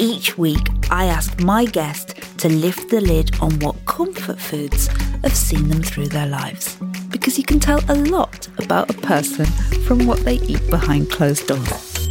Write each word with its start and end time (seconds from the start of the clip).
Each 0.00 0.38
week, 0.38 0.68
I 0.92 1.06
ask 1.06 1.40
my 1.40 1.64
guest 1.64 2.14
to 2.38 2.48
lift 2.48 2.88
the 2.88 3.00
lid 3.00 3.34
on 3.40 3.58
what 3.58 3.84
comfort 3.84 4.38
foods 4.38 4.86
have 5.24 5.34
seen 5.36 5.66
them 5.68 5.82
through 5.82 6.06
their 6.06 6.28
lives. 6.28 6.76
Because 7.10 7.36
you 7.36 7.42
can 7.42 7.58
tell 7.58 7.82
a 7.88 7.96
lot 7.96 8.46
about 8.58 8.90
a 8.90 8.92
person 8.92 9.46
from 9.86 10.06
what 10.06 10.20
they 10.20 10.34
eat 10.34 10.64
behind 10.70 11.10
closed 11.10 11.48
doors. 11.48 12.08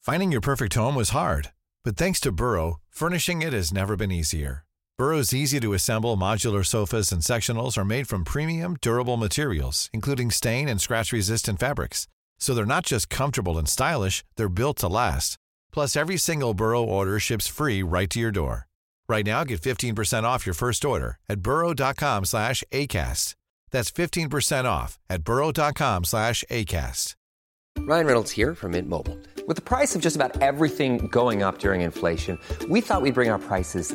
Finding 0.00 0.32
your 0.32 0.40
perfect 0.40 0.72
home 0.72 0.94
was 0.94 1.10
hard, 1.10 1.52
but 1.84 1.98
thanks 1.98 2.20
to 2.20 2.32
Burrow, 2.32 2.80
furnishing 2.88 3.42
it 3.42 3.52
has 3.52 3.70
never 3.70 3.96
been 3.96 4.10
easier. 4.10 4.64
Burrow's 4.96 5.34
easy 5.34 5.60
to 5.60 5.74
assemble 5.74 6.16
modular 6.16 6.64
sofas 6.64 7.12
and 7.12 7.20
sectionals 7.20 7.76
are 7.76 7.84
made 7.84 8.08
from 8.08 8.24
premium, 8.24 8.78
durable 8.80 9.18
materials, 9.18 9.90
including 9.92 10.30
stain 10.30 10.70
and 10.70 10.80
scratch 10.80 11.12
resistant 11.12 11.60
fabrics. 11.60 12.08
So 12.38 12.54
they're 12.54 12.66
not 12.66 12.86
just 12.86 13.08
comfortable 13.10 13.58
and 13.58 13.68
stylish, 13.68 14.24
they're 14.36 14.48
built 14.48 14.78
to 14.78 14.88
last. 14.88 15.36
Plus, 15.72 15.96
every 15.96 16.16
single 16.16 16.54
Burrow 16.54 16.82
order 16.82 17.18
ships 17.18 17.46
free 17.46 17.82
right 17.82 18.10
to 18.10 18.20
your 18.20 18.30
door. 18.30 18.66
Right 19.08 19.24
now, 19.24 19.44
get 19.44 19.60
15% 19.60 20.22
off 20.24 20.46
your 20.46 20.54
first 20.54 20.84
order 20.84 21.16
at 21.28 21.40
burrow.com 21.40 22.24
slash 22.26 22.62
ACAST. 22.72 23.34
That's 23.70 23.90
15% 23.90 24.64
off 24.64 24.98
at 25.10 25.22
burrow.com 25.22 26.04
slash 26.04 26.44
ACAST. 26.50 27.14
Ryan 27.80 28.06
Reynolds 28.06 28.32
here 28.32 28.54
from 28.54 28.72
Mint 28.72 28.88
Mobile. 28.88 29.16
With 29.46 29.56
the 29.56 29.62
price 29.62 29.94
of 29.94 30.02
just 30.02 30.16
about 30.16 30.42
everything 30.42 31.06
going 31.08 31.42
up 31.42 31.58
during 31.58 31.82
inflation, 31.82 32.38
we 32.68 32.80
thought 32.80 33.02
we'd 33.02 33.14
bring 33.14 33.30
our 33.30 33.38
prices 33.38 33.94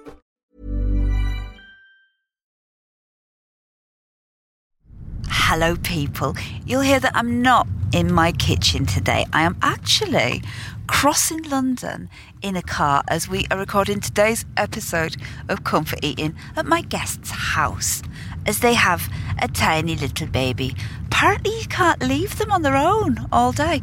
Hello, 5.33 5.77
people. 5.77 6.35
You'll 6.65 6.81
hear 6.81 6.99
that 6.99 7.15
I'm 7.15 7.41
not 7.41 7.65
in 7.93 8.11
my 8.11 8.33
kitchen 8.33 8.85
today. 8.85 9.25
I 9.31 9.43
am 9.43 9.55
actually 9.61 10.43
crossing 10.87 11.43
London 11.43 12.09
in 12.41 12.57
a 12.57 12.61
car 12.61 13.01
as 13.07 13.29
we 13.29 13.45
are 13.49 13.57
recording 13.57 14.01
today's 14.01 14.43
episode 14.57 15.15
of 15.47 15.63
Comfort 15.63 15.99
Eating 16.03 16.35
at 16.57 16.65
my 16.65 16.81
guest's 16.81 17.31
house, 17.31 18.03
as 18.45 18.59
they 18.59 18.73
have 18.73 19.09
a 19.41 19.47
tiny 19.47 19.95
little 19.95 20.27
baby. 20.27 20.75
Apparently, 21.05 21.57
you 21.59 21.67
can't 21.67 22.03
leave 22.03 22.37
them 22.37 22.51
on 22.51 22.61
their 22.61 22.75
own 22.75 23.25
all 23.31 23.53
day. 23.53 23.81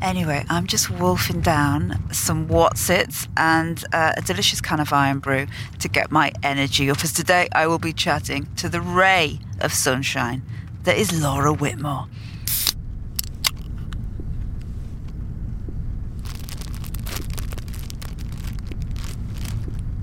Anyway, 0.00 0.44
I'm 0.48 0.66
just 0.66 0.90
wolfing 0.90 1.42
down 1.42 2.12
some 2.12 2.48
Wotsits 2.48 3.28
and 3.36 3.84
uh, 3.92 4.14
a 4.16 4.22
delicious 4.22 4.60
can 4.60 4.80
of 4.80 4.92
Irn-Bru 4.92 5.46
to 5.78 5.88
get 5.88 6.10
my 6.10 6.32
energy 6.42 6.90
up. 6.90 7.04
As 7.04 7.12
today 7.12 7.48
I 7.52 7.68
will 7.68 7.78
be 7.78 7.92
chatting 7.92 8.48
to 8.56 8.68
the 8.68 8.80
ray 8.80 9.38
of 9.60 9.72
sunshine 9.72 10.42
that 10.84 10.96
is 10.96 11.22
Laura 11.22 11.52
Whitmore. 11.52 12.06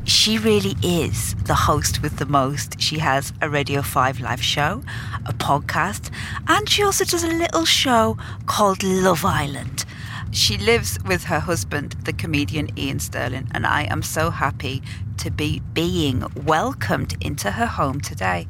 She 0.06 0.38
really 0.38 0.76
is 0.84 1.36
the 1.46 1.56
host 1.56 2.02
with 2.02 2.18
the 2.18 2.26
most. 2.26 2.80
She 2.80 3.00
has 3.00 3.34
a 3.42 3.50
Radio 3.50 3.82
5 3.82 4.20
live 4.20 4.44
show, 4.44 4.84
a 5.26 5.34
podcast, 5.34 6.12
and 6.48 6.70
she 6.70 6.84
also 6.84 7.04
does 7.04 7.24
a 7.24 7.28
little 7.28 7.66
show 7.66 8.18
called 8.46 8.84
Love 8.84 9.26
Island. 9.26 9.86
She 10.32 10.58
lives 10.58 11.00
with 11.06 11.24
her 11.26 11.40
husband, 11.40 11.96
the 12.04 12.14
comedian 12.14 12.70
Iain 12.78 13.00
Stirling, 13.00 13.48
and 13.52 13.66
I 13.66 13.84
am 13.84 14.04
so 14.04 14.30
happy 14.30 14.84
to 15.18 15.32
be 15.32 15.62
being 15.74 16.24
welcomed 16.46 17.16
into 17.22 17.52
her 17.52 17.66
home 17.66 18.00
today. 18.00 18.48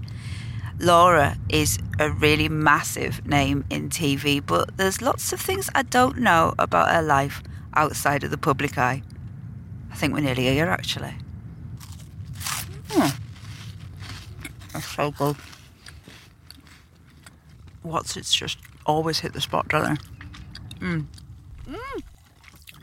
Laura 0.79 1.37
is 1.49 1.77
a 1.99 2.09
really 2.09 2.47
massive 2.47 3.25
name 3.25 3.65
in 3.69 3.89
TV, 3.89 4.43
but 4.43 4.77
there's 4.77 5.01
lots 5.01 5.33
of 5.33 5.41
things 5.41 5.69
I 5.75 5.83
don't 5.83 6.19
know 6.19 6.55
about 6.57 6.89
her 6.89 7.01
life 7.01 7.43
outside 7.73 8.23
of 8.23 8.31
the 8.31 8.37
public 8.37 8.77
eye. 8.77 9.03
I 9.91 9.95
think 9.95 10.13
we're 10.13 10.21
nearly 10.21 10.43
here, 10.43 10.69
actually. 10.69 11.13
Hmm. 12.91 13.09
That's 14.71 14.87
so 14.87 15.11
good. 15.11 15.35
What's 17.81 18.15
it's 18.15 18.33
just 18.33 18.57
always 18.85 19.19
hit 19.19 19.33
the 19.33 19.41
spot, 19.41 19.67
don't 19.67 19.99
they? 20.79 20.85
Mm. 20.85 21.05
Mm. 21.67 22.03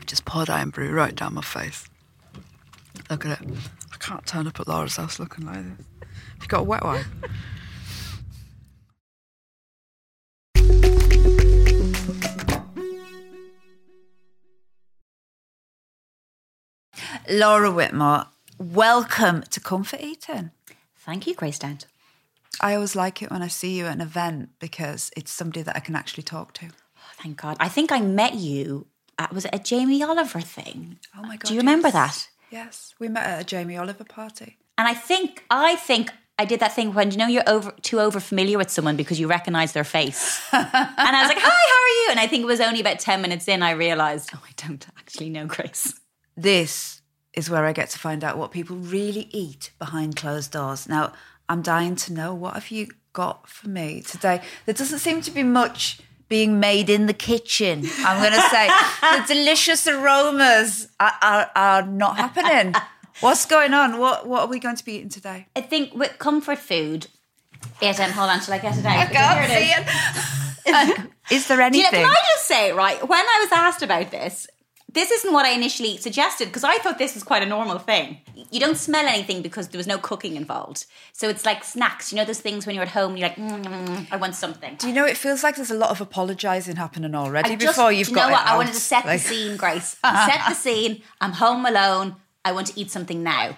Just 0.05 0.25
poured 0.25 0.49
Irn-Bru 0.49 0.91
right 0.91 1.15
down 1.15 1.33
my 1.33 1.41
face. 1.41 1.89
Look 3.09 3.25
at 3.25 3.41
it. 3.41 3.49
I 3.91 3.97
can't 3.97 4.25
turn 4.25 4.45
up 4.47 4.59
at 4.59 4.67
Laura's 4.67 4.97
house 4.97 5.19
looking 5.19 5.45
like 5.45 5.63
this. 5.63 5.85
Have 6.01 6.41
you 6.41 6.47
got 6.47 6.59
a 6.61 6.63
wet 6.63 6.83
wipe? 6.83 7.05
Laura 17.29 17.69
Whitmore, 17.69 18.27
welcome 18.57 19.41
to 19.49 19.59
Comfort 19.59 19.99
Eating. 19.99 20.51
Thank 20.95 21.27
you, 21.27 21.35
Grace 21.35 21.59
Dent. 21.59 21.85
I 22.61 22.73
always 22.73 22.95
like 22.95 23.21
it 23.21 23.29
when 23.29 23.41
I 23.41 23.49
see 23.49 23.77
you 23.77 23.85
at 23.85 23.95
an 23.95 24.01
event 24.01 24.51
because 24.59 25.11
it's 25.17 25.29
somebody 25.29 25.61
that 25.63 25.75
I 25.75 25.79
can 25.79 25.93
actually 25.93 26.23
talk 26.23 26.53
to. 26.53 26.67
Oh, 26.67 27.11
thank 27.21 27.41
God. 27.41 27.57
I 27.59 27.67
think 27.67 27.91
I 27.91 27.99
met 27.99 28.35
you 28.35 28.87
at 29.19 29.33
was 29.33 29.43
it 29.43 29.51
a 29.53 29.59
Jamie 29.59 30.01
Oliver 30.01 30.39
thing? 30.39 30.99
Oh 31.17 31.21
my 31.21 31.35
god! 31.35 31.49
Do 31.49 31.53
you 31.53 31.59
remember 31.59 31.91
that? 31.91 32.29
Yes, 32.49 32.95
we 32.97 33.09
met 33.09 33.25
at 33.25 33.41
a 33.41 33.43
Jamie 33.43 33.75
Oliver 33.75 34.05
party. 34.05 34.57
And 34.77 34.87
I 34.87 34.93
think 34.93 35.43
I 35.49 35.75
think 35.75 36.11
I 36.39 36.45
did 36.45 36.61
that 36.61 36.73
thing 36.73 36.93
when 36.93 37.11
you 37.11 37.17
know 37.17 37.27
you're 37.27 37.49
over 37.49 37.71
too 37.81 37.99
over 37.99 38.21
familiar 38.21 38.57
with 38.57 38.69
someone 38.69 38.95
because 38.95 39.19
you 39.19 39.27
recognize 39.27 39.73
their 39.73 39.83
face. 39.83 40.41
and 40.53 40.65
I 40.73 41.23
was 41.23 41.29
like, 41.29 41.39
"Hi, 41.41 41.49
how 41.49 41.49
are 41.49 42.05
you?" 42.05 42.11
And 42.11 42.21
I 42.21 42.27
think 42.27 42.43
it 42.43 42.47
was 42.47 42.61
only 42.61 42.79
about 42.79 42.99
10 42.99 43.21
minutes 43.21 43.49
in 43.49 43.63
I 43.63 43.71
realized, 43.71 44.29
"Oh, 44.33 44.41
I 44.47 44.51
don't 44.55 44.87
actually 44.97 45.29
know 45.29 45.45
Grace." 45.45 45.93
This 46.37 46.96
is 47.37 47.49
where 47.49 47.65
I 47.65 47.71
get 47.71 47.89
to 47.91 47.99
find 47.99 48.23
out 48.23 48.37
what 48.37 48.51
people 48.51 48.75
really 48.75 49.29
eat 49.31 49.71
behind 49.77 50.15
closed 50.15 50.51
doors. 50.51 50.89
Now, 50.89 51.13
I'm 51.47 51.61
dying 51.61 51.95
to 51.97 52.11
know 52.11 52.33
what 52.33 52.55
have 52.55 52.71
you 52.71 52.87
got 53.13 53.47
for 53.47 53.69
me 53.69 54.01
today? 54.01 54.41
There 54.65 54.73
doesn't 54.73 54.99
seem 54.99 55.21
to 55.21 55.31
be 55.31 55.43
much 55.43 55.99
being 56.29 56.59
made 56.59 56.89
in 56.89 57.05
the 57.05 57.13
kitchen. 57.13 57.83
I'm 57.99 58.19
going 58.21 58.33
to 58.33 58.49
say 58.49 58.67
the 59.01 59.23
delicious 59.33 59.87
aromas 59.87 60.87
are, 60.99 61.13
are, 61.21 61.51
are 61.55 61.81
not 61.83 62.17
happening. 62.17 62.73
What's 63.21 63.45
going 63.45 63.73
on? 63.73 63.97
What 63.99 64.27
what 64.27 64.41
are 64.41 64.47
we 64.47 64.59
going 64.59 64.75
to 64.75 64.85
be 64.85 64.93
eating 64.95 65.09
today? 65.09 65.47
I 65.55 65.61
think 65.61 65.93
with 65.95 66.17
comfort 66.19 66.59
food, 66.59 67.07
it 67.81 67.99
um, 67.99 68.11
hold 68.11 68.29
on 68.29 68.39
till 68.41 68.53
I 68.53 68.59
get 68.59 68.77
it 68.77 68.85
out. 68.85 68.97
I 68.97 69.05
can't 69.05 69.49
Here 69.49 69.57
it 69.57 69.61
is. 69.61 69.67
see 69.67 70.71
it. 70.71 71.11
Is 71.31 71.47
there 71.47 71.57
Do 71.57 71.61
you 71.77 71.83
anything? 71.83 72.01
know, 72.01 72.07
can 72.07 72.15
I 72.15 72.21
just 72.35 72.47
say, 72.47 72.71
right, 72.73 73.07
when 73.07 73.19
I 73.19 73.39
was 73.41 73.51
asked 73.51 73.81
about 73.81 74.11
this, 74.11 74.47
this 74.91 75.11
isn't 75.11 75.33
what 75.33 75.45
I 75.45 75.49
initially 75.51 75.97
suggested 75.97 76.45
because 76.47 76.63
I 76.63 76.77
thought 76.77 76.97
this 76.97 77.13
was 77.13 77.23
quite 77.23 77.43
a 77.43 77.45
normal 77.45 77.77
thing. 77.77 78.19
You 78.51 78.59
don't 78.59 78.77
smell 78.77 79.05
anything 79.05 79.41
because 79.41 79.67
there 79.67 79.77
was 79.77 79.85
no 79.87 79.97
cooking 79.97 80.35
involved. 80.35 80.85
So 81.11 81.27
it's 81.29 81.45
like 81.45 81.63
snacks. 81.63 82.11
You 82.11 82.17
know 82.17 82.25
those 82.25 82.39
things 82.39 82.65
when 82.65 82.73
you're 82.75 82.83
at 82.85 82.89
home 82.91 83.11
and 83.11 83.19
you're 83.19 83.27
like, 83.29 83.37
mm, 83.37 84.07
I 84.11 84.15
want 84.15 84.33
something. 84.35 84.75
Do 84.77 84.87
you 84.87 84.93
know 84.93 85.05
it 85.05 85.17
feels 85.17 85.43
like 85.43 85.55
there's 85.57 85.71
a 85.71 85.75
lot 85.77 85.89
of 85.91 85.99
apologising 86.01 86.77
happening 86.77 87.13
already 87.15 87.51
I 87.51 87.55
just- 87.57 87.75
before 87.75 87.91
you've 87.91 88.09
you 88.09 88.15
got 88.15 88.27
know 88.27 88.33
what? 88.33 88.47
I 88.47 88.55
wanted 88.55 88.73
to 88.73 88.79
set 88.79 89.05
Like- 89.05 89.21
the 89.21 89.27
scene, 89.27 89.57
Grace. 89.63 89.97
set 90.01 90.41
the 90.47 90.53
scene. 90.55 91.01
I'm 91.21 91.33
home 91.33 91.65
alone. 91.65 92.15
I 92.45 92.53
want 92.53 92.67
to 92.67 92.79
eat 92.79 92.89
something 92.89 93.21
now. 93.23 93.57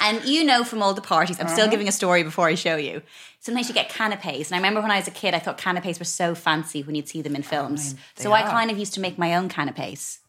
And 0.00 0.24
you 0.24 0.42
know 0.44 0.64
from 0.64 0.82
all 0.82 0.94
the 0.94 1.02
parties, 1.02 1.38
I'm 1.38 1.46
Uh-huh. 1.46 1.54
still 1.54 1.68
giving 1.68 1.88
a 1.88 1.92
story 1.92 2.22
before 2.22 2.46
I 2.48 2.54
show 2.54 2.76
you. 2.76 3.02
Sometimes 3.40 3.68
you 3.68 3.74
get 3.74 3.88
canapes. 3.90 4.48
And 4.50 4.54
I 4.54 4.58
remember 4.58 4.80
when 4.80 4.90
I 4.90 4.96
was 4.96 5.06
a 5.08 5.10
kid, 5.12 5.34
I 5.34 5.38
thought 5.38 5.58
canapes 5.58 5.98
were 5.98 6.04
so 6.06 6.34
fancy 6.34 6.82
when 6.82 6.94
you'd 6.94 7.08
see 7.08 7.20
them 7.20 7.36
in 7.36 7.42
films. 7.42 7.94
they 8.16 8.22
so 8.24 8.32
I 8.32 8.42
kind 8.42 8.70
of 8.70 8.78
used 8.78 8.94
to 8.94 9.00
make 9.00 9.18
my 9.18 9.34
own 9.36 9.48
canapes. 9.48 10.20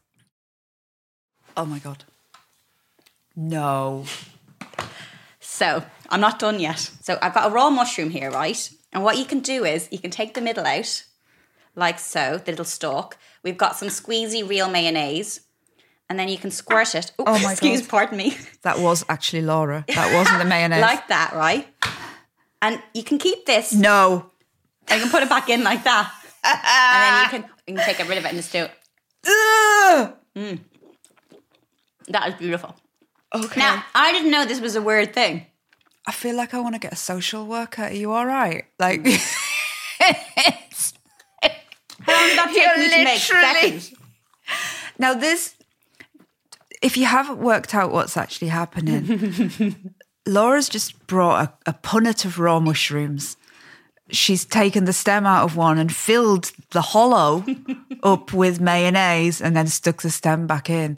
Oh 1.58 1.66
my 1.66 1.80
god. 1.80 2.04
No. 3.36 4.06
So 5.40 5.84
I'm 6.10 6.22
not 6.22 6.40
done 6.40 6.60
yet. 6.60 6.80
So 7.02 7.18
I've 7.22 7.34
got 7.34 7.50
a 7.50 7.54
raw 7.54 7.70
mushroom 7.70 8.10
here, 8.10 8.30
right? 8.32 8.70
And 8.94 9.04
what 9.04 9.18
you 9.18 9.26
can 9.26 9.40
do 9.40 9.66
is 9.66 9.88
you 9.92 10.00
can 10.00 10.12
take 10.12 10.34
the 10.34 10.42
middle 10.42 10.66
out, 10.66 11.04
like 11.76 12.00
so, 12.00 12.38
the 12.38 12.52
little 12.52 12.66
stalk. 12.66 13.18
We've 13.44 13.58
got 13.58 13.76
some 13.76 13.90
squeezy 13.90 14.48
real 14.48 14.70
mayonnaise. 14.70 15.42
And 16.10 16.18
then 16.18 16.30
you 16.30 16.38
can 16.38 16.52
squirt 16.52 16.96
it. 16.96 17.12
Ooh, 17.20 17.26
Oh 17.28 17.40
my 17.44 17.52
excuse, 17.52 17.82
God. 17.82 17.90
pardon 17.90 18.18
me. 18.18 18.38
That 18.62 18.80
was 18.80 19.04
actually 19.10 19.42
Laura. 19.42 19.84
That 19.90 20.14
wasn't 20.16 20.40
the 20.40 20.46
mayonnaise. 20.56 20.82
like 20.82 21.10
that, 21.10 21.34
right? 21.34 21.68
And 22.62 22.82
you 22.94 23.04
can 23.04 23.18
keep 23.18 23.46
this. 23.46 23.74
no. 23.74 24.32
And 24.88 25.00
you 25.02 25.04
can 25.06 25.12
put 25.12 25.22
it 25.24 25.28
back 25.30 25.50
in 25.50 25.64
like 25.66 25.84
that. 25.84 26.10
and 26.46 27.04
then 27.04 27.24
you 27.24 27.30
can, 27.30 27.58
you 27.68 27.76
can 27.76 27.86
take 27.86 28.00
it 28.00 28.08
rid 28.08 28.18
of 28.18 28.24
it 28.26 28.30
and 28.30 28.38
just 28.38 28.54
do 28.54 28.60
it. 28.64 28.72
Ugh. 29.28 30.14
Mm. 30.36 30.60
That 32.10 32.30
is 32.30 32.36
beautiful. 32.36 32.76
Okay. 33.36 33.60
Now, 33.60 33.84
I 33.94 34.12
didn't 34.12 34.32
know 34.32 34.46
this 34.46 34.62
was 34.62 34.76
a 34.76 34.82
weird 34.82 35.14
thing. 35.14 35.46
I 36.06 36.12
feel 36.14 36.36
like 36.38 36.54
I 36.54 36.60
want 36.62 36.76
to 36.76 36.80
get 36.80 36.94
a 36.94 36.98
social 36.98 37.46
worker. 37.46 37.84
Are 37.84 37.92
you 37.92 38.12
all 38.14 38.26
right? 38.26 38.66
Like, 38.80 39.02
mm. 39.04 39.44
How 42.00 42.14
long 42.14 42.28
did 42.30 42.38
that 42.38 42.52
take 42.54 42.78
me 42.78 42.90
to 42.90 43.04
make? 43.04 43.30
literally- 43.30 43.80
Seconds. 43.80 43.94
now 44.98 45.14
this, 45.14 45.56
if 46.82 46.96
you 46.96 47.06
haven't 47.06 47.40
worked 47.40 47.76
out 47.76 47.92
what's 47.92 48.16
actually 48.16 48.48
happening, 48.48 49.92
Laura's 50.28 50.70
just 50.70 51.06
brought 51.08 51.50
a, 51.66 51.72
a 51.72 51.74
punnet 51.74 52.24
of 52.24 52.40
raw 52.40 52.60
mushrooms. 52.62 53.36
She's 54.10 54.46
taken 54.46 54.86
the 54.86 54.94
stem 54.94 55.26
out 55.26 55.44
of 55.44 55.58
one 55.58 55.78
and 55.78 55.94
filled 55.94 56.54
the 56.72 56.82
hollow 56.82 57.44
up 58.04 58.32
with 58.32 58.62
mayonnaise 58.62 59.42
and 59.42 59.56
then 59.58 59.68
stuck 59.68 60.02
the 60.02 60.10
stem 60.10 60.48
back 60.48 60.70
in. 60.70 60.98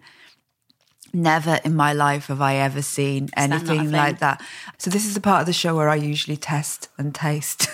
Never 1.13 1.59
in 1.63 1.75
my 1.75 1.93
life 1.93 2.27
have 2.27 2.41
I 2.41 2.55
ever 2.55 2.81
seen 2.81 3.29
that 3.35 3.49
not 3.49 3.61
a 3.61 3.65
anything 3.65 3.79
thing? 3.87 3.91
like 3.91 4.19
that. 4.19 4.41
So 4.77 4.89
this 4.89 5.05
is 5.05 5.13
the 5.15 5.21
part 5.21 5.41
of 5.41 5.45
the 5.47 5.53
show 5.53 5.75
where 5.75 5.89
I 5.89 5.95
usually 5.95 6.37
test 6.37 6.89
and 6.97 7.13
taste. 7.15 7.67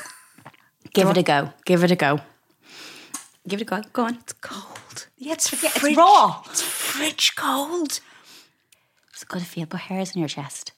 Give 0.94 1.10
it 1.10 1.18
a 1.18 1.24
go. 1.24 1.52
Give 1.66 1.84
it 1.84 1.92
a 1.92 1.96
go. 1.96 2.22
Give 3.48 3.60
it 3.60 3.64
a 3.64 3.66
go. 3.66 3.82
Go 3.94 4.06
on. 4.06 4.16
It's 4.16 4.34
cold. 4.34 5.08
Yeah, 5.18 5.34
it's, 5.34 5.52
Yeah, 5.62 5.70
it's 5.70 5.80
fridge- 5.80 5.98
raw. 5.98 6.42
It's 6.46 6.62
fridge 6.62 7.36
cold. 7.36 8.00
It's 9.12 9.24
good 9.26 9.40
to 9.40 9.46
feel 9.46 9.66
put 9.66 9.82
hairs 9.82 10.16
in 10.16 10.20
your 10.20 10.30
chest. 10.30 10.72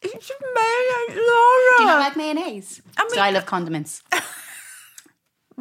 It's 0.00 0.30
mayonnaise, 0.54 1.26
Laura. 1.26 1.76
Do 1.76 1.82
you 1.82 1.86
not 1.86 2.00
like 2.00 2.16
mayonnaise? 2.16 2.80
I 2.96 3.02
mean- 3.04 3.10
so 3.14 3.20
I 3.20 3.30
love 3.30 3.46
condiments. 3.46 4.02
do 4.12 4.18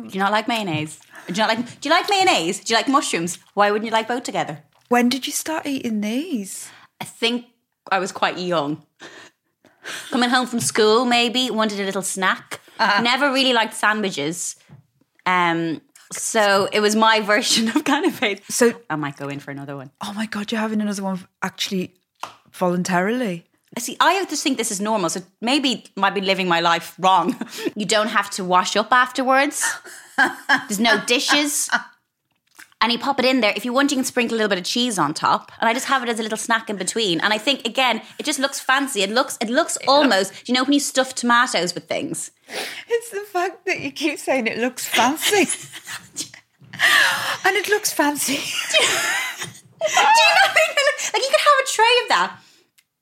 you 0.09 0.19
not 0.19 0.31
like 0.31 0.47
mayonnaise? 0.47 0.99
Do 1.27 1.33
you 1.33 1.39
not 1.47 1.49
like? 1.49 1.81
Do 1.81 1.89
you 1.89 1.95
like 1.95 2.09
mayonnaise? 2.09 2.59
Do 2.61 2.73
you 2.73 2.77
like 2.77 2.87
mushrooms? 2.87 3.37
Why 3.53 3.71
wouldn't 3.71 3.85
you 3.85 3.91
like 3.91 4.07
both 4.07 4.23
together? 4.23 4.63
when 4.89 5.09
did 5.09 5.27
you 5.27 5.33
start 5.33 5.65
eating 5.65 5.99
these? 6.01 6.69
I 7.01 7.05
think 7.05 7.45
I 7.91 7.99
was 7.99 8.11
quite 8.11 8.37
young. 8.37 8.83
Coming 10.09 10.29
home 10.29 10.47
from 10.47 10.59
school, 10.59 11.05
maybe 11.05 11.49
wanted 11.51 11.79
a 11.79 11.83
little 11.83 12.01
snack. 12.01 12.61
Never 12.79 13.31
really 13.31 13.53
liked 13.53 13.73
sandwiches. 13.73 14.55
Um, 15.25 15.81
so 16.11 16.69
it 16.71 16.79
was 16.79 16.95
my 16.95 17.19
version 17.33 17.67
of 17.69 17.83
it. 18.23 18.41
So, 18.49 18.73
I 18.89 18.95
might 18.95 19.17
go 19.17 19.27
in 19.27 19.39
for 19.39 19.51
another 19.51 19.75
one. 19.75 19.91
oh 20.01 20.13
my 20.13 20.25
god, 20.25 20.51
you're 20.51 20.61
having 20.61 20.81
another 20.81 21.03
one 21.03 21.27
actually 21.41 21.93
voluntarily. 22.51 23.45
I 23.75 23.79
See, 23.81 23.97
I 23.99 24.25
just 24.25 24.43
think 24.43 24.57
this 24.57 24.71
is 24.71 24.79
normal. 24.79 25.09
So 25.09 25.21
maybe 25.41 25.83
might 25.95 26.15
be 26.15 26.21
living 26.21 26.47
my 26.47 26.61
life 26.61 26.95
wrong. 26.97 27.35
You 27.75 27.85
don't 27.85 28.07
have 28.07 28.29
to 28.31 28.43
wash 28.43 28.75
up 28.75 28.91
afterwards. 28.91 29.63
There's 30.67 30.79
no 30.79 31.03
dishes. 31.05 31.69
And 32.79 32.91
you 32.91 32.99
pop 32.99 33.17
it 33.17 33.25
in 33.25 33.41
there. 33.41 33.53
If 33.55 33.65
you 33.65 33.73
want, 33.73 33.91
you 33.91 33.97
can 33.97 34.05
sprinkle 34.05 34.35
a 34.35 34.37
little 34.37 34.49
bit 34.49 34.59
of 34.59 34.63
cheese 34.63 34.99
on 34.99 35.13
top. 35.13 35.51
And 35.59 35.67
I 35.67 35.73
just 35.73 35.87
have 35.87 36.03
it 36.03 36.09
as 36.09 36.19
a 36.19 36.23
little 36.23 36.37
snack 36.37 36.69
in 36.69 36.75
between. 36.75 37.19
And 37.21 37.33
I 37.33 37.39
think 37.39 37.65
again, 37.65 38.01
it 38.19 38.25
just 38.25 38.37
looks 38.39 38.59
fancy. 38.59 39.01
It 39.01 39.09
looks 39.09 39.37
it 39.41 39.49
looks 39.49 39.77
almost, 39.87 40.45
do 40.45 40.51
you 40.51 40.53
know 40.53 40.63
when 40.63 40.73
you 40.73 40.79
stuff 40.79 41.15
tomatoes 41.15 41.73
with 41.73 41.85
things? 41.85 42.31
It's 42.87 43.09
the 43.09 43.21
fact 43.21 43.65
that 43.65 43.79
you 43.79 43.91
keep 43.91 44.19
saying 44.19 44.45
it 44.47 44.59
looks 44.59 44.85
fancy. 44.85 45.47
and 47.45 47.55
it 47.55 47.67
looks 47.67 47.91
fancy. 47.91 48.35
Do 48.77 48.83
you 48.83 49.99
know 49.99 50.47
like 51.13 51.23
you 51.23 51.29
could 51.29 51.39
have 51.39 51.63
a 51.63 51.67
tray 51.67 51.85
of 52.03 52.09
that 52.09 52.39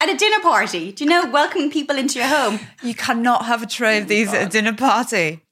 at 0.01 0.09
a 0.09 0.17
dinner 0.17 0.39
party. 0.41 0.91
Do 0.91 1.03
you 1.03 1.09
know, 1.09 1.29
welcoming 1.29 1.71
people 1.71 1.97
into 1.97 2.19
your 2.19 2.27
home? 2.27 2.59
You 2.83 2.93
cannot 2.93 3.45
have 3.45 3.63
a 3.63 3.65
tray 3.65 3.97
of 3.97 4.05
oh 4.05 4.07
these 4.07 4.33
at 4.33 4.47
a 4.47 4.49
dinner 4.49 4.73
party. 4.73 5.44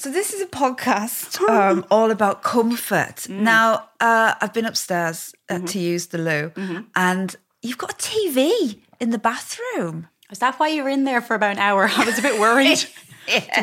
So 0.00 0.10
this 0.10 0.32
is 0.32 0.40
a 0.40 0.46
podcast 0.46 1.46
um, 1.46 1.84
all 1.90 2.10
about 2.10 2.42
comfort. 2.42 3.28
Now, 3.28 3.90
uh, 4.00 4.32
I've 4.40 4.54
been 4.54 4.64
upstairs 4.64 5.34
uh, 5.50 5.58
to 5.58 5.78
use 5.78 6.06
the 6.06 6.16
loo, 6.16 6.52
and 6.96 7.36
you've 7.60 7.76
got 7.76 7.92
a 7.92 7.96
TV 7.96 8.78
in 8.98 9.10
the 9.10 9.18
bathroom. 9.18 10.08
Is 10.32 10.38
that 10.38 10.58
why 10.58 10.68
you 10.68 10.84
were 10.84 10.88
in 10.88 11.04
there 11.04 11.20
for 11.20 11.34
about 11.34 11.52
an 11.52 11.58
hour? 11.58 11.86
I 11.94 12.06
was 12.06 12.18
a 12.18 12.22
bit 12.22 12.40
worried. 12.40 12.82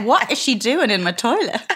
What 0.04 0.32
is 0.32 0.40
she 0.40 0.54
doing 0.54 0.92
in 0.92 1.04
my 1.04 1.12
toilet? 1.12 1.60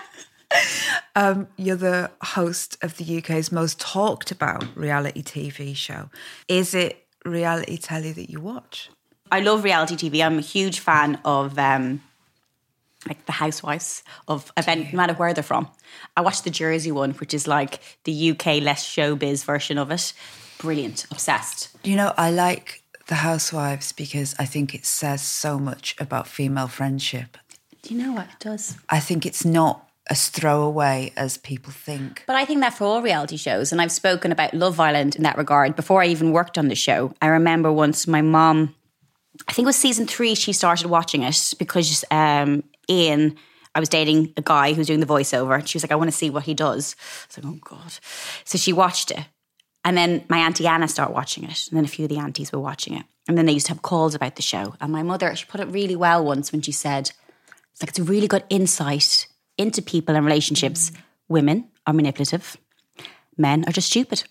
Um, 1.16 1.48
you're 1.58 1.78
the 1.78 2.12
host 2.22 2.78
of 2.82 2.98
the 2.98 3.18
UK's 3.18 3.52
most 3.54 3.80
talked 3.80 4.32
about 4.32 4.66
reality 4.76 5.24
TV 5.24 5.76
show. 5.76 6.10
Is 6.48 6.74
it 6.74 7.06
reality 7.26 7.78
telly 7.78 8.12
that 8.12 8.30
you 8.30 8.40
watch? 8.42 8.90
I 9.32 9.40
love 9.40 9.64
reality 9.64 9.96
TV. 9.96 10.24
I'm 10.26 10.38
a 10.38 10.42
huge 10.42 10.80
fan 10.80 11.20
of 11.24 11.58
um, 11.58 12.02
like 13.08 13.26
the 13.26 13.32
housewives 13.32 14.04
of 14.28 14.52
event, 14.58 14.94
no 14.94 14.98
matter 14.98 15.14
where 15.14 15.34
they're 15.34 15.44
from. 15.44 15.68
I 16.16 16.22
watched 16.22 16.44
the 16.44 16.50
Jersey 16.50 16.92
one, 16.92 17.12
which 17.12 17.34
is 17.34 17.48
like 17.48 17.80
the 18.04 18.32
UK 18.32 18.62
less 18.62 18.88
showbiz 18.88 19.44
version 19.44 19.78
of 19.78 19.92
it. 19.92 20.14
Brilliant, 20.60 21.06
obsessed. 21.12 21.70
You 21.84 21.96
know, 21.96 22.14
I 22.18 22.32
like 22.32 22.84
the 23.08 23.16
housewives 23.16 23.92
because 23.92 24.36
I 24.40 24.46
think 24.46 24.76
it 24.76 24.86
says 24.86 25.22
so 25.22 25.60
much 25.60 25.96
about 26.00 26.28
female 26.28 26.68
friendship. 26.68 27.38
Do 27.82 27.94
you 27.94 28.04
know 28.04 28.14
what 28.14 28.26
it 28.26 28.40
does? 28.40 28.78
I 28.90 29.00
think 29.00 29.26
it's 29.26 29.44
not 29.44 29.88
as 30.10 30.30
throwaway 30.30 31.12
as 31.16 31.38
people 31.38 31.72
think. 31.72 32.24
But 32.28 32.36
I 32.36 32.46
think 32.46 32.60
that 32.62 32.74
for 32.74 32.86
all 32.86 33.02
reality 33.02 33.38
shows, 33.38 33.72
and 33.72 33.82
I've 33.82 33.92
spoken 33.92 34.32
about 34.32 34.54
Love 34.54 34.80
Island 34.80 35.16
in 35.16 35.24
that 35.24 35.38
regard 35.38 35.76
before 35.76 36.02
I 36.02 36.08
even 36.08 36.32
worked 36.32 36.58
on 36.58 36.68
the 36.68 36.76
show. 36.76 37.14
I 37.22 37.28
remember 37.28 37.72
once 37.72 38.08
my 38.08 38.22
mom, 38.22 38.76
I 39.48 39.54
think 39.54 39.66
it 39.66 39.68
was 39.68 39.78
season 39.78 40.08
three, 40.08 40.36
she 40.36 40.54
started 40.54 40.88
watching 40.88 41.24
it 41.24 41.54
because 41.58 42.04
um, 42.12 42.64
Iain, 42.90 43.36
I 43.74 43.80
was 43.80 43.90
dating 43.90 44.34
a 44.38 44.42
guy 44.42 44.74
who's 44.74 44.88
doing 44.88 45.00
the 45.00 45.06
voiceover. 45.06 45.56
And 45.56 45.68
she 45.68 45.78
was 45.78 45.84
like, 45.84 45.92
I 45.92 45.96
want 45.96 46.10
to 46.10 46.16
see 46.18 46.30
what 46.30 46.44
he 46.44 46.54
does. 46.54 46.96
I 47.00 47.28
was 47.28 47.46
like, 47.46 47.54
oh 47.54 47.60
God. 47.64 47.94
So 48.44 48.58
she 48.58 48.74
watched 48.74 49.12
it. 49.12 49.26
And 49.84 49.98
then 49.98 50.26
my 50.30 50.40
auntie 50.40 50.68
Anna 50.68 50.88
started 50.88 51.14
watching 51.14 51.44
it. 51.44 51.68
And 51.70 51.78
then 51.78 51.86
a 51.86 51.88
few 51.88 52.06
of 52.06 52.10
the 52.10 52.18
aunties 52.18 52.52
were 52.52 52.60
watching 52.60 52.96
it. 52.96 53.06
And 53.28 53.38
then 53.38 53.46
they 53.46 53.54
used 53.54 53.68
to 53.68 53.74
have 53.74 53.82
calls 53.82 54.14
about 54.14 54.36
the 54.36 54.42
show. 54.42 54.76
And 54.82 54.92
my 54.92 55.04
mother, 55.04 55.36
she 55.36 55.46
put 55.46 55.62
it 55.62 55.68
really 55.68 55.96
well 55.96 56.24
once 56.24 56.52
when 56.52 56.62
she 56.62 56.72
said, 56.72 57.12
it's 57.72 57.82
like 57.82 57.90
it's 57.90 58.00
a 58.00 58.04
really 58.04 58.28
good 58.28 58.44
insight 58.50 59.28
into 59.58 59.82
people 59.82 60.16
and 60.16 60.26
relationships. 60.26 60.92
Women 61.30 61.70
are 61.88 61.94
manipulative, 61.94 62.58
men 63.38 63.64
are 63.68 63.72
just 63.72 63.88
stupid. 63.88 64.24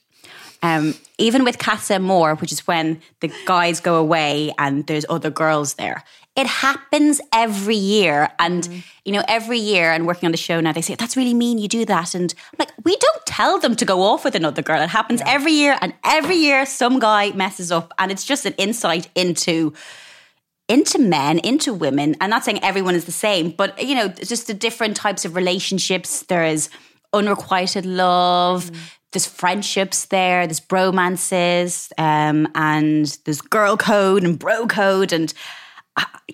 Um, 0.63 0.95
even 1.17 1.45
with 1.45 1.59
Casa 1.59 1.95
Amor, 1.95 2.35
which 2.37 2.53
is 2.53 2.67
when 2.67 3.01
the 3.21 3.33
guys 3.47 3.81
go 3.81 3.97
away 3.97 4.53
and 4.59 4.87
there's 4.87 5.07
other 5.09 5.31
girls 5.31 5.75
there, 5.75 6.05
it 6.37 6.47
happens 6.47 7.21
every 7.33 7.77
year. 7.77 8.31
And, 8.39 8.85
you 9.05 9.13
know, 9.13 9.23
every 9.27 9.59
year 9.59 9.91
and 9.91 10.07
working 10.07 10.27
on 10.27 10.33
the 10.33 10.39
show 10.39 10.61
now, 10.61 10.73
they 10.73 10.81
say, 10.81 10.95
that's 10.95 11.17
really 11.17 11.35
mean 11.35 11.59
you 11.59 11.69
do 11.69 11.85
that. 11.87 12.15
And 12.15 12.33
I'm 12.53 12.57
like, 12.59 12.73
we 12.85 12.97
don't 12.97 13.27
tell 13.27 13.59
them 13.59 13.75
to 13.77 13.85
go 13.85 14.03
off 14.03 14.25
with 14.25 14.35
another 14.35 14.63
girl. 14.63 14.81
It 14.81 14.91
happens 14.91 15.23
every 15.27 15.53
year. 15.53 15.77
And 15.81 15.93
every 16.05 16.37
year, 16.37 16.65
some 16.67 16.99
guy 16.99 17.33
messes 17.33 17.73
up. 17.73 17.93
And 17.99 18.13
it's 18.13 18.25
just 18.25 18.47
an 18.47 18.55
insight 18.55 19.09
into 19.15 19.75
into 20.69 21.01
men, 21.01 21.41
into 21.41 21.75
women. 21.75 22.15
I'm 22.21 22.31
not 22.31 22.45
saying 22.45 22.63
everyone 22.63 22.95
is 22.95 23.05
the 23.05 23.11
same, 23.11 23.51
but 23.51 23.83
you 23.83 23.97
know, 23.97 24.07
just 24.07 24.47
the 24.47 24.55
different 24.55 24.97
types 24.97 25.25
of 25.25 25.35
relationships. 25.35 26.23
There 26.23 26.45
is 26.45 26.71
unrequited 27.13 27.85
love. 27.85 28.71
There's 29.13 29.27
friendships 29.27 30.05
there. 30.05 30.47
There's 30.47 30.61
bromances, 30.61 31.91
um, 31.99 32.47
and 32.55 33.19
there's 33.25 33.41
girl 33.41 33.77
code 33.77 34.23
and 34.23 34.39
bro 34.39 34.69
code, 34.69 35.13
and 35.13 35.35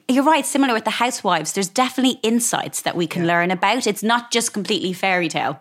you're 0.09 0.25
right. 0.25 0.47
Similar 0.47 0.75
with 0.75 0.85
the 0.85 0.91
housewives, 0.91 1.53
there's 1.53 1.69
definitely 1.69 2.19
insights 2.23 2.83
that 2.83 2.97
we 2.97 3.07
can 3.07 3.27
learn 3.27 3.51
about. 3.51 3.87
It's 3.87 4.03
not 4.03 4.31
just 4.31 4.53
completely 4.53 4.93
fairy 4.93 5.29
tale. 5.29 5.61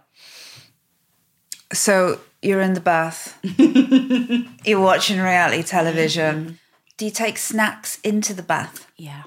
So 1.73 2.19
you're 2.41 2.61
in 2.61 2.73
the 2.73 2.81
bath, 2.81 3.39
you're 4.67 4.79
watching 4.79 5.19
reality 5.19 5.63
television. 5.63 6.59
Do 6.97 7.05
you 7.05 7.11
take 7.11 7.37
snacks 7.37 7.99
into 8.01 8.33
the 8.33 8.43
bath? 8.43 8.89
Yeah. 8.95 9.23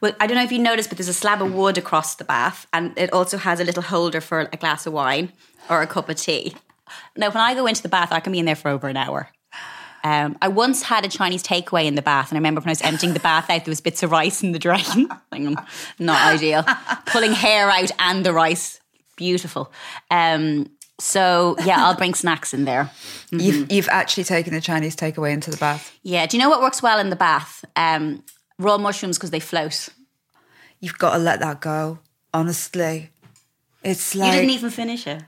Well, 0.00 0.12
I 0.18 0.26
don't 0.26 0.36
know 0.36 0.42
if 0.42 0.50
you 0.50 0.58
noticed, 0.58 0.88
but 0.88 0.98
there's 0.98 1.08
a 1.08 1.14
slab 1.14 1.40
of 1.40 1.54
wood 1.54 1.78
across 1.78 2.16
the 2.16 2.24
bath, 2.24 2.66
and 2.72 2.96
it 2.98 3.12
also 3.12 3.38
has 3.38 3.60
a 3.60 3.64
little 3.64 3.82
holder 3.82 4.20
for 4.20 4.48
a 4.52 4.56
glass 4.56 4.86
of 4.86 4.92
wine 4.92 5.32
or 5.70 5.82
a 5.82 5.86
cup 5.86 6.08
of 6.08 6.16
tea. 6.16 6.56
Now, 7.16 7.28
when 7.28 7.42
I 7.42 7.54
go 7.54 7.66
into 7.66 7.82
the 7.82 7.88
bath, 7.88 8.10
I 8.10 8.18
can 8.20 8.32
be 8.32 8.40
in 8.40 8.44
there 8.44 8.56
for 8.56 8.70
over 8.70 8.88
an 8.88 8.96
hour. 8.96 9.28
Um, 10.04 10.36
I 10.42 10.48
once 10.48 10.82
had 10.82 11.04
a 11.04 11.08
Chinese 11.08 11.42
takeaway 11.44 11.84
in 11.86 11.94
the 11.94 12.02
bath, 12.02 12.30
and 12.30 12.36
I 12.36 12.40
remember 12.40 12.60
when 12.60 12.68
I 12.68 12.72
was 12.72 12.82
emptying 12.82 13.12
the 13.14 13.20
bath 13.20 13.48
out, 13.50 13.64
there 13.64 13.70
was 13.70 13.80
bits 13.80 14.02
of 14.02 14.10
rice 14.10 14.42
in 14.42 14.52
the 14.52 14.58
drain. 14.58 15.08
Not 15.98 16.20
ideal. 16.34 16.64
Pulling 17.06 17.32
hair 17.32 17.70
out 17.70 17.90
and 17.98 18.26
the 18.26 18.32
rice. 18.32 18.80
beautiful. 19.16 19.72
Um, 20.10 20.70
so 20.98 21.56
yeah, 21.64 21.84
I'll 21.86 21.96
bring 21.96 22.14
snacks 22.14 22.52
in 22.54 22.64
there. 22.64 22.90
You've, 23.30 23.70
you've 23.72 23.88
actually 23.88 24.24
taken 24.24 24.52
the 24.54 24.60
Chinese 24.60 24.94
takeaway 24.96 25.32
into 25.32 25.50
the 25.50 25.56
bath. 25.56 25.96
Yeah. 26.02 26.26
Do 26.26 26.36
you 26.36 26.42
know 26.42 26.50
what 26.50 26.60
works 26.60 26.82
well 26.82 26.98
in 26.98 27.10
the 27.10 27.16
bath? 27.16 27.64
Um, 27.76 28.22
raw 28.58 28.78
mushrooms 28.78 29.18
because 29.18 29.30
they 29.30 29.40
float. 29.40 29.88
You've 30.80 30.98
got 30.98 31.12
to 31.12 31.18
let 31.18 31.40
that 31.40 31.60
go. 31.60 31.98
Honestly, 32.34 33.10
it's 33.82 34.14
You 34.14 34.22
didn't 34.24 34.50
even 34.50 34.70
finish 34.70 35.06
it. 35.06 35.22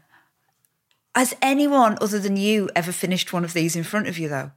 has 1.14 1.34
anyone 1.42 1.96
other 2.00 2.18
than 2.18 2.36
you 2.36 2.70
ever 2.74 2.92
finished 2.92 3.32
one 3.32 3.44
of 3.44 3.52
these 3.52 3.74
in 3.76 3.84
front 3.84 4.06
of 4.08 4.18
you 4.18 4.28
though? 4.28 4.50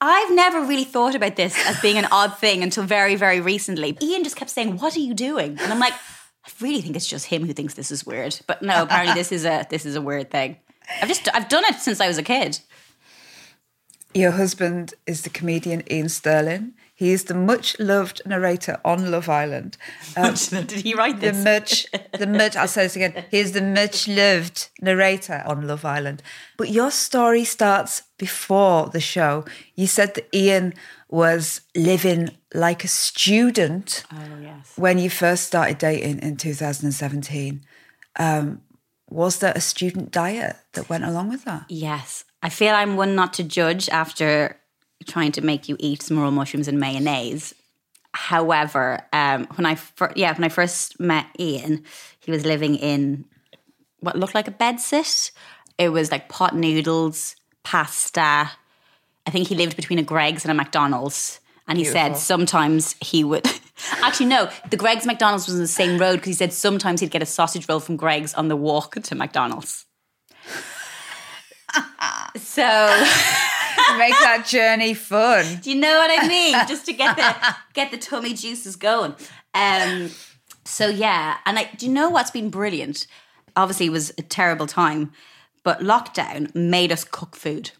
I've 0.00 0.30
never 0.30 0.60
really 0.60 0.84
thought 0.84 1.14
about 1.14 1.36
this 1.36 1.56
as 1.66 1.80
being 1.80 1.96
an 1.96 2.06
odd 2.12 2.38
thing 2.38 2.62
until 2.62 2.84
very, 2.84 3.16
very 3.16 3.40
recently. 3.40 3.96
Iain 4.02 4.24
just 4.24 4.36
kept 4.36 4.50
saying, 4.50 4.78
"What 4.78 4.94
are 4.96 5.00
you 5.00 5.14
doing?" 5.14 5.58
And 5.58 5.72
I'm 5.72 5.78
like, 5.78 5.94
I 6.46 6.50
really 6.60 6.80
think 6.80 6.96
it's 6.96 7.06
just 7.06 7.26
him 7.26 7.46
who 7.46 7.52
thinks 7.52 7.74
this 7.74 7.90
is 7.90 8.06
weird. 8.06 8.38
But 8.46 8.62
no, 8.62 8.82
apparently 8.82 9.14
this 9.14 9.32
is 9.32 9.44
a 9.44 9.66
this 9.68 9.84
is 9.84 9.96
a 9.96 10.00
weird 10.00 10.30
thing. 10.30 10.58
I've 11.02 11.08
just 11.08 11.28
I've 11.34 11.48
done 11.48 11.64
it 11.64 11.76
since 11.76 12.00
I 12.00 12.08
was 12.08 12.18
a 12.18 12.22
kid. 12.22 12.60
Your 14.14 14.30
husband 14.32 14.94
is 15.06 15.22
the 15.22 15.30
comedian 15.30 15.82
Iain 15.90 16.08
Stirling. 16.08 16.74
He 16.96 17.12
is 17.12 17.24
the 17.24 17.34
much 17.34 17.78
loved 17.78 18.22
narrator 18.24 18.80
on 18.82 19.10
Love 19.10 19.28
Island. 19.28 19.76
Um, 20.16 20.34
Did 20.34 20.70
he 20.70 20.94
write 20.94 21.20
this? 21.20 21.36
the 21.36 21.44
much, 21.44 21.86
the 22.18 22.26
much. 22.40 22.56
I'll 22.56 22.66
say 22.66 22.84
this 22.84 22.96
again. 22.96 23.24
He 23.30 23.38
is 23.38 23.52
the 23.52 23.60
much 23.60 24.08
loved 24.08 24.70
narrator 24.80 25.42
on 25.44 25.66
Love 25.66 25.84
Island. 25.84 26.22
But 26.56 26.70
your 26.70 26.90
story 26.90 27.44
starts 27.44 28.02
before 28.16 28.88
the 28.88 29.00
show. 29.00 29.44
You 29.74 29.86
said 29.86 30.14
that 30.14 30.34
Iain 30.34 30.72
was 31.10 31.60
living 31.76 32.30
like 32.54 32.82
a 32.82 32.88
student 32.88 34.04
oh 34.10 34.40
yes. 34.40 34.72
when 34.76 34.98
you 34.98 35.10
first 35.10 35.44
started 35.44 35.76
dating 35.76 36.20
in 36.20 36.36
2017. 36.38 37.62
Um, 38.18 38.62
was 39.10 39.38
there 39.40 39.52
a 39.54 39.60
student 39.60 40.10
diet 40.10 40.56
that 40.72 40.88
went 40.88 41.04
along 41.04 41.28
with 41.28 41.44
that? 41.44 41.66
Yes. 41.68 42.24
I 42.42 42.48
feel 42.48 42.74
I'm 42.74 42.96
one 42.96 43.14
not 43.14 43.34
to 43.34 43.44
judge 43.44 43.88
after 43.90 44.58
trying 45.06 45.32
to 45.32 45.40
make 45.40 45.68
you 45.68 45.76
eat 45.78 46.02
some 46.02 46.18
raw 46.18 46.30
mushrooms 46.30 46.68
and 46.68 46.80
mayonnaise. 46.80 47.54
However, 48.12 49.00
um, 49.12 49.46
when 49.56 49.66
I 49.66 49.74
fir- 49.74 50.12
yeah 50.16 50.32
when 50.32 50.44
I 50.44 50.48
first 50.48 50.98
met 50.98 51.26
Iain, 51.38 51.84
he 52.20 52.30
was 52.30 52.44
living 52.46 52.76
in 52.76 53.26
what 54.00 54.16
looked 54.16 54.34
like 54.34 54.48
a 54.48 54.52
bedsit. 54.52 55.32
It 55.78 55.90
was 55.90 56.10
like 56.10 56.28
pot 56.28 56.54
noodles, 56.54 57.36
pasta. 57.62 58.50
I 59.26 59.30
think 59.30 59.48
he 59.48 59.54
lived 59.54 59.76
between 59.76 59.98
a 59.98 60.02
Greggs 60.02 60.44
and 60.44 60.50
a 60.50 60.54
McDonald's. 60.54 61.40
And 61.68 61.78
he 61.78 61.84
said 61.84 62.16
sometimes 62.16 62.94
he 63.00 63.24
would. 63.24 63.44
Actually, 64.02 64.26
no, 64.26 64.48
the 64.70 64.76
Greggs 64.76 65.04
McDonald's 65.04 65.46
was 65.46 65.56
on 65.56 65.60
the 65.60 65.66
same 65.66 65.98
road 65.98 66.14
because 66.14 66.28
he 66.28 66.34
said 66.34 66.52
sometimes 66.52 67.00
he'd 67.00 67.10
get 67.10 67.22
a 67.22 67.26
sausage 67.26 67.68
roll 67.68 67.80
from 67.80 67.96
Greggs 67.96 68.32
on 68.34 68.48
the 68.48 68.56
walk 68.56 68.94
to 68.94 69.14
McDonald's. 69.14 69.84
so 72.36 73.06
Make 73.98 74.14
that 74.20 74.46
journey 74.46 74.94
fun. 74.94 75.44
Do 75.62 75.70
you 75.70 75.76
know 75.76 75.98
what 75.98 76.22
I 76.22 76.28
mean? 76.28 76.54
Just 76.68 76.86
to 76.86 76.92
get 76.92 77.16
the 77.16 77.56
get 77.74 77.90
the 77.90 77.98
tummy 77.98 78.34
juices 78.34 78.76
going. 78.76 79.14
Um, 79.54 80.10
so 80.64 80.88
yeah, 80.88 81.38
and 81.46 81.58
I 81.58 81.70
do 81.76 81.86
you 81.86 81.92
know 81.92 82.10
what's 82.10 82.30
been 82.30 82.50
brilliant? 82.50 83.06
Obviously, 83.54 83.86
it 83.86 83.92
was 83.92 84.10
a 84.18 84.22
terrible 84.22 84.66
time, 84.66 85.12
but 85.62 85.80
lockdown 85.80 86.54
made 86.54 86.92
us 86.92 87.04
cook 87.04 87.36
food, 87.36 87.70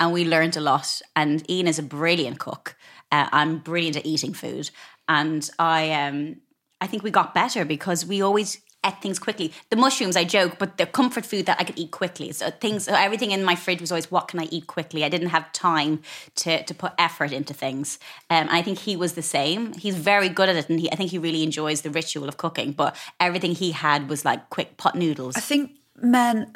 and 0.00 0.12
we 0.12 0.24
learned 0.24 0.56
a 0.56 0.60
lot. 0.60 1.00
And 1.14 1.44
Iain 1.48 1.68
is 1.68 1.78
a 1.78 1.82
brilliant 1.82 2.38
cook. 2.38 2.76
Uh, 3.12 3.28
I'm 3.30 3.58
brilliant 3.58 3.96
at 3.96 4.06
eating 4.06 4.32
food, 4.32 4.70
and 5.08 5.48
I 5.58 5.92
um, 5.92 6.36
I 6.80 6.86
think 6.86 7.02
we 7.02 7.10
got 7.10 7.34
better 7.34 7.64
because 7.64 8.04
we 8.04 8.22
always 8.22 8.60
ate 8.84 9.00
things 9.00 9.18
quickly. 9.18 9.52
The 9.70 9.76
mushrooms, 9.76 10.16
I 10.16 10.24
joke, 10.24 10.56
but 10.58 10.76
the 10.76 10.86
comfort 10.86 11.26
food 11.26 11.46
that 11.46 11.60
I 11.60 11.64
could 11.64 11.78
eat 11.78 11.90
quickly. 11.90 12.32
So 12.32 12.50
things, 12.50 12.84
so 12.84 12.94
everything 12.94 13.30
in 13.30 13.42
my 13.42 13.54
fridge 13.54 13.80
was 13.80 13.90
always, 13.90 14.10
what 14.10 14.28
can 14.28 14.40
I 14.40 14.44
eat 14.44 14.66
quickly? 14.66 15.04
I 15.04 15.08
didn't 15.08 15.28
have 15.28 15.50
time 15.52 16.02
to 16.36 16.62
to 16.62 16.74
put 16.74 16.92
effort 16.98 17.32
into 17.32 17.54
things. 17.54 17.98
Um, 18.30 18.44
and 18.44 18.50
I 18.50 18.62
think 18.62 18.78
he 18.78 18.96
was 18.96 19.14
the 19.14 19.22
same. 19.22 19.72
He's 19.72 19.96
very 19.96 20.28
good 20.28 20.48
at 20.48 20.56
it, 20.56 20.68
and 20.68 20.78
he, 20.78 20.90
I 20.92 20.96
think 20.96 21.10
he 21.10 21.18
really 21.18 21.42
enjoys 21.42 21.82
the 21.82 21.90
ritual 21.90 22.28
of 22.28 22.36
cooking. 22.36 22.72
But 22.72 22.96
everything 23.18 23.54
he 23.54 23.72
had 23.72 24.08
was 24.08 24.24
like 24.24 24.50
quick 24.50 24.76
pot 24.76 24.94
noodles. 24.94 25.36
I 25.36 25.40
think 25.40 25.72
men 25.96 26.52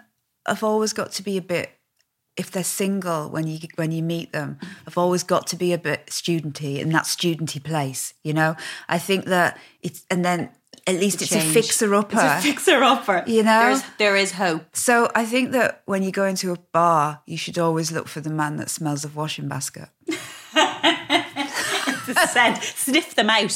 have 0.46 0.62
always 0.62 0.92
got 0.92 1.12
to 1.12 1.22
be 1.22 1.36
a 1.36 1.42
bit 1.42 1.70
if 2.36 2.52
they're 2.52 2.62
single 2.62 3.28
when 3.28 3.46
you 3.48 3.58
when 3.74 3.90
you 3.90 4.02
meet 4.02 4.32
them 4.32 4.58
have 4.84 4.96
always 4.96 5.24
got 5.24 5.46
to 5.48 5.56
be 5.56 5.72
a 5.72 5.78
bit 5.78 6.06
studenty 6.06 6.78
in 6.78 6.90
that 6.90 7.02
studenty 7.02 7.62
place 7.62 8.14
you 8.22 8.32
know 8.32 8.54
i 8.88 8.96
think 8.96 9.24
that 9.24 9.58
it's 9.82 10.06
and 10.08 10.24
then 10.24 10.48
at 10.86 10.94
least 10.96 11.22
it's 11.22 11.34
a 11.34 11.40
fixer 11.40 11.94
upper 11.94 12.16
It's 12.16 12.44
a 12.44 12.48
Fixer 12.48 12.82
upper, 12.82 13.24
You 13.26 13.42
know? 13.42 13.60
There's, 13.66 13.82
there 13.98 14.16
is 14.16 14.32
hope. 14.32 14.64
so 14.76 15.08
i 15.14 15.24
think 15.24 15.52
that 15.52 15.82
when 15.86 16.02
you 16.02 16.10
go 16.12 16.24
into 16.24 16.52
a 16.52 16.56
bar 16.72 17.20
you 17.26 17.36
should 17.36 17.58
always 17.58 17.90
look 17.92 18.08
for 18.08 18.20
the 18.20 18.30
man 18.30 18.56
that 18.56 18.70
smells 18.70 19.04
of 19.04 19.16
washing 19.16 19.48
basket 19.48 19.88
Said, 22.32 22.54
sniff 22.62 23.14
them 23.16 23.28
out, 23.28 23.50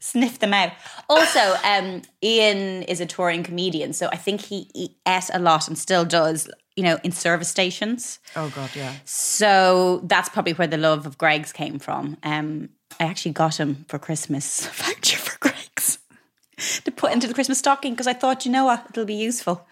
sniff 0.00 0.38
them 0.38 0.54
out. 0.54 0.72
Also, 1.10 1.40
um, 1.62 2.00
Iain 2.24 2.82
is 2.84 3.00
a 3.02 3.06
touring 3.06 3.42
comedian, 3.42 3.92
so 3.92 4.08
I 4.10 4.16
think 4.16 4.40
he, 4.40 4.70
he 4.74 4.96
ate 5.06 5.28
a 5.32 5.38
lot 5.38 5.68
and 5.68 5.76
still 5.78 6.04
does. 6.06 6.48
You 6.74 6.84
know, 6.84 6.98
in 7.02 7.10
service 7.10 7.48
stations. 7.48 8.20
oh 8.36 8.52
god 8.54 8.70
yeah 8.76 8.94
So 9.04 10.00
that's 10.04 10.28
probably 10.28 10.52
where 10.52 10.68
the 10.68 10.76
love 10.76 11.06
of 11.06 11.18
Greggs 11.18 11.52
came 11.52 11.80
from. 11.80 12.16
Um, 12.22 12.68
I 13.00 13.04
actually 13.04 13.32
got 13.32 13.58
him 13.58 13.84
for 13.88 13.98
Christmas 13.98 14.64
voucher 14.74 15.18
for 15.18 15.36
to 16.84 16.90
put 16.90 17.12
into 17.12 17.26
the 17.26 17.34
Christmas 17.34 17.58
stocking 17.58 17.92
because 17.92 18.06
I 18.06 18.14
thought, 18.14 18.44
you 18.44 18.52
know 18.52 18.64
what, 18.64 18.86
it'll 18.90 19.04
be 19.04 19.14
useful. 19.14 19.66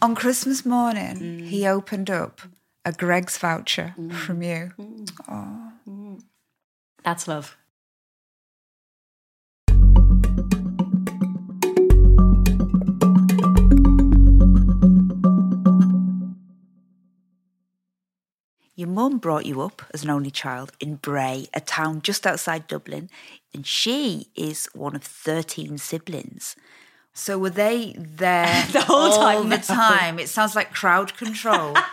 on 0.00 0.14
christmas 0.14 0.64
morning 0.64 1.16
mm. 1.16 1.48
he 1.48 1.66
opened 1.66 2.08
up 2.08 2.40
a 2.84 2.92
Greggs 2.92 3.38
voucher 3.38 3.94
mm. 3.98 4.12
from 4.12 4.42
you. 4.42 4.72
Oh, 5.28 6.18
That's 7.04 7.28
love. 7.28 7.56
Your 18.80 18.88
mum 18.88 19.18
brought 19.18 19.44
you 19.44 19.60
up 19.60 19.82
as 19.92 20.04
an 20.04 20.08
only 20.08 20.30
child 20.30 20.72
in 20.80 20.94
Bray, 20.94 21.48
a 21.52 21.60
town 21.60 22.00
just 22.00 22.26
outside 22.26 22.66
Dublin, 22.66 23.10
and 23.52 23.66
she 23.66 24.28
is 24.34 24.70
one 24.72 24.96
of 24.96 25.04
13 25.04 25.76
siblings. 25.76 26.56
So 27.12 27.36
were 27.36 27.50
they 27.50 27.94
there 27.98 28.66
The 28.72 28.80
whole 28.80 29.12
all 29.12 29.18
time? 29.18 29.50
the 29.50 29.58
time? 29.58 30.18
It 30.18 30.30
sounds 30.30 30.56
like 30.56 30.72
crowd 30.72 31.14
control. 31.18 31.76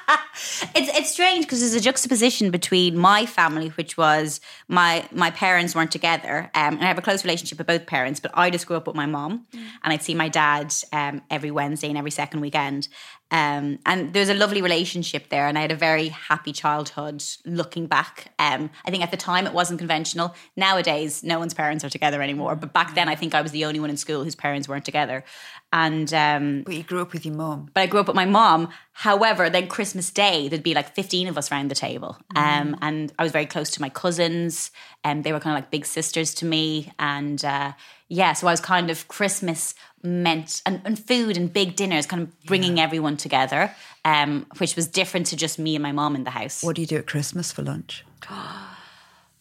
It's 0.76 0.96
it's 0.96 1.10
strange 1.10 1.46
because 1.46 1.62
there's 1.62 1.74
a 1.74 1.80
juxtaposition 1.82 2.52
between 2.52 2.96
my 2.96 3.26
family, 3.26 3.70
which 3.70 3.98
was 3.98 4.40
my 4.68 5.04
my 5.12 5.32
parents 5.32 5.74
weren't 5.74 5.92
together, 5.92 6.52
um, 6.54 6.76
and 6.76 6.84
I 6.84 6.86
have 6.86 7.00
a 7.00 7.02
close 7.02 7.24
relationship 7.24 7.58
with 7.58 7.66
both 7.66 7.88
parents. 7.88 8.20
But 8.20 8.32
I 8.36 8.52
just 8.52 8.68
grew 8.68 8.78
up 8.78 8.86
with 8.86 8.96
my 8.96 9.08
mom, 9.08 9.48
and 9.54 9.92
I'd 9.92 10.04
see 10.04 10.14
my 10.14 10.30
dad 10.30 10.76
um, 10.94 11.24
every 11.32 11.50
Wednesday 11.50 11.90
and 11.90 11.98
every 11.98 12.12
second 12.12 12.42
weekend. 12.42 12.88
Um, 13.30 13.80
and 13.86 14.14
there's 14.14 14.30
a 14.30 14.34
lovely 14.34 14.62
relationship 14.62 15.30
there, 15.30 15.48
and 15.48 15.58
I 15.58 15.62
had 15.62 15.72
a 15.72 15.76
very 15.76 16.08
happy 16.08 16.54
childhood. 16.54 17.24
Looking 17.46 17.88
back, 17.88 18.34
um, 18.40 18.70
I 18.86 18.92
think 18.92 19.04
at 19.04 19.12
the 19.12 19.18
time 19.18 19.46
it 19.46 19.54
wasn't 19.54 19.80
conventional. 19.80 20.34
Nowadays, 20.56 21.24
no 21.24 21.38
one's 21.38 21.54
parents 21.54 21.84
are 21.84 21.90
together 21.90 22.22
anymore. 22.22 22.56
But 22.56 22.74
back 22.74 22.96
then, 22.96 23.10
I 23.10 23.16
think 23.16 23.36
I 23.36 23.42
was 23.42 23.52
the 23.52 23.66
only 23.66 23.80
one 23.80 23.90
in 23.90 23.98
school 23.98 24.24
whose 24.24 24.36
parents 24.36 24.70
weren't 24.70 24.86
together. 24.86 25.26
And 25.74 26.14
um, 26.14 26.64
but 26.64 26.76
you 26.76 26.84
grew 26.84 27.02
up 27.02 27.12
with 27.12 27.26
your 27.26 27.36
mum. 27.36 27.70
but 27.74 27.82
I 27.82 27.88
grew 27.88 28.00
up 28.00 28.08
with 28.08 28.16
my 28.16 28.26
mom. 28.26 28.70
However, 28.94 29.50
then 29.50 29.68
Christmas 29.68 30.10
Day, 30.10 30.48
there'd 30.48 30.64
be 30.64 30.74
like 30.74 30.96
15 30.96 31.28
of 31.28 31.38
us 31.38 31.52
around 31.52 31.70
the 31.70 31.76
table. 31.76 32.18
Um, 32.36 32.78
and 32.82 33.12
I 33.20 33.24
was 33.24 33.32
very 33.32 33.46
close 33.46 33.70
to 33.72 33.82
my 33.82 33.90
cousins, 33.90 34.72
and 35.04 35.24
they 35.24 35.34
were 35.34 35.40
kind 35.40 35.56
of 35.58 35.64
like 35.64 35.70
big 35.70 35.86
sisters 35.86 36.34
to 36.36 36.46
me. 36.46 36.94
And 36.98 37.44
uh, 37.44 37.74
yeah, 38.08 38.34
so 38.34 38.48
I 38.48 38.52
was 38.52 38.62
kind 38.62 38.90
of 38.90 39.08
Christmas 39.10 39.76
meant, 40.08 40.62
and, 40.66 40.82
and 40.86 40.98
food 40.98 41.38
and 41.38 41.52
big 41.52 41.76
dinners, 41.76 42.06
kind 42.06 42.24
of 42.24 42.44
bringing 42.46 42.80
everyone 42.80 43.18
together, 43.18 43.72
um, 44.06 44.46
which 44.58 44.76
was 44.76 44.88
different 44.88 45.28
to 45.28 45.36
just 45.36 45.60
me 45.60 45.76
and 45.76 45.84
my 45.84 45.92
mom 45.92 46.16
in 46.16 46.24
the 46.24 46.32
house. 46.32 46.64
What 46.64 46.76
do 46.76 46.82
you 46.82 46.88
do 46.88 46.98
at 46.98 47.08
Christmas 47.08 47.52
for 47.52 47.62
lunch? 47.62 48.06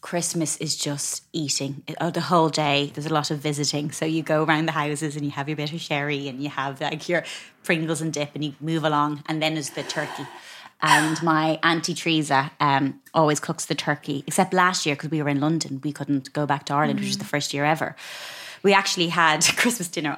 Christmas 0.01 0.55
is 0.57 0.77
just 0.77 1.23
eating 1.33 1.83
It- 1.87 1.97
oh, 1.99 2.11
the 2.11 2.21
whole 2.21 2.49
day. 2.49 2.91
There's 2.93 3.07
a 3.07 3.13
lot 3.13 3.31
of 3.31 3.39
visiting, 3.39 3.91
so 3.91 4.05
you 4.05 4.23
go 4.23 4.43
around 4.43 4.67
the 4.67 4.71
houses 4.73 5.15
and 5.15 5.25
you 5.25 5.31
have 5.31 5.49
your 5.49 5.57
bit 5.57 5.73
of 5.73 5.81
sherry 5.81 6.27
and 6.27 6.41
you 6.41 6.49
have 6.49 6.79
like 6.79 7.09
your 7.09 7.23
Pringles 7.63 7.99
and 7.99 8.13
dip, 8.13 8.29
and 8.33 8.45
you 8.45 8.53
move 8.61 8.85
along. 8.85 9.23
And 9.25 9.41
then 9.41 9.55
there's 9.55 9.71
the 9.71 9.83
turkey. 9.83 10.25
And 10.81 11.21
my 11.21 11.59
auntie 11.63 11.93
Teresa 11.93 12.51
um, 12.61 13.01
always 13.13 13.41
cooks 13.41 13.65
the 13.65 13.75
turkey, 13.75 14.23
except 14.25 14.53
last 14.53 14.85
year 14.85 14.95
because 14.95 15.11
we 15.11 15.21
were 15.21 15.27
in 15.27 15.41
London, 15.41 15.81
we 15.83 15.91
couldn't 15.91 16.31
go 16.31 16.45
back 16.45 16.65
to 16.67 16.73
Ireland, 16.73 16.99
which 16.99 17.09
was 17.09 17.17
the 17.17 17.25
first 17.25 17.53
year 17.53 17.65
ever. 17.65 17.97
We 18.63 18.73
actually 18.73 19.07
had 19.09 19.45
Christmas 19.57 19.89
dinner 19.89 20.17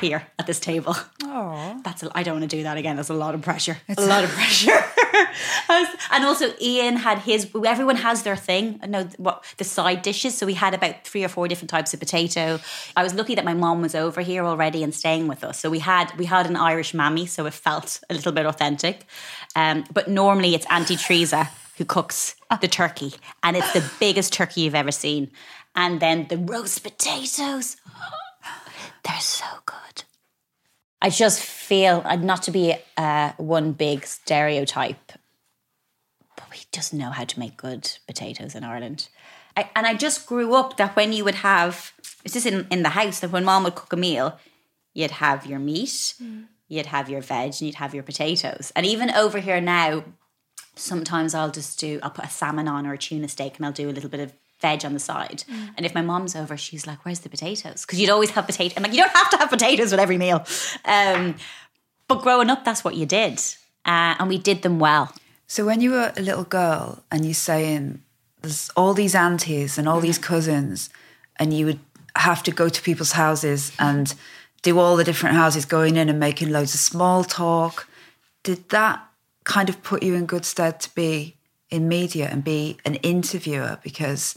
here 0.00 0.26
at 0.38 0.46
this 0.46 0.60
table. 0.60 0.96
Oh, 1.22 1.80
that's 1.84 2.02
a, 2.02 2.10
I 2.14 2.22
don't 2.22 2.40
want 2.40 2.50
to 2.50 2.56
do 2.56 2.62
that 2.62 2.76
again. 2.76 2.96
That's 2.96 3.10
a 3.10 3.14
lot 3.14 3.34
of 3.34 3.42
pressure. 3.42 3.76
a 3.96 4.06
lot 4.06 4.24
of 4.24 4.30
pressure. 4.38 4.70
and 6.12 6.24
also, 6.24 6.52
Iain 6.62 6.96
had 6.96 7.18
his. 7.18 7.48
Everyone 7.54 7.96
has 7.96 8.22
their 8.22 8.36
thing. 8.36 8.78
I 8.82 8.86
know 8.86 9.08
what 9.16 9.44
the 9.58 9.64
side 9.64 10.02
dishes. 10.02 10.36
So 10.36 10.46
we 10.46 10.54
had 10.54 10.74
about 10.74 11.04
three 11.04 11.24
or 11.24 11.28
four 11.28 11.48
different 11.48 11.70
types 11.70 11.94
of 11.94 12.00
potato. 12.00 12.60
I 12.96 13.02
was 13.02 13.14
lucky 13.14 13.34
that 13.34 13.44
my 13.44 13.54
mom 13.54 13.82
was 13.82 13.94
over 13.94 14.20
here 14.20 14.44
already 14.44 14.82
and 14.82 14.94
staying 14.94 15.28
with 15.28 15.44
us. 15.44 15.58
So 15.60 15.70
we 15.70 15.80
had 15.80 16.16
we 16.18 16.24
had 16.24 16.46
an 16.46 16.56
Irish 16.56 16.94
mammy, 16.94 17.26
so 17.26 17.46
it 17.46 17.54
felt 17.54 18.00
a 18.10 18.14
little 18.14 18.32
bit 18.32 18.46
authentic. 18.46 19.06
Um, 19.56 19.84
but 19.92 20.08
normally 20.08 20.54
it's 20.54 20.66
Auntie 20.70 20.96
Teresa 20.96 21.50
who 21.76 21.84
cooks 21.84 22.36
the 22.60 22.68
turkey, 22.68 23.14
and 23.42 23.56
it's 23.56 23.72
the 23.72 23.84
biggest 23.98 24.32
turkey 24.32 24.62
you've 24.62 24.76
ever 24.76 24.92
seen. 24.92 25.30
And 25.74 25.98
then 25.98 26.28
the 26.28 26.38
roast 26.38 26.84
potatoes. 26.84 27.76
They're 29.04 29.20
so 29.20 29.46
good. 29.66 30.04
I 31.00 31.10
just 31.10 31.42
feel 31.42 32.02
uh, 32.04 32.16
not 32.16 32.42
to 32.44 32.50
be 32.50 32.74
uh, 32.96 33.32
one 33.36 33.72
big 33.72 34.06
stereotype, 34.06 35.12
but 36.36 36.50
we 36.50 36.58
just 36.72 36.94
know 36.94 37.10
how 37.10 37.24
to 37.24 37.38
make 37.38 37.56
good 37.56 37.90
potatoes 38.06 38.54
in 38.54 38.64
Ireland. 38.64 39.08
I, 39.56 39.70
and 39.76 39.86
I 39.86 39.94
just 39.94 40.26
grew 40.26 40.54
up 40.54 40.78
that 40.78 40.96
when 40.96 41.12
you 41.12 41.22
would 41.24 41.36
have, 41.36 41.92
it's 42.24 42.34
just 42.34 42.46
in, 42.46 42.66
in 42.70 42.82
the 42.82 42.88
house, 42.90 43.20
that 43.20 43.30
when 43.30 43.44
mom 43.44 43.64
would 43.64 43.74
cook 43.74 43.92
a 43.92 43.96
meal, 43.96 44.38
you'd 44.94 45.10
have 45.10 45.46
your 45.46 45.58
meat, 45.58 46.14
you'd 46.68 46.86
have 46.86 47.10
your 47.10 47.20
veg, 47.20 47.48
and 47.48 47.62
you'd 47.62 47.74
have 47.76 47.94
your 47.94 48.02
potatoes. 48.02 48.72
And 48.74 48.86
even 48.86 49.10
over 49.10 49.38
here 49.38 49.60
now, 49.60 50.04
sometimes 50.74 51.34
I'll 51.34 51.50
just 51.50 51.78
do, 51.78 52.00
I'll 52.02 52.10
put 52.10 52.24
a 52.24 52.30
salmon 52.30 52.66
on 52.66 52.86
or 52.86 52.94
a 52.94 52.98
tuna 52.98 53.28
steak 53.28 53.56
and 53.56 53.66
I'll 53.66 53.72
do 53.72 53.88
a 53.88 53.92
little 53.92 54.10
bit 54.10 54.20
of 54.20 54.32
veg 54.64 54.80
on 54.88 54.92
the 54.98 55.04
side. 55.12 55.40
And 55.76 55.82
if 55.88 55.92
my 55.98 56.04
mom's 56.10 56.34
over, 56.42 56.56
she's 56.66 56.84
like, 56.90 57.00
"Where's 57.04 57.22
the 57.24 57.32
potatoes?" 57.36 57.80
Because 57.82 57.98
you'd 58.00 58.14
always 58.16 58.30
have 58.36 58.44
potato. 58.52 58.72
I'm 58.76 58.82
like, 58.86 58.94
you 58.96 59.02
don't 59.04 59.16
have 59.22 59.30
to 59.34 59.38
have 59.42 59.50
potatoes 59.56 59.90
with 59.92 60.00
every 60.06 60.18
meal. 60.24 60.40
Um, 60.96 61.22
but 62.08 62.18
growing 62.26 62.50
up, 62.50 62.60
that's 62.64 62.82
what 62.86 62.94
you 63.00 63.06
did, 63.06 63.34
uh, 63.92 64.12
and 64.18 64.28
we 64.28 64.38
did 64.50 64.58
them 64.62 64.78
well. 64.78 65.06
So 65.46 65.64
when 65.64 65.80
you 65.80 65.90
were 65.96 66.12
a 66.16 66.22
little 66.28 66.44
girl 66.60 66.86
and 67.10 67.24
you're 67.24 67.42
saying 67.52 68.02
there's 68.40 68.70
all 68.76 68.94
these 68.94 69.14
aunties 69.14 69.78
and 69.78 69.88
all 69.88 70.00
these 70.00 70.18
cousins, 70.18 70.90
and 71.38 71.52
you 71.56 71.66
would 71.66 71.80
have 72.16 72.42
to 72.42 72.50
go 72.50 72.68
to 72.68 72.82
people's 72.82 73.12
houses 73.12 73.72
and 73.78 74.14
do 74.62 74.78
all 74.78 74.96
the 74.96 75.04
different 75.04 75.36
houses, 75.36 75.64
going 75.64 75.96
in 75.96 76.08
and 76.08 76.18
making 76.18 76.50
loads 76.50 76.74
of 76.74 76.80
small 76.80 77.24
talk. 77.24 77.86
Did 78.42 78.68
that 78.70 78.96
kind 79.44 79.68
of 79.68 79.82
put 79.82 80.02
you 80.02 80.14
in 80.14 80.26
good 80.26 80.44
stead 80.44 80.80
to 80.80 80.94
be 80.94 81.36
in 81.70 81.88
media 81.88 82.28
and 82.32 82.42
be 82.42 82.76
an 82.84 82.94
interviewer? 82.96 83.78
Because 83.82 84.34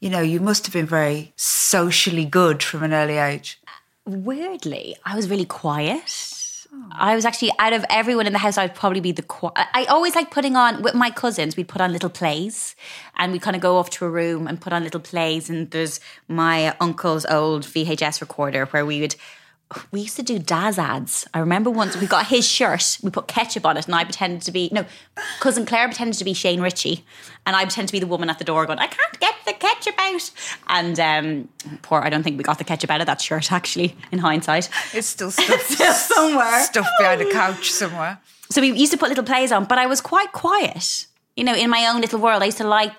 you 0.00 0.10
know 0.10 0.20
you 0.20 0.40
must 0.40 0.66
have 0.66 0.72
been 0.72 0.86
very 0.86 1.32
socially 1.36 2.24
good 2.24 2.62
from 2.62 2.82
an 2.82 2.92
early 2.92 3.18
age. 3.18 3.60
Weirdly, 4.06 4.96
I 5.04 5.14
was 5.14 5.28
really 5.28 5.44
quiet. 5.44 6.34
Oh. 6.72 6.88
I 6.92 7.14
was 7.14 7.24
actually 7.24 7.52
out 7.58 7.72
of 7.72 7.84
everyone 7.90 8.26
in 8.26 8.32
the 8.32 8.38
house. 8.38 8.56
I'd 8.56 8.74
probably 8.74 9.00
be 9.00 9.12
the. 9.12 9.22
Qui- 9.22 9.50
I 9.56 9.84
always 9.88 10.14
like 10.14 10.30
putting 10.30 10.56
on 10.56 10.82
with 10.82 10.94
my 10.94 11.10
cousins. 11.10 11.56
We'd 11.56 11.68
put 11.68 11.80
on 11.80 11.92
little 11.92 12.10
plays, 12.10 12.74
and 13.18 13.32
we'd 13.32 13.42
kind 13.42 13.56
of 13.56 13.62
go 13.62 13.76
off 13.76 13.90
to 13.90 14.04
a 14.04 14.10
room 14.10 14.46
and 14.46 14.60
put 14.60 14.72
on 14.72 14.82
little 14.84 15.00
plays. 15.00 15.50
And 15.50 15.70
there's 15.70 16.00
my 16.28 16.74
uncle's 16.80 17.26
old 17.26 17.64
VHS 17.64 18.20
recorder 18.20 18.66
where 18.66 18.86
we 18.86 19.00
would. 19.00 19.16
We 19.92 20.00
used 20.00 20.16
to 20.16 20.22
do 20.24 20.38
Daz 20.40 20.78
ads. 20.80 21.26
I 21.32 21.38
remember 21.38 21.70
once 21.70 21.96
we 21.96 22.06
got 22.08 22.26
his 22.26 22.44
shirt. 22.46 22.98
We 23.04 23.10
put 23.10 23.28
ketchup 23.28 23.64
on 23.64 23.76
it, 23.76 23.86
and 23.86 23.94
I 23.94 24.02
pretended 24.04 24.42
to 24.42 24.52
be 24.52 24.68
no. 24.72 24.84
Cousin 25.38 25.64
Claire 25.64 25.86
pretended 25.86 26.18
to 26.18 26.24
be 26.24 26.34
Shane 26.34 26.60
Richie, 26.60 27.04
and 27.46 27.54
I 27.54 27.62
pretended 27.64 27.86
to 27.88 27.92
be 27.92 28.00
the 28.00 28.08
woman 28.08 28.28
at 28.30 28.38
the 28.38 28.44
door 28.44 28.66
going, 28.66 28.80
"I 28.80 28.88
can't 28.88 29.20
get 29.20 29.34
the 29.46 29.52
ketchup 29.52 29.94
out." 29.98 30.30
And 30.68 30.98
um, 30.98 31.48
poor, 31.82 32.00
I 32.00 32.10
don't 32.10 32.24
think 32.24 32.36
we 32.36 32.42
got 32.42 32.58
the 32.58 32.64
ketchup 32.64 32.90
out 32.90 33.00
of 33.00 33.06
that 33.06 33.20
shirt. 33.20 33.52
Actually, 33.52 33.96
in 34.10 34.18
hindsight, 34.18 34.68
It's 34.92 35.06
still 35.06 35.30
stuff 35.30 35.60
still 35.68 35.92
somewhere. 35.92 36.62
stuffed 36.64 36.90
behind 36.98 37.20
a 37.22 37.30
couch 37.30 37.70
somewhere. 37.70 38.18
so 38.50 38.60
we 38.60 38.72
used 38.72 38.90
to 38.92 38.98
put 38.98 39.08
little 39.08 39.24
plays 39.24 39.52
on, 39.52 39.66
but 39.66 39.78
I 39.78 39.86
was 39.86 40.00
quite 40.00 40.32
quiet. 40.32 41.06
You 41.36 41.44
know, 41.44 41.54
in 41.54 41.70
my 41.70 41.86
own 41.86 42.00
little 42.00 42.18
world, 42.18 42.42
I 42.42 42.46
used 42.46 42.58
to 42.58 42.66
like, 42.66 42.92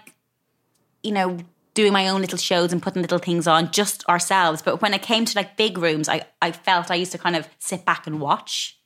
you 1.03 1.11
know, 1.11 1.37
doing 1.73 1.93
my 1.93 2.07
own 2.09 2.21
little 2.21 2.37
shows 2.37 2.73
and 2.73 2.81
putting 2.81 3.01
little 3.01 3.17
things 3.17 3.47
on 3.47 3.71
just 3.71 4.07
ourselves. 4.07 4.61
But 4.61 4.81
when 4.81 4.93
it 4.93 5.01
came 5.01 5.25
to 5.25 5.37
like 5.37 5.57
big 5.57 5.77
rooms, 5.77 6.09
I, 6.09 6.23
I 6.41 6.51
felt 6.51 6.91
I 6.91 6.95
used 6.95 7.11
to 7.13 7.17
kind 7.17 7.35
of 7.35 7.47
sit 7.59 7.85
back 7.85 8.07
and 8.07 8.19
watch 8.19 8.77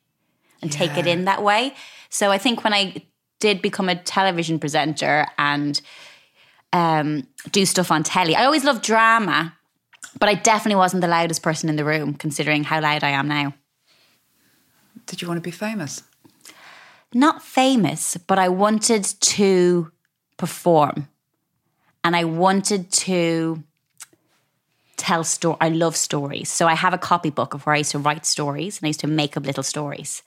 and 0.62 0.70
take 0.70 0.96
it 0.96 1.06
in 1.06 1.24
that 1.26 1.42
way. 1.42 1.74
So 2.08 2.30
I 2.30 2.38
think 2.38 2.64
when 2.64 2.72
I 2.72 3.04
did 3.40 3.60
become 3.60 3.88
a 3.88 3.94
television 3.96 4.58
presenter 4.58 5.26
and 5.36 5.80
um, 6.72 7.26
do 7.50 7.66
stuff 7.66 7.90
on 7.90 8.02
telly, 8.02 8.34
I 8.34 8.44
always 8.44 8.64
loved 8.64 8.82
drama, 8.82 9.54
but 10.18 10.28
I 10.28 10.34
definitely 10.34 10.76
wasn't 10.76 11.02
the 11.02 11.08
loudest 11.08 11.42
person 11.42 11.68
in 11.68 11.76
the 11.76 11.84
room, 11.84 12.14
considering 12.14 12.64
how 12.64 12.80
loud 12.80 13.04
I 13.04 13.10
am 13.10 13.28
now. 13.28 13.54
Did 15.06 15.20
you 15.20 15.28
want 15.28 15.38
to 15.38 15.42
be 15.42 15.50
famous? 15.50 16.02
not 17.16 17.42
famous, 17.42 18.16
but 18.16 18.38
I 18.38 18.48
wanted 18.48 19.04
to 19.04 19.90
perform 20.36 21.08
and 22.06 22.14
I 22.14 22.22
wanted 22.22 22.92
to 22.92 23.64
tell 24.96 25.24
story. 25.24 25.56
I 25.60 25.70
love 25.70 25.96
stories. 25.96 26.48
So 26.48 26.68
I 26.68 26.74
have 26.74 26.94
a 26.94 26.98
copybook 26.98 27.52
of 27.52 27.66
where 27.66 27.74
I 27.74 27.78
used 27.78 27.90
to 27.90 27.98
write 27.98 28.24
stories 28.24 28.78
and 28.78 28.86
I 28.86 28.90
used 28.90 29.00
to 29.00 29.08
make 29.08 29.36
up 29.36 29.44
little 29.44 29.64
stories. 29.64 30.22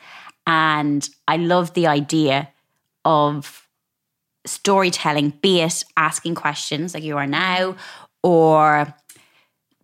And 0.45 1.09
I 1.25 1.37
love 1.37 1.75
the 1.75 1.87
idea 1.87 2.49
of 3.05 3.65
storytelling, 4.45 5.29
be 5.41 5.61
it 5.61 5.85
asking 5.95 6.35
questions 6.35 6.93
like 6.93 7.03
you 7.03 7.15
are 7.15 7.25
now 7.25 7.77
or 8.23 8.93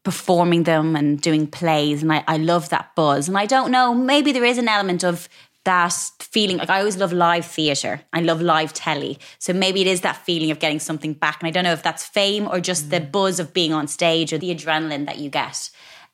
performing 0.04 0.64
them 0.64 0.98
and 0.98 1.22
doing 1.22 1.48
plays. 1.48 2.04
And 2.04 2.12
I, 2.12 2.26
I 2.28 2.36
love 2.36 2.68
that 2.70 2.94
buzz. 2.94 3.30
And 3.30 3.38
I 3.38 3.46
don't 3.46 3.72
know, 3.72 3.94
maybe 3.96 4.34
there 4.34 4.44
is 4.44 4.58
an 4.58 4.68
element 4.68 5.06
of 5.06 5.30
that 5.66 5.94
feeling. 6.20 6.58
Like 6.58 6.70
I 6.70 6.80
always 6.80 6.98
love 6.98 7.12
live 7.12 7.46
theatre. 7.46 8.02
I 8.14 8.22
love 8.22 8.42
live 8.42 8.74
telly. 8.74 9.20
So 9.40 9.54
maybe 9.54 9.82
it 9.82 9.88
is 9.88 10.02
that 10.02 10.18
feeling 10.18 10.52
of 10.52 10.60
getting 10.60 10.80
something 10.80 11.14
back. 11.14 11.42
And 11.42 11.48
I 11.48 11.52
don't 11.52 11.64
know 11.64 11.74
if 11.74 11.84
that's 11.84 12.06
fame 12.06 12.48
or 12.48 12.60
just 12.60 12.90
the 12.90 13.00
buzz 13.00 13.40
of 13.40 13.54
being 13.54 13.74
on 13.74 13.88
stage 13.88 14.32
or 14.32 14.38
the 14.38 14.56
adrenaline 14.56 15.06
that 15.06 15.20
you 15.20 15.30
get. 15.30 15.70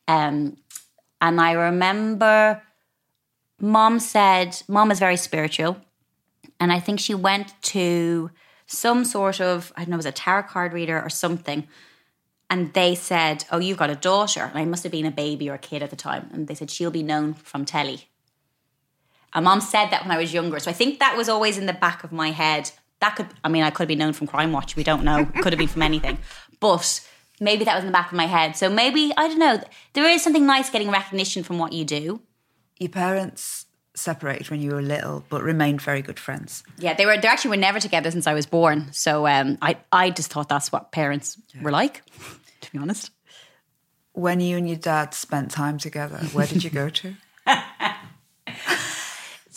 Um, 0.07 0.57
and 1.21 1.39
I 1.39 1.51
remember 1.51 2.61
mom 3.59 3.99
said, 3.99 4.61
mom 4.67 4.91
is 4.91 4.99
very 4.99 5.17
spiritual. 5.17 5.77
And 6.59 6.71
I 6.71 6.79
think 6.79 6.99
she 6.99 7.13
went 7.13 7.53
to 7.63 8.31
some 8.65 9.05
sort 9.05 9.41
of, 9.41 9.71
I 9.75 9.81
don't 9.81 9.89
know, 9.89 9.95
it 9.95 9.97
was 9.97 10.05
a 10.05 10.11
tarot 10.11 10.43
card 10.43 10.73
reader 10.73 11.01
or 11.01 11.09
something. 11.09 11.67
And 12.49 12.73
they 12.73 12.95
said, 12.95 13.45
Oh, 13.51 13.59
you've 13.59 13.77
got 13.77 13.89
a 13.89 13.95
daughter. 13.95 14.41
And 14.41 14.57
I 14.57 14.65
must 14.65 14.83
have 14.83 14.91
been 14.91 15.05
a 15.05 15.11
baby 15.11 15.49
or 15.49 15.53
a 15.53 15.59
kid 15.59 15.81
at 15.81 15.89
the 15.89 15.95
time. 15.95 16.29
And 16.33 16.47
they 16.47 16.55
said, 16.55 16.69
She'll 16.69 16.91
be 16.91 17.03
known 17.03 17.33
from 17.33 17.65
telly. 17.65 18.09
And 19.33 19.45
mom 19.45 19.61
said 19.61 19.89
that 19.89 20.03
when 20.03 20.11
I 20.11 20.17
was 20.17 20.33
younger. 20.33 20.59
So 20.59 20.69
I 20.69 20.73
think 20.73 20.99
that 20.99 21.15
was 21.15 21.29
always 21.29 21.57
in 21.57 21.65
the 21.65 21.73
back 21.73 22.03
of 22.03 22.11
my 22.11 22.31
head. 22.31 22.71
That 22.99 23.15
could, 23.15 23.27
I 23.43 23.49
mean, 23.49 23.63
I 23.63 23.69
could 23.69 23.87
be 23.87 23.95
known 23.95 24.13
from 24.13 24.27
Crime 24.27 24.51
Watch. 24.51 24.75
We 24.75 24.83
don't 24.83 25.03
know. 25.03 25.25
Could 25.41 25.53
have 25.53 25.57
been 25.59 25.67
from 25.67 25.81
anything. 25.81 26.17
But 26.59 27.01
maybe 27.39 27.65
that 27.65 27.73
was 27.73 27.83
in 27.83 27.87
the 27.87 27.91
back 27.93 28.11
of 28.11 28.17
my 28.17 28.27
head. 28.27 28.55
So 28.55 28.69
maybe, 28.69 29.11
I 29.17 29.27
don't 29.27 29.39
know, 29.39 29.63
there 29.93 30.07
is 30.07 30.21
something 30.23 30.45
nice 30.45 30.69
getting 30.69 30.91
recognition 30.91 31.41
from 31.41 31.57
what 31.57 31.73
you 31.73 31.83
do. 31.83 32.21
Your 32.77 32.89
parents 32.89 33.65
separated 33.95 34.51
when 34.51 34.61
you 34.61 34.71
were 34.71 34.81
little, 34.83 35.23
but 35.27 35.41
remained 35.41 35.81
very 35.81 36.03
good 36.03 36.19
friends. 36.19 36.63
Yeah, 36.77 36.93
they 36.93 37.07
were. 37.07 37.17
They 37.17 37.27
actually 37.27 37.49
were 37.51 37.57
never 37.57 37.79
together 37.79 38.11
since 38.11 38.27
I 38.27 38.35
was 38.35 38.45
born. 38.45 38.93
So 38.93 39.25
um, 39.25 39.57
I, 39.61 39.77
I 39.91 40.11
just 40.11 40.31
thought 40.31 40.49
that's 40.49 40.71
what 40.71 40.91
parents 40.91 41.37
were 41.61 41.71
like. 41.71 42.03
To 42.61 42.71
be 42.71 42.77
honest, 42.77 43.09
When 44.13 44.39
you 44.39 44.55
and 44.55 44.67
your 44.69 44.77
dad 44.77 45.15
spent 45.15 45.49
time 45.49 45.79
together, 45.79 46.17
where 46.31 46.45
did 46.45 46.63
you 46.63 46.69
go 46.69 46.89
to? 46.89 47.15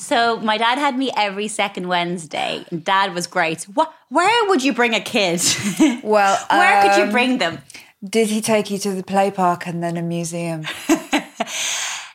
so 0.05 0.39
my 0.41 0.59
dad 0.59 0.79
had 0.79 0.97
me 0.99 1.11
every 1.17 1.49
second 1.49 1.89
Wednesday. 1.89 2.65
And 2.71 2.85
dad 2.85 3.15
was 3.15 3.27
great. 3.27 3.65
What? 3.65 3.93
Where 4.11 4.49
would 4.49 4.63
you 4.63 4.73
bring 4.73 4.95
a 4.95 5.01
kid? 5.01 5.41
Well, 6.03 6.39
where 6.51 6.83
could 6.83 6.97
you 6.99 7.05
um, 7.05 7.11
bring 7.11 7.39
them? 7.39 7.59
Did 8.03 8.29
he 8.29 8.41
take 8.41 8.71
you 8.71 8.79
to 8.79 8.93
the 8.93 9.03
play 9.03 9.31
park 9.31 9.67
and 9.67 9.83
then 9.83 9.97
a 9.97 10.03
museum? 10.03 10.65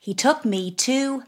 He 0.02 0.16
took 0.16 0.44
me 0.44 0.72
to 0.72 1.22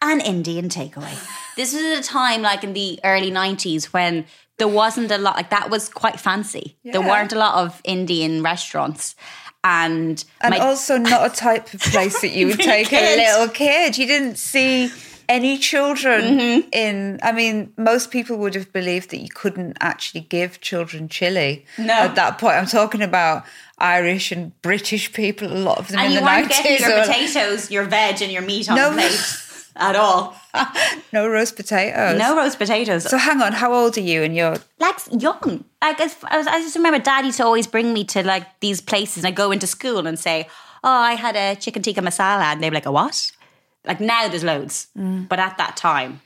an 0.00 0.20
Indian 0.20 0.68
takeaway. 0.68 1.16
This 1.56 1.72
was 1.74 1.82
at 1.82 1.98
a 1.98 2.02
time 2.02 2.40
like 2.42 2.62
in 2.62 2.74
the 2.74 3.00
early 3.02 3.30
90s 3.30 3.86
when 3.86 4.24
there 4.58 4.68
wasn't 4.68 5.10
a 5.10 5.18
lot, 5.18 5.36
like 5.36 5.50
that 5.50 5.68
was 5.68 5.88
quite 5.88 6.20
fancy. 6.20 6.76
There 6.84 7.00
weren't 7.00 7.32
a 7.32 7.38
lot 7.38 7.64
of 7.64 7.80
Indian 7.82 8.42
restaurants. 8.42 9.16
And, 9.64 10.24
And 10.40 10.52
my- 10.52 10.58
also 10.58 10.96
not 10.96 11.32
a 11.32 11.34
type 11.34 11.74
of 11.74 11.80
place 11.80 12.20
that 12.20 12.30
you 12.30 12.48
would 12.48 12.60
take 12.74 12.92
a 12.92 13.16
little 13.16 13.48
kid. 13.48 13.98
You 13.98 14.06
didn't 14.06 14.36
see 14.38 14.92
any 15.28 15.58
children 15.58 16.22
Mm-hmm. 16.38 16.68
in. 16.72 17.20
I 17.22 17.32
mean, 17.32 17.72
most 17.76 18.10
people 18.10 18.36
would 18.38 18.54
have 18.54 18.72
believed 18.72 19.10
that 19.10 19.18
you 19.20 19.28
couldn't 19.28 19.76
actually 19.80 20.20
give 20.22 20.60
children 20.60 21.08
chili. 21.08 21.64
No. 21.78 21.92
At 21.94 22.14
that 22.16 22.38
point, 22.38 22.56
I'm 22.56 22.66
talking 22.66 23.02
about 23.02 23.44
Irish 23.78 24.32
and 24.32 24.52
British 24.62 25.12
people. 25.12 25.48
A 25.52 25.54
lot 25.56 25.78
of 25.78 25.88
them 25.88 25.98
and 25.98 26.06
in 26.06 26.12
you 26.12 26.18
the 26.20 26.24
weren't 26.26 26.46
90s. 26.50 26.62
getting 26.62 26.86
your 26.88 26.98
were 26.98 27.04
potatoes, 27.06 27.70
your 27.70 27.84
veg, 27.84 28.22
and 28.22 28.32
your 28.32 28.42
meat 28.42 28.70
on 28.70 28.76
No. 28.76 28.90
the 28.90 28.96
plate 28.96 29.38
at 29.76 29.96
all. 29.96 30.36
no 31.12 31.26
roast 31.28 31.56
potatoes. 31.56 32.18
No 32.18 32.36
roast 32.36 32.58
potatoes. 32.58 33.08
So 33.08 33.16
hang 33.16 33.40
on, 33.40 33.52
how 33.52 33.72
old 33.72 33.96
are 33.96 34.00
you? 34.02 34.22
And 34.22 34.36
you're 34.36 34.56
like 34.78 34.96
young. 35.18 35.64
Like 35.82 35.98
I, 36.00 36.36
was, 36.36 36.46
I 36.46 36.60
just 36.60 36.76
remember 36.76 36.98
Daddy 36.98 37.32
to 37.32 37.44
always 37.44 37.66
bring 37.66 37.92
me 37.94 38.04
to 38.04 38.22
like 38.22 38.46
these 38.60 38.80
places, 38.82 39.24
and 39.24 39.28
I 39.28 39.30
go 39.30 39.50
into 39.50 39.66
school 39.66 40.06
and 40.06 40.18
say, 40.18 40.46
oh, 40.84 40.90
I 40.90 41.14
had 41.14 41.36
a 41.36 41.56
chicken 41.58 41.80
tikka 41.82 42.00
masala. 42.02 42.42
And 42.52 42.62
they'd 42.62 42.68
be 42.70 42.74
like, 42.74 42.86
a 42.86 42.92
what? 42.92 43.30
Like 43.84 44.00
now 44.00 44.28
there's 44.28 44.44
loads. 44.44 44.86
Mm. 44.96 45.28
But 45.28 45.38
at 45.38 45.58
that 45.58 45.76
time, 45.76 46.20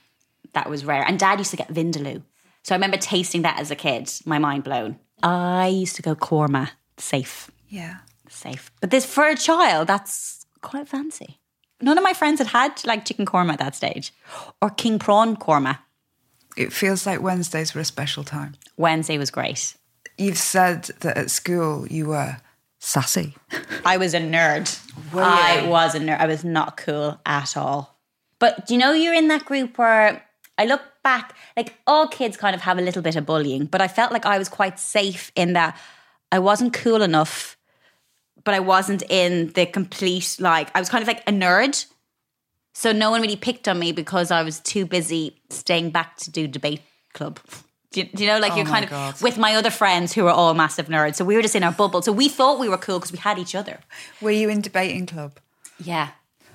that 0.52 0.68
was 0.68 0.84
rare. 0.84 1.02
And 1.06 1.18
dad 1.18 1.38
used 1.38 1.50
to 1.52 1.56
get 1.56 1.68
vindaloo. 1.72 2.22
So 2.62 2.74
I 2.74 2.76
remember 2.76 2.96
tasting 2.96 3.42
that 3.42 3.58
as 3.58 3.70
a 3.70 3.76
kid, 3.76 4.10
my 4.24 4.38
mind 4.38 4.64
blown. 4.64 4.98
I 5.22 5.68
used 5.68 5.96
to 5.96 6.02
go 6.02 6.14
korma, 6.14 6.70
safe, 6.98 7.50
Yeah. 7.68 7.98
safe. 8.28 8.70
But 8.80 8.90
this 8.90 9.06
for 9.06 9.26
a 9.26 9.36
child, 9.36 9.86
that's 9.88 10.44
quite 10.62 10.88
fancy. 10.88 11.38
None 11.80 11.96
of 11.98 12.04
my 12.04 12.12
friends 12.12 12.38
had 12.38 12.48
had 12.48 12.84
like 12.86 13.04
chicken 13.04 13.26
korma 13.26 13.52
at 13.52 13.58
that 13.58 13.74
stage 13.74 14.12
or 14.60 14.70
king 14.70 14.98
prawn 14.98 15.36
korma. 15.36 15.78
It 16.56 16.72
feels 16.72 17.06
like 17.06 17.20
Wednesdays 17.20 17.74
were 17.74 17.82
a 17.82 17.84
special 17.84 18.24
time. 18.24 18.54
Wednesday 18.76 19.18
was 19.18 19.30
great. 19.30 19.76
You've 20.18 20.38
said 20.38 20.84
that 21.00 21.16
at 21.18 21.30
school 21.30 21.86
you 21.88 22.06
were 22.06 22.38
sassy. 22.86 23.34
I 23.84 23.96
was 23.96 24.14
a 24.14 24.20
nerd. 24.20 24.80
Were 25.12 25.22
I 25.22 25.62
you? 25.62 25.70
was 25.70 25.94
a 25.94 26.00
nerd. 26.00 26.20
I 26.20 26.26
was 26.26 26.44
not 26.44 26.76
cool 26.76 27.20
at 27.26 27.56
all. 27.56 27.98
But 28.38 28.66
do 28.66 28.74
you 28.74 28.80
know 28.80 28.92
you're 28.92 29.14
in 29.14 29.28
that 29.28 29.44
group 29.44 29.76
where 29.76 30.24
I 30.56 30.66
look 30.66 30.82
back, 31.02 31.34
like 31.56 31.74
all 31.86 32.06
kids 32.06 32.36
kind 32.36 32.54
of 32.54 32.62
have 32.62 32.78
a 32.78 32.82
little 32.82 33.02
bit 33.02 33.16
of 33.16 33.26
bullying, 33.26 33.66
but 33.66 33.80
I 33.80 33.88
felt 33.88 34.12
like 34.12 34.24
I 34.24 34.38
was 34.38 34.48
quite 34.48 34.78
safe 34.78 35.32
in 35.34 35.54
that 35.54 35.78
I 36.30 36.38
wasn't 36.38 36.74
cool 36.74 37.02
enough, 37.02 37.56
but 38.44 38.54
I 38.54 38.60
wasn't 38.60 39.02
in 39.10 39.48
the 39.54 39.66
complete, 39.66 40.36
like, 40.38 40.70
I 40.74 40.78
was 40.78 40.88
kind 40.88 41.02
of 41.02 41.08
like 41.08 41.28
a 41.28 41.32
nerd. 41.32 41.86
So 42.72 42.92
no 42.92 43.10
one 43.10 43.20
really 43.20 43.36
picked 43.36 43.66
on 43.68 43.78
me 43.78 43.90
because 43.92 44.30
I 44.30 44.42
was 44.42 44.60
too 44.60 44.86
busy 44.86 45.40
staying 45.50 45.90
back 45.90 46.18
to 46.18 46.30
do 46.30 46.46
debate 46.46 46.82
club. 47.14 47.40
Do 47.96 48.02
you, 48.02 48.08
do 48.14 48.24
you 48.24 48.28
know, 48.28 48.38
like 48.38 48.52
oh 48.52 48.56
you're 48.56 48.66
Oh 48.66 48.70
kind 48.70 48.90
my 48.90 48.96
of 49.06 49.14
God. 49.14 49.22
with 49.22 49.38
my 49.38 49.54
other 49.54 49.70
friends 49.70 50.12
who 50.12 50.24
were 50.24 50.30
all 50.30 50.52
massive 50.52 50.88
nerds. 50.88 51.14
So 51.14 51.24
we 51.24 51.34
were 51.34 51.40
just 51.40 51.56
in 51.56 51.62
our 51.64 51.72
bubble. 51.72 52.02
So 52.02 52.12
we 52.12 52.28
thought 52.28 52.58
we 52.58 52.68
were 52.68 52.76
cool 52.76 52.98
because 52.98 53.10
we 53.10 53.16
had 53.18 53.38
each 53.38 53.54
other. 53.54 53.80
Were 54.20 54.30
you 54.30 54.50
in 54.50 54.60
debating 54.60 55.06
club? 55.06 55.38
Yeah. 55.82 56.08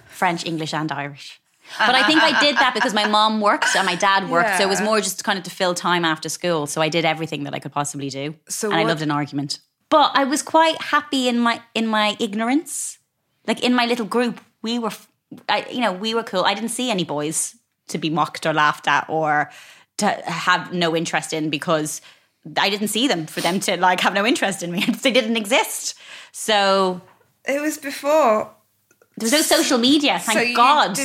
French, 0.08 0.46
English, 0.46 0.72
and 0.72 0.92
Irish. 0.92 1.42
But 1.80 1.96
I 1.96 2.04
think 2.06 2.22
I 2.22 2.40
did 2.40 2.58
that 2.58 2.74
because 2.76 2.94
my 2.94 3.08
mom 3.08 3.42
worked 3.42 3.76
and 3.76 3.88
my 3.88 3.96
dad 3.96 4.30
worked. 4.30 4.58
So 4.58 4.64
it 4.64 4.70
was 4.70 4.82
more 4.82 5.00
just 5.00 5.24
kind 5.24 5.38
of 5.40 5.44
to 5.46 5.50
fill 5.50 5.74
time 5.74 6.06
after 6.06 6.30
school. 6.30 6.68
So 6.68 6.80
I 6.82 6.90
did 6.90 7.06
everything 7.06 7.46
that 7.46 7.56
I 7.56 7.60
could 7.60 7.72
possibly 7.72 8.10
do. 8.10 8.36
So 8.48 8.70
and 8.70 8.80
I 8.80 8.84
loved 8.84 9.02
an 9.02 9.10
argument. 9.10 9.60
But 9.90 10.12
I 10.14 10.26
was 10.26 10.44
quite 10.44 10.80
happy 10.80 11.28
in 11.28 11.40
my 11.40 11.62
in 11.74 11.88
my 11.88 12.18
ignorance. 12.20 13.00
Like 13.48 13.64
in 13.64 13.74
my 13.74 13.86
little 13.88 14.06
group, 14.06 14.42
we 14.62 14.78
were, 14.80 14.92
I, 15.50 15.66
you 15.72 15.80
know, 15.82 15.94
we 15.94 16.14
were 16.14 16.24
cool. 16.24 16.44
I 16.44 16.54
didn't 16.54 16.70
see 16.70 16.92
any 16.92 17.06
boys 17.06 17.56
to 17.88 17.98
be 17.98 18.10
mocked 18.10 18.46
or 18.46 18.54
laughed 18.54 18.88
at 18.88 19.06
or 19.08 19.50
to 20.02 20.10
have 20.26 20.74
no 20.74 20.96
interest 20.96 21.34
in 21.34 21.50
because 21.50 22.02
I 22.58 22.70
didn't 22.70 22.90
see 22.90 23.08
them 23.08 23.26
for 23.26 23.42
them 23.42 23.60
to 23.62 23.78
like 23.78 24.00
have 24.02 24.14
no 24.14 24.26
interest 24.26 24.64
in 24.64 24.72
me. 24.72 24.86
they 25.02 25.12
didn't 25.12 25.38
exist. 25.38 25.96
So 26.32 27.02
It 27.46 27.62
was 27.62 27.78
before. 27.78 28.52
there 29.18 29.26
was 29.26 29.32
no 29.32 29.42
social 29.42 29.78
media. 29.78 30.20
Thank 30.20 30.50
so 30.50 30.56
God. 30.56 31.00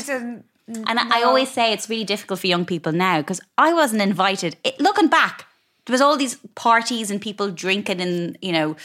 And 0.69 0.99
I 0.99 1.21
I 1.21 1.23
always 1.23 1.51
say 1.51 1.73
it's 1.73 1.89
really 1.89 2.05
difficult 2.05 2.41
for 2.41 2.49
young 2.49 2.65
people 2.65 2.93
now 2.93 3.21
because 3.21 3.41
I 3.57 3.73
wasn't 3.73 4.03
invited. 4.03 4.57
It, 4.65 4.81
looking 4.81 5.09
back, 5.09 5.47
there 5.85 5.95
was 5.95 6.01
all 6.01 6.17
these 6.17 6.37
parties 6.57 7.11
and 7.11 7.21
people 7.21 7.51
drinking 7.51 8.01
and 8.01 8.37
you 8.43 8.53
know 8.53 8.77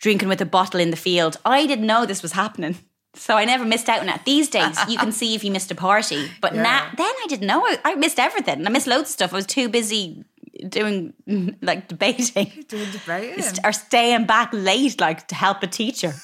drinking 0.00 0.28
with 0.28 0.40
a 0.40 0.46
bottle 0.46 0.80
in 0.80 0.90
the 0.90 0.96
field. 0.96 1.36
I 1.44 1.66
didn't 1.66 1.86
know 1.86 2.04
this 2.04 2.22
was 2.22 2.32
happening, 2.32 2.76
so 3.14 3.36
I 3.36 3.44
never 3.44 3.64
missed 3.64 3.88
out 3.88 4.00
on 4.00 4.08
it. 4.08 4.24
These 4.24 4.48
days, 4.48 4.78
you 4.88 4.96
can 4.98 5.12
see 5.12 5.34
if 5.34 5.44
you 5.44 5.50
missed 5.50 5.70
a 5.70 5.74
party, 5.74 6.30
but 6.40 6.54
now 6.54 6.90
then 6.96 7.12
I 7.22 7.26
didn't 7.28 7.46
know. 7.46 7.60
I, 7.64 7.78
I 7.84 7.94
missed 7.94 8.18
everything. 8.18 8.66
I 8.66 8.70
missed 8.70 8.86
loads 8.86 9.02
of 9.02 9.08
stuff. 9.08 9.32
I 9.32 9.36
was 9.36 9.46
too 9.46 9.68
busy 9.68 10.24
doing 10.68 11.12
like 11.62 11.88
debating 11.88 12.64
Doing 12.68 12.90
debating. 12.90 13.44
or 13.64 13.72
staying 13.72 14.26
back 14.26 14.50
late, 14.52 15.00
like 15.00 15.28
to 15.28 15.34
help 15.34 15.62
a 15.62 15.66
teacher. 15.66 16.14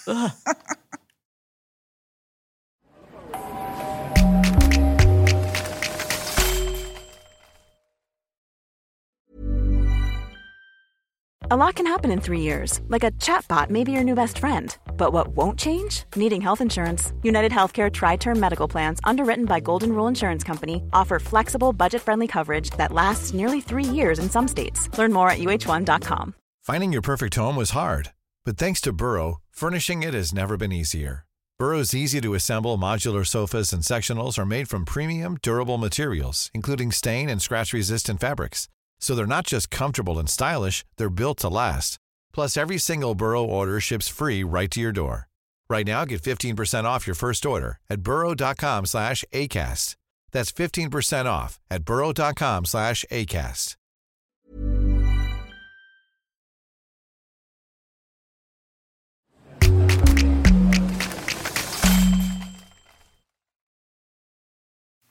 A 11.51 11.57
lot 11.57 11.77
can 11.77 11.87
happen 11.87 12.11
in 12.11 12.21
three 12.21 12.41
years, 12.41 12.83
like 12.89 13.03
a 13.05 13.11
chatbot 13.13 13.71
may 13.71 13.83
be 13.83 13.93
your 13.93 14.05
new 14.05 14.15
best 14.15 14.39
friend. 14.39 14.77
But 14.99 15.15
what 15.15 15.29
won't 15.29 15.59
change? 15.59 16.05
Needing 16.17 16.43
health 16.43 16.61
insurance. 16.61 17.13
United 17.23 17.53
Healthcare 17.53 17.91
Tri 17.91 18.17
Term 18.17 18.39
Medical 18.39 18.69
Plans, 18.69 19.01
underwritten 19.05 19.47
by 19.47 19.61
Golden 19.61 19.93
Rule 19.93 20.09
Insurance 20.09 20.45
Company, 20.45 20.83
offer 20.93 21.19
flexible, 21.19 21.73
budget 21.73 22.03
friendly 22.03 22.27
coverage 22.27 22.69
that 22.71 22.93
lasts 22.93 23.33
nearly 23.33 23.63
three 23.63 23.85
years 23.85 24.19
in 24.19 24.29
some 24.29 24.47
states. 24.47 24.91
Learn 24.99 25.13
more 25.15 25.31
at 25.31 25.39
uh1.com. 25.39 26.35
Finding 26.63 26.93
your 26.93 27.01
perfect 27.01 27.35
home 27.37 27.57
was 27.57 27.71
hard, 27.71 28.13
but 28.45 28.59
thanks 28.59 28.83
to 28.83 28.93
Burrow, 28.93 29.39
furnishing 29.51 30.03
it 30.03 30.13
has 30.13 30.35
never 30.35 30.59
been 30.59 30.73
easier. 30.73 31.25
Burrow's 31.59 31.95
easy 31.95 32.21
to 32.21 32.35
assemble 32.35 32.77
modular 32.79 33.27
sofas 33.27 33.73
and 33.73 33.83
sectionals 33.83 34.39
are 34.39 34.47
made 34.47 34.69
from 34.69 34.85
premium, 34.85 35.39
durable 35.43 35.79
materials, 35.79 36.51
including 36.55 36.93
stain 36.93 37.29
and 37.29 37.41
scratch 37.41 37.73
resistant 37.73 38.21
fabrics. 38.21 38.69
So 39.01 39.15
they're 39.15 39.27
not 39.27 39.47
just 39.47 39.71
comfortable 39.71 40.19
and 40.19 40.29
stylish, 40.29 40.85
they're 40.99 41.11
built 41.11 41.39
to 41.39 41.49
last. 41.49 41.99
Plus, 42.33 42.57
every 42.57 42.79
single 42.79 43.15
Burrow 43.15 43.45
order 43.45 43.81
ships 43.81 44.09
free 44.09 44.43
right 44.45 44.71
to 44.71 44.81
your 44.81 44.93
door. 44.93 45.29
Right 45.71 45.87
now, 45.87 46.05
get 46.05 46.23
15% 46.23 46.85
off 46.85 47.07
your 47.07 47.15
first 47.15 47.45
order 47.45 47.79
at 47.91 48.01
burrow.com 48.03 48.87
slash 48.87 49.25
ACAST. 49.33 49.97
That's 50.33 50.53
15% 50.53 51.27
off 51.27 51.59
at 51.71 51.85
burrow.com 51.85 52.65
slash 52.65 53.05
ACAST. 53.11 53.77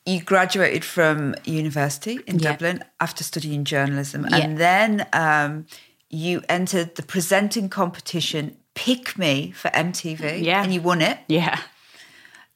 you 0.06 0.22
graduated 0.22 0.86
from 0.86 1.36
university 1.44 2.20
in 2.28 2.40
Yeah. 2.40 2.52
Dublin 2.52 2.84
after 3.00 3.24
studying 3.24 3.66
journalism, 3.66 4.26
Yeah. 4.30 4.38
and 4.38 4.58
then 4.58 5.06
um, 5.12 5.66
you 6.10 6.42
entered 6.50 6.96
the 6.96 7.04
presenting 7.04 7.70
competition 7.70 8.58
Pick 8.76 9.18
Me 9.18 9.52
for 9.52 9.70
MTV, 9.72 10.42
Yeah. 10.44 10.64
and 10.64 10.74
you 10.74 10.82
won 10.82 11.02
it. 11.02 11.18
Yeah, 11.28 11.60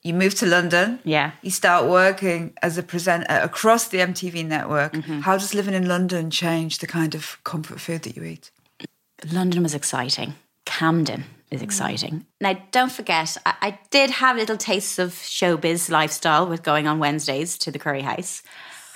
You 0.04 0.14
moved 0.14 0.38
to 0.38 0.46
London. 0.46 1.00
Yeah. 1.04 1.32
You 1.42 1.52
start 1.52 1.88
working 1.90 2.54
as 2.62 2.78
a 2.78 2.84
presenter 2.84 3.26
across 3.30 3.88
the 3.88 4.00
MTV 4.00 4.46
network. 4.46 4.94
Mm-hmm. 4.94 5.20
How 5.22 5.38
does 5.38 5.54
living 5.54 5.74
in 5.76 5.88
London 5.88 6.30
change 6.32 6.78
the 6.80 6.88
kind 6.88 7.14
of 7.16 7.38
comfort 7.44 7.80
food 7.80 8.02
that 8.04 8.16
you 8.16 8.24
eat? 8.24 8.52
London 9.32 9.62
was 9.64 9.74
exciting. 9.76 10.34
Camden 10.66 11.24
is 11.52 11.62
exciting. 11.62 12.26
Now, 12.40 12.58
don't 12.72 12.92
forget, 12.92 13.36
I, 13.46 13.54
I 13.62 13.80
did 13.92 14.10
have 14.10 14.38
little 14.38 14.58
tastes 14.58 14.98
of 15.00 15.12
showbiz 15.12 15.90
lifestyle 15.90 16.48
with 16.48 16.64
going 16.64 16.88
on 16.88 16.98
Wednesdays 17.00 17.58
to 17.60 17.72
the 17.72 17.80
Curry 17.80 18.02
House. 18.02 18.42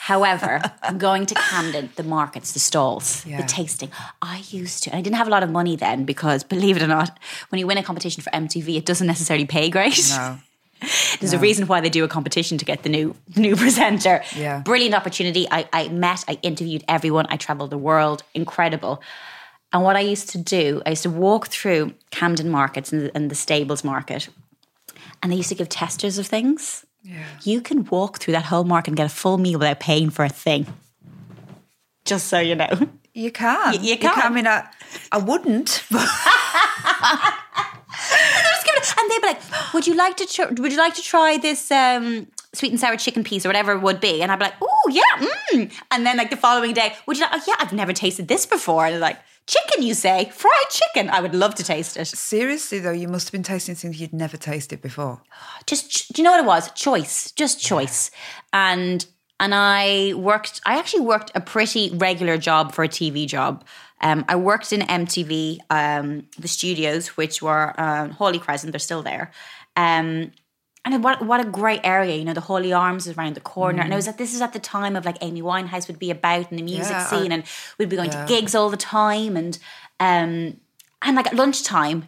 However, 0.05 0.61
I'm 0.83 0.99
going 0.99 1.25
to 1.25 1.33
Camden, 1.33 1.89
the 1.95 2.03
markets, 2.03 2.51
the 2.51 2.59
stalls, 2.59 3.25
Yeah. 3.25 3.41
the 3.41 3.47
tasting, 3.47 3.89
I 4.21 4.43
used 4.51 4.83
to. 4.83 4.95
I 4.95 5.01
didn't 5.01 5.15
have 5.15 5.25
a 5.25 5.31
lot 5.31 5.41
of 5.41 5.49
money 5.49 5.75
then 5.75 6.05
because, 6.05 6.43
believe 6.43 6.77
it 6.77 6.83
or 6.83 6.87
not, 6.87 7.17
when 7.49 7.57
you 7.57 7.65
win 7.65 7.79
a 7.79 7.83
competition 7.83 8.21
for 8.21 8.29
MTV, 8.29 8.77
it 8.77 8.85
doesn't 8.85 9.07
necessarily 9.07 9.47
pay 9.47 9.67
great. 9.71 10.07
No. 10.15 10.37
There's 11.19 11.33
a 11.33 11.39
reason 11.39 11.65
why 11.65 11.81
they 11.81 11.89
do 11.89 12.03
a 12.03 12.07
competition 12.07 12.59
to 12.59 12.65
get 12.65 12.83
the 12.83 12.89
new 12.89 13.15
new 13.35 13.55
presenter. 13.55 14.21
Yeah. 14.35 14.61
Brilliant 14.61 14.93
opportunity. 14.93 15.47
I, 15.49 15.67
I 15.73 15.87
met, 15.87 16.23
I 16.27 16.37
interviewed 16.43 16.83
everyone, 16.87 17.25
I 17.31 17.37
traveled 17.37 17.71
the 17.71 17.79
world. 17.89 18.21
Incredible. 18.35 19.01
And 19.73 19.81
what 19.83 19.95
I 19.95 20.01
used 20.01 20.29
to 20.29 20.37
do, 20.37 20.83
I 20.85 20.89
used 20.91 21.03
to 21.03 21.09
walk 21.09 21.47
through 21.47 21.93
Camden 22.11 22.49
markets 22.51 22.93
and 22.93 23.01
the, 23.01 23.11
and 23.15 23.31
the 23.31 23.35
stables 23.35 23.83
market, 23.83 24.29
and 25.23 25.31
they 25.31 25.37
used 25.37 25.49
to 25.49 25.55
give 25.55 25.67
testers 25.69 26.19
of 26.19 26.27
things. 26.27 26.85
Yeah. 27.07 27.23
You 27.43 27.61
can 27.61 27.85
walk 27.85 28.17
through 28.17 28.31
that 28.33 28.45
whole 28.45 28.63
market 28.63 28.89
and 28.89 28.97
get 28.97 29.05
a 29.05 29.09
full 29.13 29.37
meal 29.37 29.59
without 29.59 29.79
paying 29.79 30.09
for 30.09 30.25
a 30.25 30.29
thing. 30.29 30.65
Just 32.03 32.27
so 32.27 32.39
you 32.39 32.55
know. 32.55 32.89
You 33.13 33.31
can. 33.31 33.73
Y- 33.73 33.79
you 33.81 33.97
can. 33.97 34.11
I 34.19 34.29
mean, 34.29 34.47
I, 34.47 34.67
I 35.11 35.17
wouldn't, 35.19 35.83
but 35.91 36.07
Just 38.51 38.65
give 38.65 38.75
it- 38.75 38.93
and 38.99 39.11
they'd 39.11 39.21
be 39.21 39.27
like, 39.27 39.73
"Would 39.73 39.87
you 39.87 39.95
like 39.95 40.17
to? 40.17 40.25
Tr- 40.25 40.53
would 40.61 40.71
you 40.71 40.77
like 40.77 40.93
to 40.95 41.01
try 41.01 41.37
this 41.37 41.71
um, 41.71 42.27
sweet 42.53 42.71
and 42.71 42.79
sour 42.79 42.97
chicken 42.97 43.23
piece 43.23 43.45
or 43.45 43.49
whatever 43.49 43.71
it 43.71 43.81
would 43.81 43.99
be?" 43.99 44.21
And 44.21 44.31
I'd 44.31 44.39
be 44.39 44.45
like, 44.45 44.55
"Oh 44.61 44.89
yeah." 44.91 45.27
Mm. 45.53 45.71
And 45.91 46.05
then 46.05 46.17
like 46.17 46.29
the 46.29 46.37
following 46.37 46.73
day, 46.73 46.93
would 47.07 47.17
you 47.17 47.23
like? 47.23 47.31
Oh 47.33 47.41
yeah, 47.47 47.55
I've 47.59 47.73
never 47.73 47.93
tasted 47.93 48.27
this 48.27 48.45
before. 48.45 48.85
And 48.85 48.93
they're 48.93 48.99
like, 49.01 49.17
"Chicken, 49.47 49.83
you 49.83 49.93
say? 49.93 50.31
Fried 50.33 50.69
chicken? 50.69 51.09
I 51.09 51.21
would 51.21 51.35
love 51.35 51.55
to 51.55 51.63
taste 51.63 51.97
it." 51.97 52.05
seriously 52.07 52.79
though, 52.79 52.91
you 52.91 53.07
must 53.07 53.27
have 53.27 53.31
been 53.31 53.43
tasting 53.43 53.75
things 53.75 53.99
you'd 53.99 54.13
never 54.13 54.37
tasted 54.37 54.81
before. 54.81 55.21
Just 55.65 56.13
do 56.13 56.21
you 56.21 56.23
know 56.23 56.31
what 56.31 56.39
it 56.39 56.47
was? 56.47 56.71
Choice, 56.71 57.31
just 57.31 57.59
choice. 57.59 58.11
And 58.53 59.05
and 59.39 59.53
I 59.53 60.13
worked. 60.15 60.61
I 60.65 60.79
actually 60.79 61.01
worked 61.01 61.31
a 61.35 61.41
pretty 61.41 61.91
regular 61.93 62.37
job 62.37 62.73
for 62.73 62.83
a 62.83 62.87
TV 62.87 63.27
job. 63.27 63.65
Um, 64.01 64.25
I 64.27 64.35
worked 64.35 64.71
in 64.71 64.81
MTV, 64.81 65.59
um, 65.69 66.27
the 66.37 66.47
studios, 66.47 67.07
which 67.17 67.41
were 67.41 67.73
um, 67.79 68.11
Hawley 68.11 68.39
Crescent. 68.39 68.71
They're 68.71 68.79
still 68.79 69.03
there. 69.03 69.31
Um, 69.75 70.31
and 70.85 71.03
what 71.03 71.25
what 71.25 71.39
a 71.41 71.45
great 71.45 71.81
area, 71.83 72.15
you 72.15 72.23
know. 72.23 72.33
The 72.33 72.41
Hawley 72.41 72.71
Arms 72.71 73.07
is 73.07 73.17
around 73.17 73.35
the 73.35 73.41
corner, 73.41 73.81
and 73.81 73.91
it 73.91 73.95
was 73.95 74.07
at 74.07 74.17
this 74.17 74.33
is 74.33 74.41
at 74.41 74.53
the 74.53 74.59
time 74.59 74.95
of 74.95 75.03
like 75.05 75.17
Amy 75.21 75.41
Winehouse 75.41 75.87
would 75.87 75.99
be 75.99 76.11
about 76.11 76.51
in 76.51 76.57
the 76.57 76.63
music 76.63 76.91
Yeah, 76.93 77.07
scene, 77.07 77.31
I- 77.31 77.35
and 77.35 77.43
we'd 77.77 77.89
be 77.89 77.95
going 77.95 78.11
to 78.11 78.25
gigs 78.27 78.53
all 78.55 78.69
the 78.69 78.77
time, 78.77 79.35
and 79.35 79.57
um, 79.99 80.57
and 81.01 81.15
like 81.15 81.27
at 81.27 81.33
lunchtime, 81.35 82.07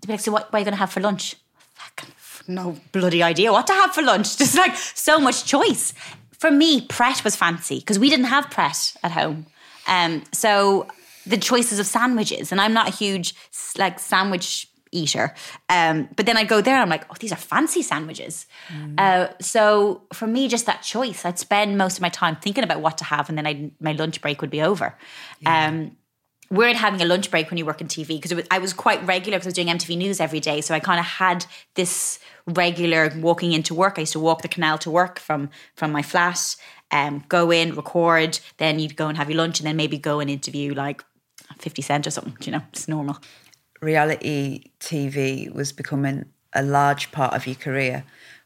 to 0.00 0.06
be 0.08 0.12
like, 0.14 0.20
so 0.20 0.32
what, 0.32 0.52
what 0.52 0.54
are 0.56 0.58
you 0.60 0.64
going 0.64 0.72
to 0.72 0.78
have 0.78 0.90
for 0.92 1.00
lunch? 1.00 1.36
Fucking 1.74 2.14
no 2.48 2.76
bloody 2.92 3.22
idea 3.22 3.52
what 3.52 3.66
to 3.66 3.72
have 3.74 3.94
for 3.94 4.02
lunch. 4.02 4.36
Just 4.42 4.56
like 4.56 4.74
so 4.76 5.18
much 5.20 5.44
choice. 5.44 5.92
For 6.38 6.50
me, 6.50 6.80
Pret 6.82 7.22
was 7.24 7.34
fancy 7.36 7.80
because 7.80 7.98
we 7.98 8.08
didn't 8.08 8.26
have 8.26 8.48
Pret 8.50 8.94
at 9.02 9.12
home. 9.12 9.46
Um, 9.86 10.22
so 10.32 10.86
the 11.26 11.36
choices 11.36 11.78
of 11.78 11.86
sandwiches, 11.86 12.52
and 12.52 12.60
I'm 12.60 12.72
not 12.72 12.88
a 12.88 12.92
huge 12.92 13.34
like 13.76 13.98
sandwich 13.98 14.68
eater. 14.92 15.34
Um, 15.68 16.08
but 16.16 16.26
then 16.26 16.36
I 16.36 16.44
go 16.44 16.60
there 16.60 16.74
and 16.74 16.82
I'm 16.82 16.88
like, 16.88 17.04
oh, 17.10 17.16
these 17.18 17.32
are 17.32 17.36
fancy 17.36 17.82
sandwiches. 17.82 18.46
Uh, 18.98 19.28
so 19.40 20.02
for 20.12 20.26
me, 20.26 20.48
just 20.48 20.66
that 20.66 20.82
choice, 20.82 21.24
I'd 21.24 21.38
spend 21.38 21.78
most 21.78 21.98
of 21.98 22.02
my 22.02 22.08
time 22.08 22.36
thinking 22.36 22.64
about 22.64 22.80
what 22.80 22.98
to 22.98 23.04
have, 23.04 23.28
and 23.28 23.36
then 23.36 23.46
I 23.46 23.70
my 23.80 23.92
lunch 23.92 24.20
break 24.20 24.40
would 24.40 24.50
be 24.50 24.62
over. 24.62 24.96
Um, 25.46 25.96
weird 26.50 26.76
having 26.76 27.02
a 27.02 27.04
lunch 27.04 27.30
break 27.30 27.50
when 27.50 27.58
you 27.58 27.66
work 27.66 27.80
in 27.80 27.88
TV 27.88 28.08
because 28.08 28.32
was, 28.34 28.46
I 28.50 28.58
was 28.58 28.72
quite 28.72 29.06
regular 29.06 29.38
because 29.38 29.46
I 29.46 29.48
was 29.48 29.54
doing 29.54 29.68
MTV 29.68 29.98
News 29.98 30.20
every 30.20 30.40
day. 30.40 30.60
So 30.62 30.74
I 30.74 30.80
kind 30.80 30.98
of 30.98 31.04
had 31.04 31.44
this 31.74 32.18
regular 32.46 33.12
walking 33.16 33.52
into 33.52 33.74
work. 33.74 33.94
I 33.98 34.00
used 34.00 34.12
to 34.12 34.20
walk 34.20 34.42
the 34.42 34.48
canal 34.48 34.78
to 34.78 34.90
work 34.90 35.18
from 35.18 35.50
from 35.74 35.92
my 35.92 36.02
flat, 36.02 36.56
um, 36.90 37.24
go 37.28 37.50
in, 37.50 37.74
record, 37.74 38.40
then 38.56 38.78
you'd 38.78 38.96
go 38.96 39.08
and 39.08 39.18
have 39.18 39.28
your 39.30 39.38
lunch, 39.38 39.60
and 39.60 39.66
then 39.66 39.76
maybe 39.76 39.98
go 39.98 40.20
and 40.20 40.30
interview 40.30 40.74
like 40.74 41.04
50 41.58 41.82
Cent 41.82 42.06
or 42.06 42.10
something, 42.10 42.36
you 42.42 42.52
know, 42.52 42.62
it's 42.72 42.88
normal. 42.88 43.18
Reality 43.80 44.64
TV 44.80 45.52
was 45.52 45.72
becoming 45.72 46.26
a 46.52 46.62
large 46.62 47.12
part 47.12 47.34
of 47.34 47.46
your 47.46 47.56
career. 47.56 48.04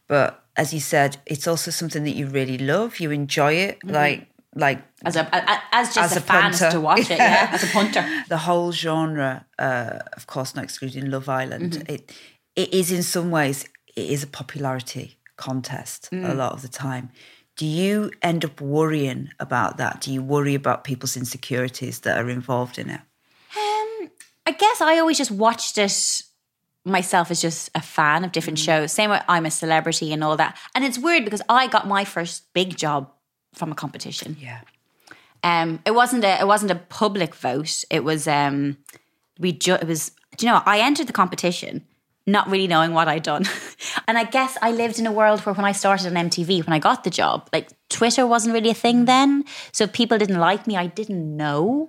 But 0.09 0.43
as 0.57 0.75
you 0.75 0.81
said, 0.81 1.17
it's 1.27 1.47
also 1.47 1.71
something 1.71 2.05
that 2.05 2.15
you 2.17 2.27
really 2.27 2.59
love. 2.59 3.01
You 3.01 3.11
enjoy 3.11 3.55
it, 3.55 3.79
like 3.85 4.29
like 4.55 4.83
As 5.05 5.17
a, 5.17 5.27
as 5.75 5.95
just 5.95 5.99
As 6.13 6.17
a, 6.17 6.19
a 6.19 6.23
fan 6.23 6.53
to 6.73 6.81
watch 6.81 7.11
it, 7.11 7.17
yeah, 7.19 7.49
as 7.53 7.63
a 7.65 7.67
punter. 7.69 8.05
the 8.29 8.37
whole 8.39 8.71
genre. 8.73 9.47
Uh, 9.59 10.01
of 10.15 10.27
course, 10.27 10.55
not 10.55 10.65
excluding 10.65 11.11
Love 11.11 11.29
Island. 11.29 11.73
Mm-hmm. 11.73 11.95
It 11.95 12.13
it 12.57 12.75
is 12.75 12.91
in 12.93 13.03
some 13.03 13.31
ways 13.31 13.67
it 13.97 14.11
is 14.11 14.23
a 14.23 14.27
popularity 14.27 15.17
contest 15.37 16.09
Mm. 16.13 16.31
a 16.31 16.35
lot 16.35 16.53
of 16.53 16.61
the 16.63 16.69
time. 16.69 17.11
Do 17.57 17.67
you 17.67 18.11
end 18.23 18.45
up 18.45 18.61
worrying 18.61 19.31
about 19.41 19.77
that? 19.79 20.01
Do 20.03 20.13
you 20.13 20.23
worry 20.23 20.55
about 20.55 20.85
people's 20.85 21.17
insecurities 21.17 22.01
that 22.01 22.19
are 22.19 22.31
involved 22.31 22.79
in 22.79 22.91
it? 22.91 23.01
I 24.47 24.53
guess 24.53 24.81
I 24.81 24.99
always 24.99 25.19
just 25.19 25.31
watched 25.31 25.79
it 25.79 26.23
myself 26.85 27.31
as 27.31 27.41
just 27.41 27.71
a 27.75 27.81
fan 27.81 28.25
of 28.25 28.33
different 28.33 28.59
shows. 28.59 28.93
Same 28.93 29.11
way 29.11 29.21
I'm 29.29 29.47
a 29.47 29.51
celebrity 29.51 30.13
and 30.13 30.25
all 30.25 30.37
that. 30.37 30.59
And 30.75 30.85
it's 30.85 30.99
weird 30.99 31.25
because 31.25 31.43
I 31.49 31.69
got 31.69 31.87
my 31.87 32.05
first 32.05 32.53
big 32.53 32.77
job 32.77 33.11
from 33.55 33.71
a 33.71 33.75
competition. 33.75 34.37
Yeah. 34.41 34.61
Um, 35.45 35.81
it 35.85 35.93
wasn't 35.93 36.25
a 36.25 36.41
it 36.41 36.47
wasn't 36.47 36.71
a 36.71 36.77
public 36.77 37.35
vote. 37.35 37.85
It 37.91 38.05
was 38.05 38.29
um, 38.29 38.79
we 39.39 39.53
ju- 39.53 39.75
it 39.75 39.87
was. 39.87 40.13
Do 40.37 40.47
you 40.47 40.53
know? 40.53 40.63
I 40.65 40.79
entered 40.81 41.09
the 41.09 41.13
competition 41.13 41.85
not 42.27 42.49
really 42.51 42.67
knowing 42.67 42.93
what 42.93 43.09
I'd 43.09 43.23
done, 43.23 43.45
and 44.09 44.19
I 44.19 44.25
guess 44.25 44.57
I 44.63 44.71
lived 44.73 44.99
in 44.99 45.07
a 45.07 45.13
world 45.13 45.41
where 45.41 45.55
when 45.55 45.65
I 45.65 45.73
started 45.73 46.07
on 46.07 46.31
MTV, 46.31 46.67
when 46.67 46.73
I 46.73 46.79
got 46.79 47.05
the 47.05 47.11
job, 47.11 47.49
like 47.53 47.69
Twitter 47.89 48.27
wasn't 48.27 48.55
really 48.55 48.71
a 48.71 48.75
thing 48.75 49.05
then. 49.07 49.45
So 49.73 49.85
if 49.85 49.93
people 49.93 50.19
didn't 50.19 50.39
like 50.39 50.67
me, 50.67 50.77
I 50.77 50.87
didn't 50.87 51.37
know. 51.37 51.89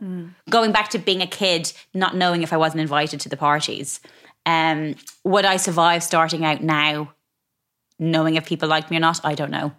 Going 0.50 0.72
back 0.72 0.90
to 0.90 1.00
being 1.00 1.22
a 1.22 1.28
kid, 1.28 1.72
not 1.94 2.16
knowing 2.16 2.44
if 2.44 2.54
I 2.54 2.58
wasn't 2.58 2.82
invited 2.82 3.20
to 3.22 3.30
the 3.30 3.38
parties, 3.38 4.00
um, 4.46 4.96
would 5.24 5.46
I 5.46 5.58
survive 5.58 6.04
starting 6.04 6.44
out 6.46 6.62
now, 6.62 7.14
knowing 8.00 8.36
if 8.36 8.46
people 8.46 8.68
liked 8.68 8.92
me 8.92 8.98
or 8.98 9.02
not? 9.02 9.24
I 9.24 9.36
don't 9.36 9.52
know. 9.52 9.74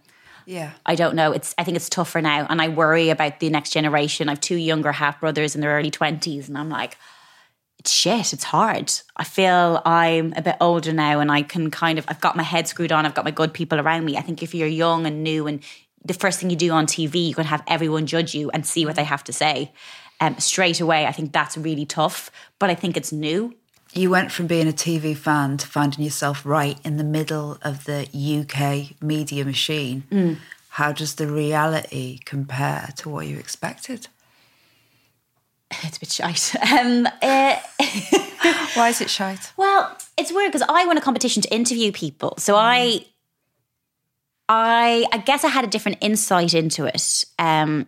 Yeah. 0.47 0.73
I 0.85 0.95
don't 0.95 1.15
know. 1.15 1.33
It's 1.33 1.55
I 1.59 1.65
think 1.65 1.77
it's 1.77 1.89
tougher 1.89 2.21
now, 2.21 2.47
and 2.49 2.61
I 2.61 2.69
worry 2.69 3.11
about 3.11 3.41
the 3.41 3.51
next 3.51 3.71
generation. 3.71 4.29
I've 4.29 4.41
two 4.41 4.57
younger 4.57 4.93
half 4.93 5.21
brothers 5.21 5.55
in 5.55 5.61
their 5.61 5.71
early 5.71 5.91
twenties, 5.91 6.49
and 6.49 6.59
I'm 6.59 6.69
like, 6.69 6.97
shit. 7.93 8.33
It's 8.33 8.45
hard. 8.45 8.93
I 9.17 9.25
feel 9.25 9.83
I'm 9.85 10.33
a 10.37 10.43
bit 10.43 10.57
older 10.61 10.93
now, 10.93 11.21
and 11.21 11.31
I 11.31 11.43
can 11.43 11.71
kind 11.71 11.99
of 11.99 12.05
I've 12.09 12.21
got 12.21 12.37
my 12.37 12.43
head 12.43 12.69
screwed 12.69 12.93
on. 12.93 13.07
I've 13.07 13.15
got 13.15 13.25
my 13.25 13.31
good 13.31 13.53
people 13.53 13.81
around 13.81 14.05
me. 14.05 14.17
I 14.17 14.23
think 14.23 14.43
if 14.43 14.55
you're 14.55 14.69
young 14.69 15.07
and 15.07 15.23
new, 15.23 15.47
and 15.47 15.63
the 16.05 16.15
first 16.15 16.41
thing 16.41 16.51
you 16.51 16.57
do 16.57 16.71
on 16.71 16.87
TV, 16.87 17.27
you're 17.27 17.35
going 17.35 17.47
to 17.47 17.51
have 17.51 17.63
everyone 17.67 18.07
judge 18.07 18.35
you 18.35 18.51
and 18.51 18.67
see 18.67 18.85
what 18.87 18.97
they 18.97 19.05
have 19.05 19.25
to 19.25 19.33
say. 19.33 19.73
Um, 20.21 20.39
straight 20.39 20.81
away, 20.81 21.07
I 21.07 21.13
think 21.13 21.33
that's 21.33 21.57
really 21.57 21.87
tough. 21.87 22.31
But 22.59 22.71
I 22.71 22.75
think 22.75 22.97
it's 22.97 23.13
new. 23.13 23.55
You 23.93 24.11
went 24.11 24.33
from 24.33 24.49
being 24.49 24.69
a 24.69 24.73
TV 24.73 25.17
fan 25.17 25.57
to 25.59 25.67
finding 25.67 26.05
yourself 26.05 26.45
right 26.45 26.79
in 26.85 26.97
the 26.97 27.05
middle 27.05 27.59
of 27.63 27.85
the 27.85 28.09
UK 28.13 29.01
media 29.01 29.45
machine. 29.45 30.03
Mm. 30.11 30.39
How 30.71 30.91
does 30.91 31.15
the 31.15 31.29
reality 31.29 32.19
compare 32.25 32.89
to 32.97 33.09
what 33.09 33.29
you 33.29 33.39
expected? 33.39 34.09
It's 35.83 35.97
a 35.97 36.01
bit 36.01 36.11
shite. 36.11 36.55
Um, 36.73 37.07
uh, 37.23 37.57
Why 38.75 38.89
is 38.89 39.01
it 39.01 39.11
shite? 39.11 39.53
Well, 39.57 39.97
it's 40.17 40.33
weird 40.33 40.53
because 40.53 40.67
I 40.69 40.87
won 40.87 40.97
a 40.99 41.01
competition 41.01 41.43
to 41.43 41.55
interview 41.55 41.93
people, 41.93 42.35
so 42.39 42.57
I, 42.57 43.05
I, 44.49 45.07
I 45.13 45.19
guess 45.19 45.45
I 45.45 45.49
had 45.49 45.65
a 45.65 45.69
different 45.69 45.99
insight 46.01 46.55
into 46.55 46.85
it. 46.87 47.25
Um, 47.39 47.87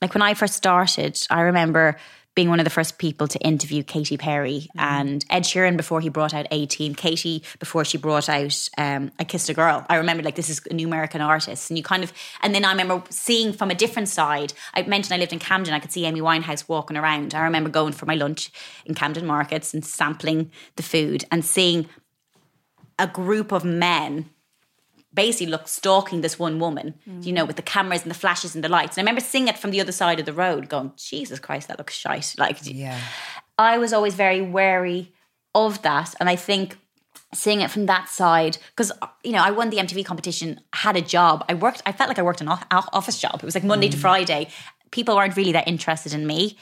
like 0.00 0.14
when 0.14 0.22
I 0.22 0.34
first 0.34 0.54
started, 0.54 1.20
I 1.30 1.42
remember 1.42 1.96
being 2.34 2.48
one 2.48 2.60
of 2.60 2.64
the 2.64 2.70
first 2.70 2.98
people 2.98 3.26
to 3.26 3.38
interview 3.40 3.82
Katy 3.82 4.16
Perry 4.16 4.68
and 4.76 5.24
Ed 5.30 5.42
Sheeran 5.42 5.76
before 5.76 6.00
he 6.00 6.08
brought 6.08 6.32
out 6.32 6.46
18, 6.50 6.94
Katy 6.94 7.42
before 7.58 7.84
she 7.84 7.98
brought 7.98 8.28
out 8.28 8.68
um, 8.78 9.10
I 9.18 9.24
Kissed 9.24 9.48
a 9.48 9.54
Girl. 9.54 9.84
I 9.88 9.96
remember 9.96 10.22
like 10.22 10.36
this 10.36 10.48
is 10.48 10.60
a 10.70 10.74
new 10.74 10.86
American 10.86 11.20
artist. 11.20 11.70
And 11.70 11.76
you 11.76 11.82
kind 11.82 12.04
of, 12.04 12.12
and 12.42 12.54
then 12.54 12.64
I 12.64 12.70
remember 12.70 13.02
seeing 13.10 13.52
from 13.52 13.70
a 13.70 13.74
different 13.74 14.08
side. 14.08 14.52
I 14.74 14.82
mentioned 14.82 15.14
I 15.14 15.18
lived 15.18 15.32
in 15.32 15.38
Camden, 15.38 15.74
I 15.74 15.80
could 15.80 15.92
see 15.92 16.06
Amy 16.06 16.20
Winehouse 16.20 16.68
walking 16.68 16.96
around. 16.96 17.34
I 17.34 17.42
remember 17.42 17.68
going 17.68 17.92
for 17.92 18.06
my 18.06 18.14
lunch 18.14 18.50
in 18.86 18.94
Camden 18.94 19.26
markets 19.26 19.74
and 19.74 19.84
sampling 19.84 20.50
the 20.76 20.82
food 20.82 21.24
and 21.32 21.44
seeing 21.44 21.88
a 22.98 23.06
group 23.06 23.50
of 23.50 23.64
men 23.64 24.30
basically 25.12 25.46
look 25.46 25.66
stalking 25.66 26.20
this 26.20 26.38
one 26.38 26.58
woman, 26.60 26.94
you 27.22 27.32
know, 27.32 27.44
with 27.44 27.56
the 27.56 27.62
cameras 27.62 28.02
and 28.02 28.10
the 28.10 28.14
flashes 28.14 28.54
and 28.54 28.62
the 28.62 28.68
lights. 28.68 28.96
And 28.96 29.02
I 29.02 29.02
remember 29.02 29.20
seeing 29.20 29.48
it 29.48 29.58
from 29.58 29.72
the 29.72 29.80
other 29.80 29.92
side 29.92 30.20
of 30.20 30.26
the 30.26 30.32
road, 30.32 30.68
going, 30.68 30.92
Jesus 30.96 31.40
Christ, 31.40 31.68
that 31.68 31.78
looks 31.78 31.94
shite. 31.94 32.34
Like, 32.38 32.64
Yeah. 32.64 32.98
I 33.58 33.78
was 33.78 33.92
always 33.92 34.14
very 34.14 34.40
wary 34.40 35.12
of 35.54 35.82
that. 35.82 36.14
And 36.20 36.28
I 36.28 36.36
think 36.36 36.78
seeing 37.34 37.60
it 37.60 37.70
from 37.70 37.86
that 37.86 38.08
side, 38.08 38.58
because, 38.70 38.92
you 39.24 39.32
know, 39.32 39.42
I 39.42 39.50
won 39.50 39.70
the 39.70 39.78
MTV 39.78 40.04
competition, 40.04 40.60
had 40.72 40.96
a 40.96 41.02
job. 41.02 41.44
I 41.48 41.54
worked, 41.54 41.82
I 41.86 41.92
felt 41.92 42.08
like 42.08 42.18
I 42.18 42.22
worked 42.22 42.40
an 42.40 42.48
office 42.48 43.18
job. 43.18 43.34
It 43.36 43.44
was 43.44 43.54
like 43.54 43.64
Monday 43.64 43.88
to 43.88 43.96
Friday. 43.96 44.48
People 44.90 45.16
weren't 45.16 45.36
really 45.36 45.52
that 45.52 45.68
interested 45.68 46.12
in 46.12 46.26
me. 46.26 46.56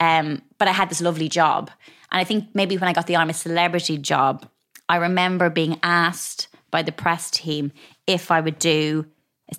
Um, 0.00 0.42
but 0.58 0.68
I 0.68 0.72
had 0.72 0.90
this 0.90 1.00
lovely 1.00 1.28
job. 1.28 1.70
And 2.10 2.20
I 2.20 2.24
think 2.24 2.48
maybe 2.54 2.76
when 2.76 2.88
I 2.88 2.92
got 2.92 3.06
the 3.06 3.16
I'm 3.16 3.30
a 3.30 3.34
Celebrity 3.34 3.96
job, 3.96 4.48
I 4.88 4.96
remember 4.96 5.50
being 5.50 5.78
asked 5.82 6.48
by 6.70 6.82
the 6.82 6.92
press 6.92 7.30
team 7.30 7.72
if 8.06 8.30
I 8.30 8.40
would 8.40 8.58
do. 8.58 9.06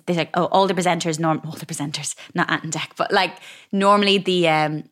They're 0.04 0.16
like, 0.16 0.30
oh, 0.34 0.46
all 0.46 0.66
the 0.66 0.74
presenters, 0.74 1.18
norm, 1.18 1.40
all 1.46 1.52
the 1.52 1.64
presenters, 1.64 2.14
not 2.34 2.50
Ant 2.50 2.64
and 2.64 2.72
Dec, 2.72 2.90
but 2.96 3.10
like 3.10 3.38
normally 3.72 4.18
the 4.18 4.48
um, 4.48 4.84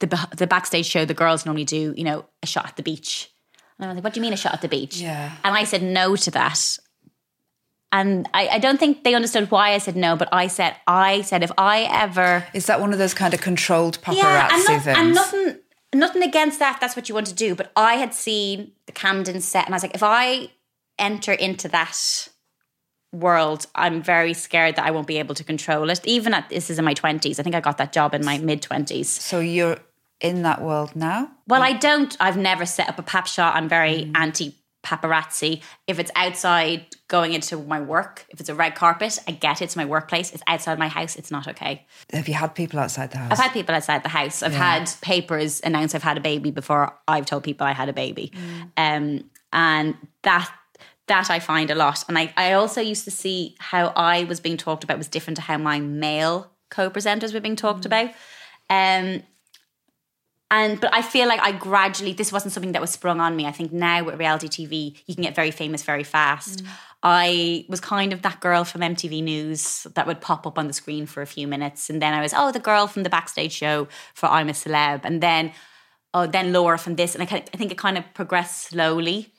the 0.00 0.28
the 0.36 0.46
backstage 0.46 0.86
show, 0.86 1.04
the 1.04 1.14
girls 1.14 1.46
normally 1.46 1.64
do, 1.64 1.94
you 1.96 2.04
know, 2.04 2.24
a 2.42 2.46
shot 2.46 2.66
at 2.66 2.76
the 2.76 2.82
beach. 2.82 3.30
And 3.78 3.86
I 3.86 3.88
was 3.88 3.96
like, 3.96 4.04
what 4.04 4.14
do 4.14 4.18
you 4.18 4.22
mean 4.22 4.32
a 4.32 4.36
shot 4.36 4.54
at 4.54 4.60
the 4.60 4.68
beach? 4.68 5.00
Yeah. 5.00 5.32
And 5.44 5.56
I 5.56 5.64
said 5.64 5.82
no 5.82 6.16
to 6.16 6.30
that. 6.32 6.78
And 7.90 8.28
I, 8.32 8.48
I 8.48 8.58
don't 8.58 8.78
think 8.78 9.04
they 9.04 9.14
understood 9.14 9.50
why 9.50 9.72
I 9.74 9.78
said 9.78 9.96
no, 9.96 10.16
but 10.16 10.28
I 10.32 10.46
said, 10.46 10.76
I 10.86 11.20
said, 11.22 11.42
if 11.42 11.52
I 11.58 11.82
ever 11.82 12.46
Is 12.54 12.66
that 12.66 12.80
one 12.80 12.92
of 12.92 12.98
those 12.98 13.12
kind 13.12 13.34
of 13.34 13.40
controlled 13.42 14.00
paparazzi 14.00 14.16
yeah, 14.16 14.48
and, 14.50 14.64
not- 14.64 14.66
things? 14.66 14.86
and 14.86 15.14
nothing, 15.14 15.58
nothing 15.94 16.22
against 16.22 16.58
that. 16.58 16.78
That's 16.80 16.96
what 16.96 17.08
you 17.08 17.14
want 17.14 17.26
to 17.26 17.34
do. 17.34 17.54
But 17.54 17.70
I 17.76 17.94
had 17.94 18.14
seen 18.14 18.72
the 18.86 18.92
Camden 18.92 19.40
set, 19.40 19.66
and 19.66 19.74
I 19.74 19.76
was 19.76 19.82
like, 19.82 19.94
if 19.94 20.02
I 20.02 20.48
enter 21.02 21.32
into 21.32 21.68
that 21.68 22.28
world, 23.12 23.66
I'm 23.74 24.02
very 24.02 24.32
scared 24.32 24.76
that 24.76 24.86
I 24.86 24.90
won't 24.90 25.06
be 25.06 25.18
able 25.18 25.34
to 25.34 25.44
control 25.44 25.90
it. 25.90 26.00
Even 26.06 26.32
at 26.32 26.48
this 26.48 26.70
is 26.70 26.78
in 26.78 26.84
my 26.84 26.94
twenties. 26.94 27.38
I 27.38 27.42
think 27.42 27.54
I 27.54 27.60
got 27.60 27.78
that 27.78 27.92
job 27.92 28.14
in 28.14 28.24
my 28.24 28.38
mid 28.38 28.62
twenties. 28.62 29.10
so 29.10 29.40
you're 29.40 29.78
in 30.22 30.42
that 30.42 30.62
world 30.62 30.94
now? 30.94 31.30
Well, 31.48 31.62
I 31.62 31.72
don't. 31.72 32.16
I've 32.20 32.36
never 32.36 32.64
set 32.64 32.88
up 32.88 32.98
a 32.98 33.02
pap 33.02 33.26
shot. 33.26 33.56
I'm 33.56 33.68
very 33.68 34.10
anti 34.14 34.54
paparazzi. 34.84 35.62
If 35.86 35.98
it's 35.98 36.10
outside 36.16 36.86
going 37.08 37.34
into 37.34 37.56
my 37.56 37.80
work, 37.80 38.26
if 38.30 38.40
it's 38.40 38.48
a 38.48 38.54
red 38.54 38.74
carpet, 38.74 39.18
I 39.28 39.32
get 39.32 39.60
it. 39.60 39.66
It's 39.66 39.76
my 39.76 39.84
workplace. 39.84 40.32
It's 40.32 40.42
outside 40.46 40.78
my 40.78 40.88
house. 40.88 41.16
It's 41.16 41.30
not 41.30 41.46
okay. 41.48 41.86
Have 42.12 42.28
you 42.28 42.34
had 42.34 42.54
people 42.54 42.78
outside 42.78 43.10
the 43.10 43.18
house? 43.18 43.32
I've 43.32 43.38
had 43.38 43.52
people 43.52 43.74
outside 43.74 44.02
the 44.02 44.08
house. 44.08 44.42
I've 44.42 44.54
had 44.54 44.90
papers 45.00 45.60
announce 45.62 45.94
I've 45.94 46.02
had 46.02 46.16
a 46.16 46.20
baby 46.20 46.50
before 46.50 46.96
I've 47.06 47.26
told 47.26 47.44
people 47.44 47.66
I 47.66 47.72
had 47.72 47.88
a 47.88 47.92
baby. 47.92 48.32
Um, 48.76 49.24
and 49.52 49.94
that 50.22 50.52
that 51.08 51.30
I 51.30 51.40
find 51.40 51.70
a 51.70 51.74
lot. 51.74 52.04
And 52.08 52.18
I, 52.18 52.32
I 52.36 52.52
also 52.52 52.80
used 52.80 53.04
to 53.04 53.10
see 53.10 53.56
how 53.58 53.92
I 53.96 54.24
was 54.24 54.40
being 54.40 54.56
talked 54.56 54.84
about 54.84 54.98
was 54.98 55.08
different 55.08 55.36
to 55.36 55.42
how 55.42 55.58
my 55.58 55.80
male 55.80 56.50
co-presenters 56.70 57.34
were 57.34 57.40
being 57.40 57.56
talked 57.56 57.84
about. 57.84 58.10
Um, 58.70 59.22
and 60.50 60.78
but 60.80 60.94
I 60.94 61.00
feel 61.00 61.28
like 61.28 61.40
I 61.40 61.52
gradually 61.52 62.12
this 62.12 62.30
wasn't 62.30 62.52
something 62.52 62.72
that 62.72 62.80
was 62.80 62.90
sprung 62.90 63.20
on 63.20 63.34
me. 63.34 63.46
I 63.46 63.52
think 63.52 63.72
now 63.72 64.04
with 64.04 64.18
reality 64.18 64.48
TV, 64.48 65.02
you 65.06 65.14
can 65.14 65.24
get 65.24 65.34
very 65.34 65.50
famous 65.50 65.82
very 65.82 66.04
fast. 66.04 66.62
I 67.02 67.64
was 67.68 67.80
kind 67.80 68.12
of 68.12 68.22
that 68.22 68.40
girl 68.40 68.64
from 68.64 68.82
MTV 68.82 69.22
News 69.24 69.86
that 69.94 70.06
would 70.06 70.20
pop 70.20 70.46
up 70.46 70.58
on 70.58 70.68
the 70.68 70.72
screen 70.72 71.06
for 71.06 71.22
a 71.22 71.26
few 71.26 71.48
minutes, 71.48 71.88
and 71.88 72.02
then 72.02 72.12
I 72.12 72.20
was 72.20 72.34
oh 72.36 72.52
the 72.52 72.60
girl 72.60 72.86
from 72.86 73.02
the 73.02 73.10
backstage 73.10 73.52
show 73.52 73.88
for 74.14 74.26
I'm 74.26 74.50
a 74.50 74.52
Celeb, 74.52 75.00
and 75.04 75.22
then 75.22 75.52
oh, 76.12 76.26
then 76.26 76.52
Laura 76.52 76.78
from 76.78 76.96
this, 76.96 77.14
and 77.14 77.22
I, 77.22 77.36
I 77.36 77.56
think 77.56 77.72
it 77.72 77.78
kind 77.78 77.96
of 77.96 78.04
progressed 78.12 78.68
slowly. 78.68 79.32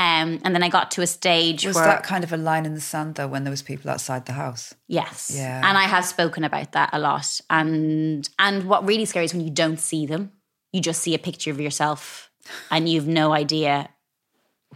Um, 0.00 0.40
and 0.44 0.54
then 0.54 0.62
I 0.62 0.70
got 0.70 0.92
to 0.92 1.02
a 1.02 1.06
stage 1.06 1.62
where 1.64 1.70
Was 1.70 1.76
where 1.76 1.84
that 1.84 2.04
kind 2.04 2.24
of 2.24 2.32
a 2.32 2.38
line 2.38 2.64
in 2.64 2.72
the 2.72 2.80
sand 2.80 3.16
though 3.16 3.28
when 3.28 3.44
there 3.44 3.50
was 3.50 3.60
people 3.60 3.90
outside 3.90 4.24
the 4.24 4.32
house? 4.32 4.74
Yes. 4.88 5.30
Yeah. 5.34 5.60
And 5.62 5.76
I 5.76 5.82
have 5.82 6.06
spoken 6.06 6.42
about 6.42 6.72
that 6.72 6.88
a 6.94 6.98
lot. 6.98 7.38
And 7.50 8.26
and 8.38 8.64
what 8.64 8.86
really 8.86 9.04
scary 9.04 9.26
is 9.26 9.34
when 9.34 9.44
you 9.44 9.50
don't 9.50 9.78
see 9.78 10.06
them. 10.06 10.32
You 10.72 10.80
just 10.80 11.02
see 11.02 11.14
a 11.14 11.18
picture 11.18 11.50
of 11.50 11.60
yourself 11.60 12.30
and 12.70 12.88
you've 12.88 13.06
no 13.06 13.34
idea 13.34 13.90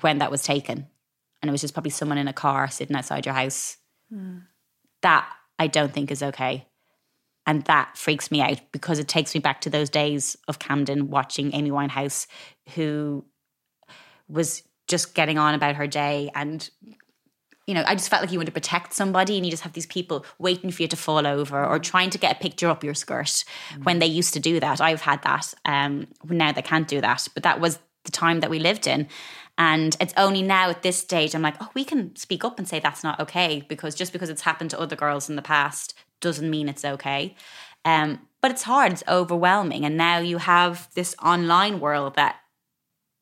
when 0.03 0.19
that 0.19 0.31
was 0.31 0.43
taken. 0.43 0.89
And 1.41 1.49
it 1.49 1.53
was 1.53 1.63
just 1.63 1.73
probably 1.73 1.91
someone 1.91 2.19
in 2.19 2.29
a 2.29 2.35
car 2.35 2.69
sitting 2.69 2.95
outside 2.95 3.25
your 3.25 3.35
house. 3.35 3.79
That 5.01 5.27
I 5.59 5.69
don't 5.69 5.95
think 5.95 6.11
is 6.11 6.23
okay. 6.23 6.67
And 7.47 7.65
that 7.65 7.97
freaks 7.97 8.31
me 8.31 8.43
out 8.43 8.61
because 8.73 8.99
it 8.99 9.09
takes 9.09 9.35
me 9.35 9.41
back 9.41 9.63
to 9.63 9.71
those 9.71 9.89
days 9.89 10.37
of 10.49 10.59
Camden 10.59 11.09
watching 11.09 11.55
Amy 11.55 11.71
Winehouse, 11.71 12.27
who 12.75 13.25
was 14.29 14.63
just 14.87 15.15
getting 15.15 15.39
on 15.39 15.55
about 15.55 15.77
her 15.77 15.87
day 15.87 16.31
and 16.35 16.71
you 17.67 17.73
know, 17.73 17.85
I 17.87 17.95
just 17.95 18.11
felt 18.11 18.23
like 18.23 18.31
you 18.31 18.39
want 18.39 18.47
to 18.47 18.53
protect 18.53 18.93
somebody 18.93 19.37
and 19.37 19.47
you 19.47 19.51
just 19.51 19.63
have 19.63 19.73
these 19.73 19.87
people 19.87 20.27
waiting 20.39 20.71
for 20.71 20.83
you 20.83 20.89
to 20.89 20.97
fall 20.97 21.27
over 21.27 21.65
or 21.65 21.79
trying 21.79 22.11
to 22.11 22.19
get 22.19 22.37
a 22.37 22.39
picture 22.39 22.69
up 22.69 22.85
your 22.85 22.95
skirt 22.95 23.45
when 23.85 24.01
they 24.01 24.07
used 24.07 24.35
to 24.35 24.41
do 24.41 24.61
that. 24.61 24.81
I've 24.83 25.01
had 25.01 25.23
that. 25.23 25.55
Um, 25.65 26.09
now 26.29 26.53
they 26.53 26.63
can't 26.63 26.87
do 26.87 27.01
that. 27.01 27.27
But 27.33 27.43
that 27.45 27.61
was 27.61 27.79
the 28.05 28.11
time 28.11 28.41
that 28.41 28.51
we 28.51 28.59
lived 28.59 28.87
in. 28.87 29.09
And 29.57 29.97
it's 29.99 30.13
only 30.17 30.43
now 30.43 30.69
at 30.69 30.83
this 30.83 30.99
stage 30.99 31.35
I'm 31.35 31.43
like, 31.43 31.57
oh, 31.61 31.71
we 31.75 31.85
can 31.85 32.15
speak 32.17 32.45
up 32.45 32.59
and 32.59 32.69
say 32.69 32.81
that's 32.81 33.05
not 33.05 33.21
okay 33.21 33.65
because 33.69 33.95
just 33.95 34.13
because 34.13 34.29
it's 34.29 34.43
happened 34.43 34.71
to 34.71 34.81
other 34.81 34.97
girls 34.97 35.31
in 35.31 35.37
the 35.37 35.43
past 35.43 35.95
doesn't 36.21 36.51
mean 36.51 36.69
it's 36.69 36.85
okay. 36.85 37.35
Um, 37.85 38.21
but 38.43 38.51
it's 38.51 38.63
hard, 38.65 38.93
it's 38.93 39.05
overwhelming. 39.09 39.85
And 39.87 39.97
now 39.97 40.19
you 40.19 40.39
have 40.39 40.89
this 40.95 41.15
online 41.23 41.81
world 41.81 42.17
that 42.17 42.37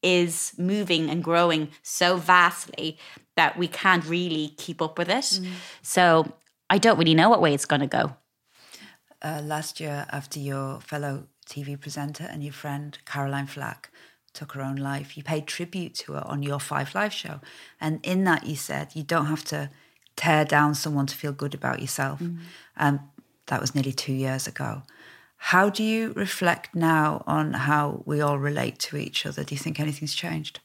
is 0.03 0.53
moving 0.59 1.09
and 1.11 1.23
growing 1.23 1.69
so 1.83 2.17
vastly 2.17 2.99
that 3.37 3.57
we 3.57 3.69
can't 3.69 4.05
really 4.07 4.49
keep 4.57 4.83
up 4.83 4.99
with 4.99 5.09
it. 5.09 5.41
So 5.83 6.33
I 6.69 6.79
don't 6.79 6.99
really 6.99 7.15
know 7.15 7.29
what 7.31 7.41
way 7.41 7.55
it's 7.55 7.65
going 7.65 7.81
to 7.81 7.87
go. 7.87 8.17
Uh, 9.23 9.41
last 9.45 9.79
year, 9.81 10.07
after 10.11 10.41
your 10.41 10.81
fellow 10.81 11.29
TV 11.47 11.79
presenter 11.81 12.25
and 12.25 12.43
your 12.43 12.53
friend 12.53 12.99
Caroline 13.05 13.47
Flack 13.47 13.91
took 14.33 14.53
her 14.53 14.63
own 14.63 14.77
life, 14.77 15.17
you 15.17 15.23
paid 15.23 15.47
tribute 15.47 15.95
to 15.95 16.15
her 16.15 16.27
on 16.27 16.43
your 16.43 16.59
Five 16.59 16.95
Live 16.95 17.13
show. 17.13 17.41
And 17.81 18.01
in 18.05 18.25
that, 18.25 18.47
you 18.47 18.57
said 18.57 18.95
you 18.95 19.03
don't 19.03 19.27
have 19.27 19.45
to 19.45 19.71
tear 20.17 20.45
down 20.45 20.75
someone 20.75 21.07
to 21.07 21.17
feel 21.17 21.33
good 21.33 21.55
about 21.55 21.81
yourself. 21.81 22.21
Um, 22.77 23.01
that 23.47 23.61
was 23.61 23.75
nearly 23.75 23.93
two 23.93 24.13
years 24.13 24.47
ago. 24.47 24.83
How 25.47 25.69
do 25.69 25.83
you 25.83 26.13
reflect 26.13 26.73
now 26.73 27.25
on 27.27 27.53
how 27.53 28.05
we 28.07 28.21
all 28.21 28.39
relate 28.39 28.79
to 28.79 28.97
each 28.97 29.27
other? 29.27 29.43
Do 29.43 29.57
you 29.57 29.59
think 29.59 29.81
anything's 29.81 30.15
changed? 30.15 30.61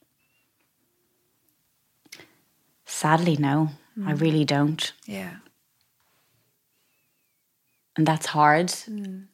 Sadly, 2.86 3.38
no, 3.38 3.72
I 4.06 4.14
mm. 4.14 4.22
really 4.22 4.46
don't. 4.46 4.94
Yeah. 5.08 5.38
And 7.98 8.06
that's 8.06 8.28
hard 8.28 8.68
mm. 8.68 9.26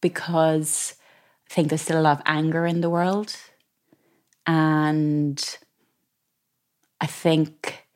because 0.00 0.96
I 1.48 1.54
think 1.54 1.68
there's 1.68 1.82
still 1.82 2.00
a 2.00 2.02
lot 2.02 2.18
of 2.18 2.22
anger 2.26 2.66
in 2.66 2.80
the 2.80 2.90
world. 2.90 3.36
And 4.44 5.40
I 7.00 7.06
think 7.06 7.86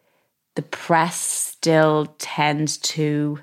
the 0.54 0.62
press 0.62 1.16
still 1.16 2.14
tends 2.18 2.78
to 2.78 3.40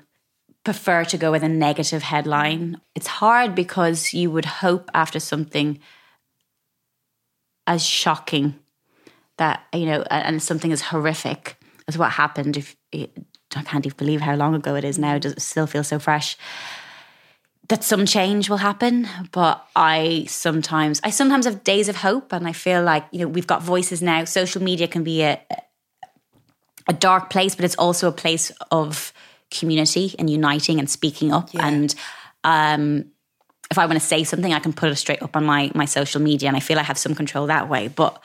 prefer 0.64 1.04
to 1.04 1.18
go 1.18 1.32
with 1.32 1.42
a 1.42 1.48
negative 1.48 2.02
headline. 2.02 2.80
It's 2.94 3.06
hard 3.06 3.54
because 3.54 4.12
you 4.14 4.30
would 4.30 4.44
hope 4.44 4.90
after 4.94 5.18
something 5.18 5.80
as 7.66 7.84
shocking 7.84 8.58
that, 9.38 9.64
you 9.72 9.86
know, 9.86 10.02
and 10.10 10.42
something 10.42 10.72
as 10.72 10.82
horrific 10.82 11.56
as 11.88 11.98
what 11.98 12.12
happened. 12.12 12.56
If 12.56 12.76
I 12.92 13.62
can't 13.64 13.86
even 13.86 13.96
believe 13.96 14.20
how 14.20 14.36
long 14.36 14.54
ago 14.54 14.74
it 14.76 14.84
is 14.84 14.98
now, 14.98 15.18
does 15.18 15.32
it 15.32 15.42
still 15.42 15.66
feel 15.66 15.84
so 15.84 15.98
fresh? 15.98 16.36
that 17.68 17.84
some 17.84 18.04
change 18.04 18.50
will 18.50 18.58
happen 18.58 19.08
but 19.30 19.66
i 19.74 20.24
sometimes 20.28 21.00
i 21.04 21.10
sometimes 21.10 21.46
have 21.46 21.64
days 21.64 21.88
of 21.88 21.96
hope 21.96 22.32
and 22.32 22.46
i 22.46 22.52
feel 22.52 22.82
like 22.82 23.04
you 23.12 23.20
know 23.20 23.28
we've 23.28 23.46
got 23.46 23.62
voices 23.62 24.02
now 24.02 24.24
social 24.24 24.62
media 24.62 24.86
can 24.86 25.02
be 25.02 25.22
a 25.22 25.40
a 26.88 26.92
dark 26.92 27.30
place 27.30 27.54
but 27.54 27.64
it's 27.64 27.76
also 27.76 28.08
a 28.08 28.12
place 28.12 28.50
of 28.70 29.12
community 29.52 30.14
and 30.18 30.28
uniting 30.28 30.78
and 30.78 30.88
speaking 30.88 31.32
up. 31.32 31.50
And 31.54 31.94
um 32.44 33.06
if 33.70 33.78
i 33.78 33.86
want 33.86 33.98
to 33.98 34.06
say 34.06 34.24
something 34.24 34.52
i 34.52 34.58
can 34.58 34.72
put 34.72 34.90
it 34.90 34.96
straight 34.96 35.22
up 35.22 35.36
on 35.36 35.44
my 35.44 35.70
my 35.74 35.86
social 35.86 36.20
media 36.20 36.48
and 36.48 36.56
i 36.56 36.60
feel 36.60 36.78
i 36.78 36.82
have 36.82 36.98
some 36.98 37.14
control 37.14 37.46
that 37.46 37.68
way. 37.68 37.88
But 37.88 38.20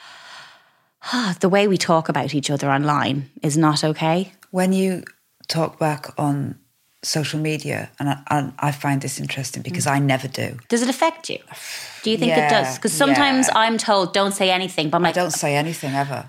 the 1.40 1.48
way 1.48 1.68
we 1.68 1.78
talk 1.78 2.08
about 2.08 2.34
each 2.34 2.50
other 2.50 2.70
online 2.70 3.30
is 3.42 3.56
not 3.56 3.84
okay. 3.84 4.32
When 4.50 4.72
you 4.72 5.04
talk 5.46 5.78
back 5.78 6.08
on 6.18 6.58
social 7.02 7.38
media, 7.38 7.90
and 7.98 8.08
I, 8.08 8.22
and 8.30 8.52
I 8.58 8.72
find 8.72 9.00
this 9.00 9.20
interesting 9.20 9.62
because 9.62 9.86
I 9.86 9.98
never 9.98 10.26
do. 10.28 10.58
does 10.68 10.82
it 10.82 10.88
affect 10.88 11.30
you? 11.30 11.38
Do 12.02 12.10
you 12.10 12.18
think 12.18 12.32
it 12.32 12.50
does? 12.50 12.76
Because 12.76 12.92
sometimes 12.92 13.46
yeah. 13.48 13.58
i'm 13.58 13.78
told 13.78 14.12
don't 14.12 14.32
say 14.32 14.50
anything 14.50 14.90
but 14.90 14.98
i'm 14.98 15.04
I 15.04 15.08
like 15.08 15.14
don't 15.14 15.30
say 15.30 15.56
anything 15.56 15.94
ever. 15.94 16.28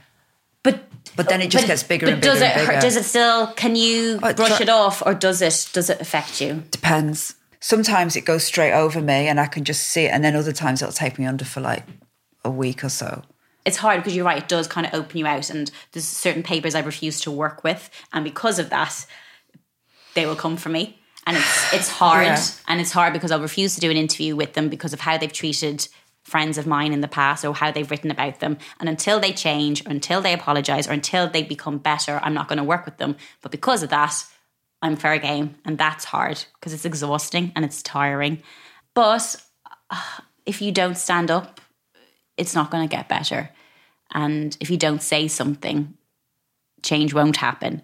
But 1.05 1.25
But 1.25 1.29
then 1.29 1.41
it 1.41 1.49
just 1.49 1.67
gets 1.67 1.83
bigger 1.83 2.05
but 2.07 2.13
and 2.13 2.21
bigger 2.21 2.33
does 2.33 2.41
it 2.41 2.55
bigger. 2.55 2.79
does 2.81 2.95
it 2.95 3.03
still? 3.05 3.47
Can 3.53 3.75
you 3.75 4.19
Oh, 4.23 4.33
brush 4.33 4.61
it 4.61 4.69
off, 4.69 5.01
or 5.05 5.13
does 5.13 5.41
it? 5.41 5.69
Does 5.73 5.89
it 5.89 5.99
affect 6.01 6.39
you? 6.41 6.63
Depends. 6.71 7.35
Sometimes 7.59 8.15
it 8.15 8.21
goes 8.25 8.43
straight 8.45 8.71
over 8.73 9.01
me 9.01 9.27
and 9.27 9.39
I 9.39 9.45
can 9.47 9.65
just 9.65 9.87
see 9.89 10.05
it, 10.05 10.09
and 10.09 10.23
then 10.23 10.35
other 10.35 10.53
times 10.53 10.81
it'll 10.81 10.93
take 10.93 11.19
me 11.19 11.25
under 11.25 11.43
for 11.45 11.59
like 11.61 11.83
a 12.45 12.49
week 12.49 12.83
or 12.83 12.89
so. 12.89 13.23
It's 13.65 13.77
hard 13.77 13.99
because 13.99 14.15
you're 14.15 14.25
right. 14.25 14.41
It 14.41 14.47
does 14.47 14.67
kind 14.67 14.87
of 14.87 14.93
open 14.93 15.17
you 15.17 15.27
out, 15.27 15.49
and 15.49 15.69
there's 15.91 16.05
certain 16.05 16.43
papers 16.43 16.73
I 16.75 16.79
refuse 16.79 17.19
to 17.21 17.31
work 17.31 17.63
with, 17.63 17.89
and 18.13 18.23
because 18.23 18.57
of 18.59 18.69
that, 18.69 19.05
they 20.15 20.25
will 20.25 20.35
come 20.37 20.55
for 20.57 20.69
me, 20.69 20.99
and 21.27 21.35
it's 21.37 21.73
it's 21.73 21.89
hard, 21.89 22.25
Yeah. 22.25 22.41
and 22.67 22.79
it's 22.79 22.91
hard 22.93 23.11
because 23.13 23.31
I'll 23.31 23.41
refuse 23.41 23.75
to 23.75 23.81
do 23.81 23.91
an 23.91 23.97
interview 23.97 24.35
with 24.35 24.53
them 24.53 24.69
because 24.69 24.93
of 24.93 25.01
how 25.01 25.17
they've 25.17 25.31
treated 25.31 25.87
friends 26.29 26.57
of 26.57 26.67
mine 26.67 26.93
in 26.93 27.01
the 27.01 27.07
past 27.07 27.43
or 27.43 27.53
how 27.53 27.71
they've 27.71 27.89
written 27.89 28.11
about 28.11 28.39
them. 28.39 28.57
And 28.79 28.87
until 28.87 29.19
they 29.19 29.33
change, 29.33 29.85
or 29.85 29.89
until 29.89 30.21
they 30.21 30.33
apologize, 30.33 30.87
or 30.87 30.91
until 30.91 31.29
they 31.29 31.43
become 31.43 31.77
better, 31.77 32.19
I'm 32.23 32.33
not 32.33 32.47
going 32.47 32.57
to 32.57 32.63
work 32.63 32.85
with 32.85 32.97
them. 32.97 33.15
But 33.41 33.51
because 33.51 33.83
of 33.83 33.89
that, 33.89 34.23
I'm 34.81 34.95
fair 34.95 35.17
game, 35.17 35.55
and 35.65 35.77
that's 35.77 36.05
hard 36.05 36.45
because 36.53 36.73
it's 36.73 36.85
exhausting 36.85 37.51
and 37.55 37.65
it's 37.65 37.83
tiring. 37.83 38.41
But 38.93 39.35
uh, 39.89 40.01
if 40.45 40.61
you 40.61 40.71
don't 40.71 40.97
stand 40.97 41.29
up, 41.29 41.59
it's 42.37 42.55
not 42.55 42.71
going 42.71 42.87
to 42.87 42.95
get 42.95 43.09
better. 43.09 43.49
And 44.13 44.55
if 44.59 44.69
you 44.69 44.77
don't 44.77 45.01
say 45.01 45.27
something, 45.27 45.95
change 46.81 47.13
won't 47.13 47.37
happen. 47.37 47.81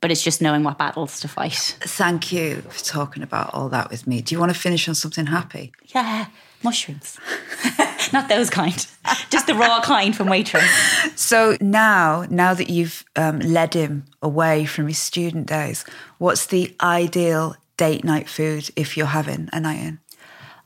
But 0.00 0.10
it's 0.10 0.24
just 0.24 0.40
knowing 0.40 0.62
what 0.62 0.78
battles 0.78 1.20
to 1.20 1.28
fight. 1.28 1.76
Thank 1.80 2.32
you 2.32 2.62
for 2.62 2.84
talking 2.84 3.22
about 3.22 3.52
all 3.52 3.68
that 3.68 3.90
with 3.90 4.06
me. 4.06 4.22
Do 4.22 4.34
you 4.34 4.38
want 4.40 4.50
to 4.52 4.58
finish 4.58 4.88
on 4.88 4.94
something 4.94 5.26
happy? 5.26 5.72
Yeah, 5.94 6.28
mushrooms. 6.62 7.18
not 8.12 8.28
those 8.28 8.50
kind, 8.50 8.86
just 9.30 9.46
the 9.46 9.54
raw 9.54 9.80
kind 9.80 10.16
from 10.16 10.28
Waitrose. 10.28 11.16
So 11.16 11.56
now, 11.60 12.26
now 12.30 12.54
that 12.54 12.70
you've 12.70 13.04
um, 13.16 13.40
led 13.40 13.74
him 13.74 14.04
away 14.22 14.64
from 14.64 14.88
his 14.88 14.98
student 14.98 15.46
days, 15.46 15.84
what's 16.18 16.46
the 16.46 16.74
ideal 16.80 17.56
date 17.76 18.04
night 18.04 18.28
food 18.28 18.70
if 18.76 18.96
you're 18.96 19.06
having 19.06 19.48
a 19.52 19.60
night 19.60 19.80
in? 19.80 19.98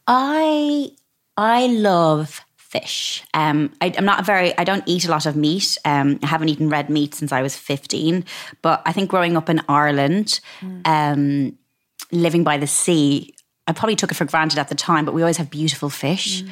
I 0.07 0.91
I 1.37 1.67
love 1.67 2.41
fish. 2.57 3.23
Um, 3.35 3.73
I, 3.81 3.93
I'm 3.97 4.05
not 4.05 4.27
very. 4.27 4.57
I 4.59 4.65
don't 4.65 4.83
eat 4.87 5.07
a 5.07 5.11
lot 5.11 5.27
of 5.27 5.37
meat. 5.37 5.79
Um, 5.85 6.19
I 6.23 6.27
haven't 6.27 6.49
eaten 6.49 6.69
red 6.69 6.91
meat 6.91 7.15
since 7.15 7.33
I 7.33 7.41
was 7.41 7.57
15. 7.57 8.25
But 8.63 8.83
I 8.85 8.93
think 8.93 9.11
growing 9.11 9.37
up 9.37 9.49
in 9.49 9.63
Ireland, 9.69 10.41
um, 10.85 11.57
living 12.11 12.45
by 12.45 12.59
the 12.59 12.67
sea, 12.67 13.35
I 13.67 13.73
probably 13.73 13.97
took 13.97 14.11
it 14.11 14.15
for 14.15 14.25
granted 14.25 14.59
at 14.59 14.69
the 14.69 14.75
time. 14.75 15.05
But 15.05 15.15
we 15.15 15.23
always 15.23 15.39
have 15.39 15.51
beautiful 15.51 15.89
fish. 15.91 16.43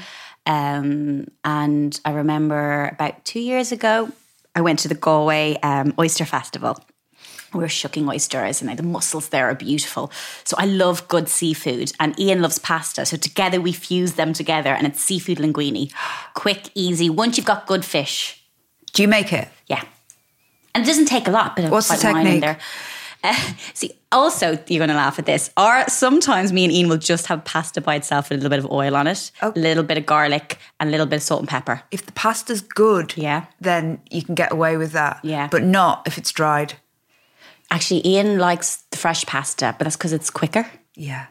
Um, 0.46 1.28
and 1.44 2.00
I 2.04 2.12
remember 2.12 2.90
about 2.92 3.24
two 3.24 3.40
years 3.40 3.70
ago, 3.72 4.10
I 4.54 4.60
went 4.60 4.80
to 4.80 4.88
the 4.88 4.94
Galway 4.94 5.56
um, 5.62 5.94
Oyster 5.98 6.24
Festival. 6.24 6.78
We 7.54 7.60
were 7.60 7.68
shucking 7.68 8.08
oysters, 8.08 8.62
and 8.62 8.78
the 8.78 8.82
mussels 8.82 9.28
there 9.28 9.46
are 9.46 9.54
beautiful. 9.54 10.10
So 10.44 10.56
I 10.58 10.64
love 10.64 11.06
good 11.08 11.28
seafood, 11.28 11.92
and 12.00 12.18
Iain 12.18 12.40
loves 12.40 12.58
pasta. 12.58 13.04
So 13.04 13.18
together 13.18 13.60
we 13.60 13.72
fuse 13.72 14.14
them 14.14 14.32
together, 14.32 14.70
and 14.72 14.86
it's 14.86 15.02
seafood 15.02 15.36
linguine. 15.38 15.92
Quick, 16.34 16.70
easy. 16.74 17.10
Once 17.10 17.36
you've 17.36 17.44
got 17.46 17.66
good 17.66 17.84
fish, 17.84 18.42
Do 18.94 19.02
you 19.02 19.08
make 19.08 19.32
it? 19.34 19.48
yeah, 19.66 19.82
and 20.74 20.82
it 20.82 20.86
doesn't 20.86 21.06
take 21.06 21.28
a 21.28 21.30
lot. 21.30 21.54
But 21.54 21.70
What's 21.70 21.88
the 21.88 21.94
white 22.06 22.14
wine 22.14 22.26
in 22.26 22.40
technique? 22.40 22.40
there. 22.40 22.58
Uh, 23.24 23.34
see, 23.74 23.92
also 24.10 24.58
you're 24.66 24.78
going 24.78 24.88
to 24.88 24.94
laugh 24.94 25.18
at 25.18 25.26
this. 25.26 25.50
Or 25.56 25.84
sometimes 25.88 26.52
me 26.52 26.64
and 26.64 26.72
Iain 26.72 26.88
will 26.88 26.98
just 26.98 27.26
have 27.26 27.44
pasta 27.44 27.80
by 27.80 27.94
itself 27.96 28.28
with 28.30 28.40
a 28.40 28.42
little 28.42 28.50
bit 28.50 28.64
of 28.64 28.70
oil 28.70 28.96
on 28.96 29.06
it, 29.06 29.30
Oh. 29.42 29.52
a 29.54 29.58
little 29.58 29.82
bit 29.84 29.98
of 29.98 30.06
garlic, 30.06 30.58
and 30.80 30.88
a 30.88 30.90
little 30.90 31.06
bit 31.06 31.16
of 31.16 31.22
salt 31.22 31.40
and 31.40 31.48
pepper. 31.48 31.82
If 31.90 32.06
the 32.06 32.12
pasta's 32.12 32.60
good, 32.60 33.14
Yeah. 33.16 33.46
then 33.60 34.00
you 34.10 34.22
can 34.22 34.34
get 34.34 34.52
away 34.52 34.76
with 34.76 34.92
that. 34.92 35.20
Yeah. 35.22 35.48
But 35.50 35.62
not 35.62 36.02
if 36.06 36.18
it's 36.18 36.32
dried. 36.32 36.74
Actually, 37.70 38.02
Iain 38.04 38.38
likes 38.38 38.76
the 38.90 38.96
fresh 38.98 39.24
pasta, 39.24 39.74
but 39.78 39.84
that's 39.84 39.96
because 39.96 40.12
it's 40.12 40.28
quicker. 40.30 40.66
Yeah. 40.94 41.26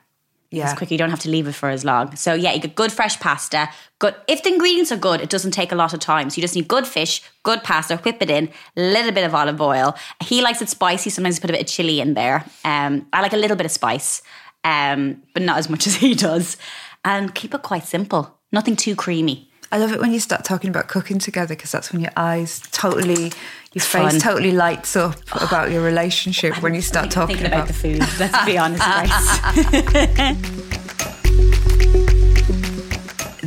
Yeah. 0.52 0.66
It's 0.70 0.78
quicker. 0.78 0.94
You 0.94 0.98
don't 0.98 1.10
have 1.10 1.22
to 1.22 1.30
leave 1.30 1.48
it 1.48 1.54
for 1.54 1.70
as 1.70 1.86
long. 1.86 2.14
So 2.18 2.34
yeah, 2.34 2.52
you 2.52 2.60
get 2.60 2.76
good 2.76 2.92
fresh 2.92 3.18
pasta. 3.22 3.70
Good. 4.00 4.16
If 4.28 4.44
the 4.44 4.50
ingredients 4.50 4.92
are 4.92 4.98
good, 4.98 5.22
it 5.22 5.30
doesn't 5.30 5.52
take 5.52 5.72
a 5.72 5.76
lot 5.76 5.94
of 5.94 6.02
time. 6.02 6.30
So 6.30 6.36
you 6.36 6.42
just 6.42 6.56
need 6.56 6.68
good 6.68 6.86
fish, 6.86 7.24
good 7.44 7.64
pasta. 7.64 7.96
Whip 7.98 8.18
it 8.20 8.30
in, 8.30 8.50
a 8.76 8.82
little 8.82 9.14
bit 9.14 9.24
of 9.24 9.34
olive 9.34 9.62
oil. 9.62 9.96
He 10.22 10.42
likes 10.42 10.62
it 10.62 10.68
spicy. 10.68 11.10
Sometimes 11.10 11.38
you 11.38 11.42
put 11.42 11.52
a 11.52 11.54
bit 11.54 11.62
of 11.62 11.68
chili 11.68 12.02
in 12.02 12.16
there. 12.16 12.44
Um, 12.66 13.08
I 13.14 13.22
like 13.22 13.32
a 13.32 13.38
little 13.38 13.56
bit 13.56 13.66
of 13.66 13.72
spice, 13.72 14.22
um, 14.66 15.24
but 15.34 15.42
not 15.42 15.58
as 15.58 15.70
much 15.70 15.88
as 15.88 15.96
he 15.96 16.16
does. 16.16 16.58
And 17.06 17.34
keep 17.34 17.54
it 17.54 17.62
quite 17.62 17.86
simple. 17.86 18.38
Nothing 18.52 18.76
too 18.76 18.96
creamy. 18.96 19.51
I 19.74 19.78
love 19.78 19.94
it 19.94 20.02
when 20.02 20.12
you 20.12 20.20
start 20.20 20.44
talking 20.44 20.70
about 20.70 20.90
cooking 20.90 21.18
together 21.18 21.56
because 21.56 21.72
that's 21.72 21.94
when 21.94 22.02
your 22.02 22.12
eyes 22.18 22.60
totally, 22.72 23.32
your 23.72 23.82
face 23.82 24.12
fun. 24.12 24.20
totally 24.20 24.52
lights 24.52 24.98
up 24.98 25.16
about 25.42 25.72
your 25.72 25.82
relationship 25.82 26.62
when 26.62 26.74
you 26.74 26.82
start 26.82 27.10
talking 27.10 27.38
Thinking 27.38 27.54
about 27.54 27.70
about 27.70 27.74
the 27.74 27.74
food. 27.74 28.00
Let's 28.20 28.46
be 28.46 28.58
honest, 28.64 28.84
Grace. 28.84 30.62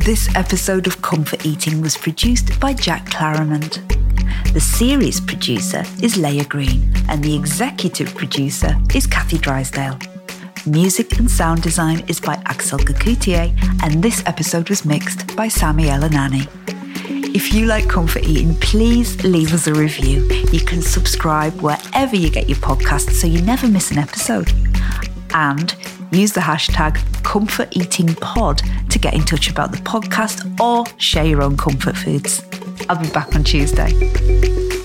This 0.03 0.33
episode 0.35 0.87
of 0.87 1.01
Comfort 1.03 1.45
Eating 1.45 1.81
was 1.81 1.95
produced 1.95 2.59
by 2.59 2.73
Jack 2.73 3.05
Claramond. 3.11 3.83
The 4.53 4.61
series 4.61 5.19
producer 5.19 5.83
is 6.01 6.17
Leah 6.17 6.45
Green, 6.45 6.91
and 7.07 7.23
the 7.23 7.35
executive 7.35 8.15
producer 8.15 8.75
is 8.95 9.05
Kathy 9.05 9.37
Drysdale. 9.37 9.99
Music 10.67 11.19
and 11.19 11.29
sound 11.29 11.61
design 11.61 12.03
is 12.07 12.19
by 12.19 12.33
Axel 12.45 12.79
Kacoutié, 12.79 13.55
and 13.83 14.01
this 14.01 14.23
episode 14.25 14.67
was 14.67 14.83
mixed 14.83 15.35
by 15.35 15.47
Sami 15.47 15.83
Elanani. 15.83 16.47
If 17.35 17.53
you 17.53 17.67
like 17.67 17.87
comfort 17.87 18.23
eating, 18.23 18.55
please 18.55 19.23
leave 19.23 19.53
us 19.53 19.67
a 19.67 19.75
review. 19.75 20.27
You 20.51 20.61
can 20.61 20.81
subscribe 20.81 21.53
wherever 21.61 22.15
you 22.15 22.31
get 22.31 22.49
your 22.49 22.57
podcasts 22.57 23.11
so 23.11 23.27
you 23.27 23.43
never 23.43 23.67
miss 23.67 23.91
an 23.91 23.99
episode. 23.99 24.51
And 25.35 25.75
use 26.11 26.31
the 26.31 26.41
hashtag 26.41 26.97
Comfort 27.23 27.77
Eating 27.77 28.15
Pod 28.15 28.63
to 28.89 28.97
get 28.97 29.13
in 29.13 29.21
touch 29.21 29.51
about 29.51 29.71
the 29.71 29.77
podcast 29.79 30.59
or 30.59 30.83
share 30.97 31.25
your 31.25 31.43
own 31.43 31.57
comfort 31.57 31.95
foods. 31.95 32.43
I'll 32.89 32.99
be 32.99 33.09
back 33.11 33.35
on 33.35 33.43
Tuesday. 33.43 34.84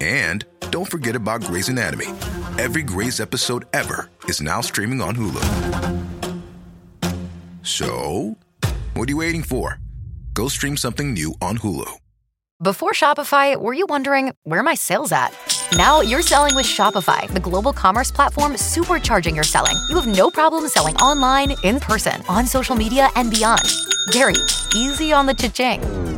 And 0.00 0.44
don't 0.70 0.90
forget 0.90 1.16
about 1.16 1.42
Grey's 1.42 1.68
Anatomy. 1.68 2.06
Every 2.58 2.82
Grey's 2.82 3.20
episode 3.20 3.64
ever 3.72 4.10
is 4.24 4.40
now 4.40 4.60
streaming 4.60 5.00
on 5.00 5.14
Hulu. 5.16 5.44
So, 7.62 8.36
what 8.94 9.08
are 9.08 9.12
you 9.12 9.18
waiting 9.18 9.42
for? 9.42 9.78
Go 10.34 10.48
stream 10.48 10.76
something 10.76 11.12
new 11.12 11.34
on 11.42 11.58
Hulu. 11.58 11.98
Before 12.60 12.90
Shopify, 12.90 13.56
were 13.56 13.72
you 13.72 13.86
wondering 13.88 14.32
where 14.42 14.64
my 14.64 14.74
sales 14.74 15.12
at? 15.12 15.32
Now 15.76 16.00
you're 16.00 16.22
selling 16.22 16.56
with 16.56 16.66
Shopify, 16.66 17.28
the 17.32 17.38
global 17.38 17.72
commerce 17.72 18.10
platform 18.10 18.54
supercharging 18.54 19.34
your 19.34 19.44
selling. 19.44 19.76
You 19.88 19.94
have 20.00 20.08
no 20.08 20.28
problem 20.28 20.66
selling 20.66 20.96
online, 20.96 21.54
in 21.62 21.78
person, 21.78 22.20
on 22.28 22.46
social 22.46 22.74
media, 22.74 23.10
and 23.14 23.30
beyond. 23.30 23.62
Gary, 24.10 24.34
easy 24.74 25.12
on 25.12 25.26
the 25.26 25.34
cha-ching. 25.34 26.17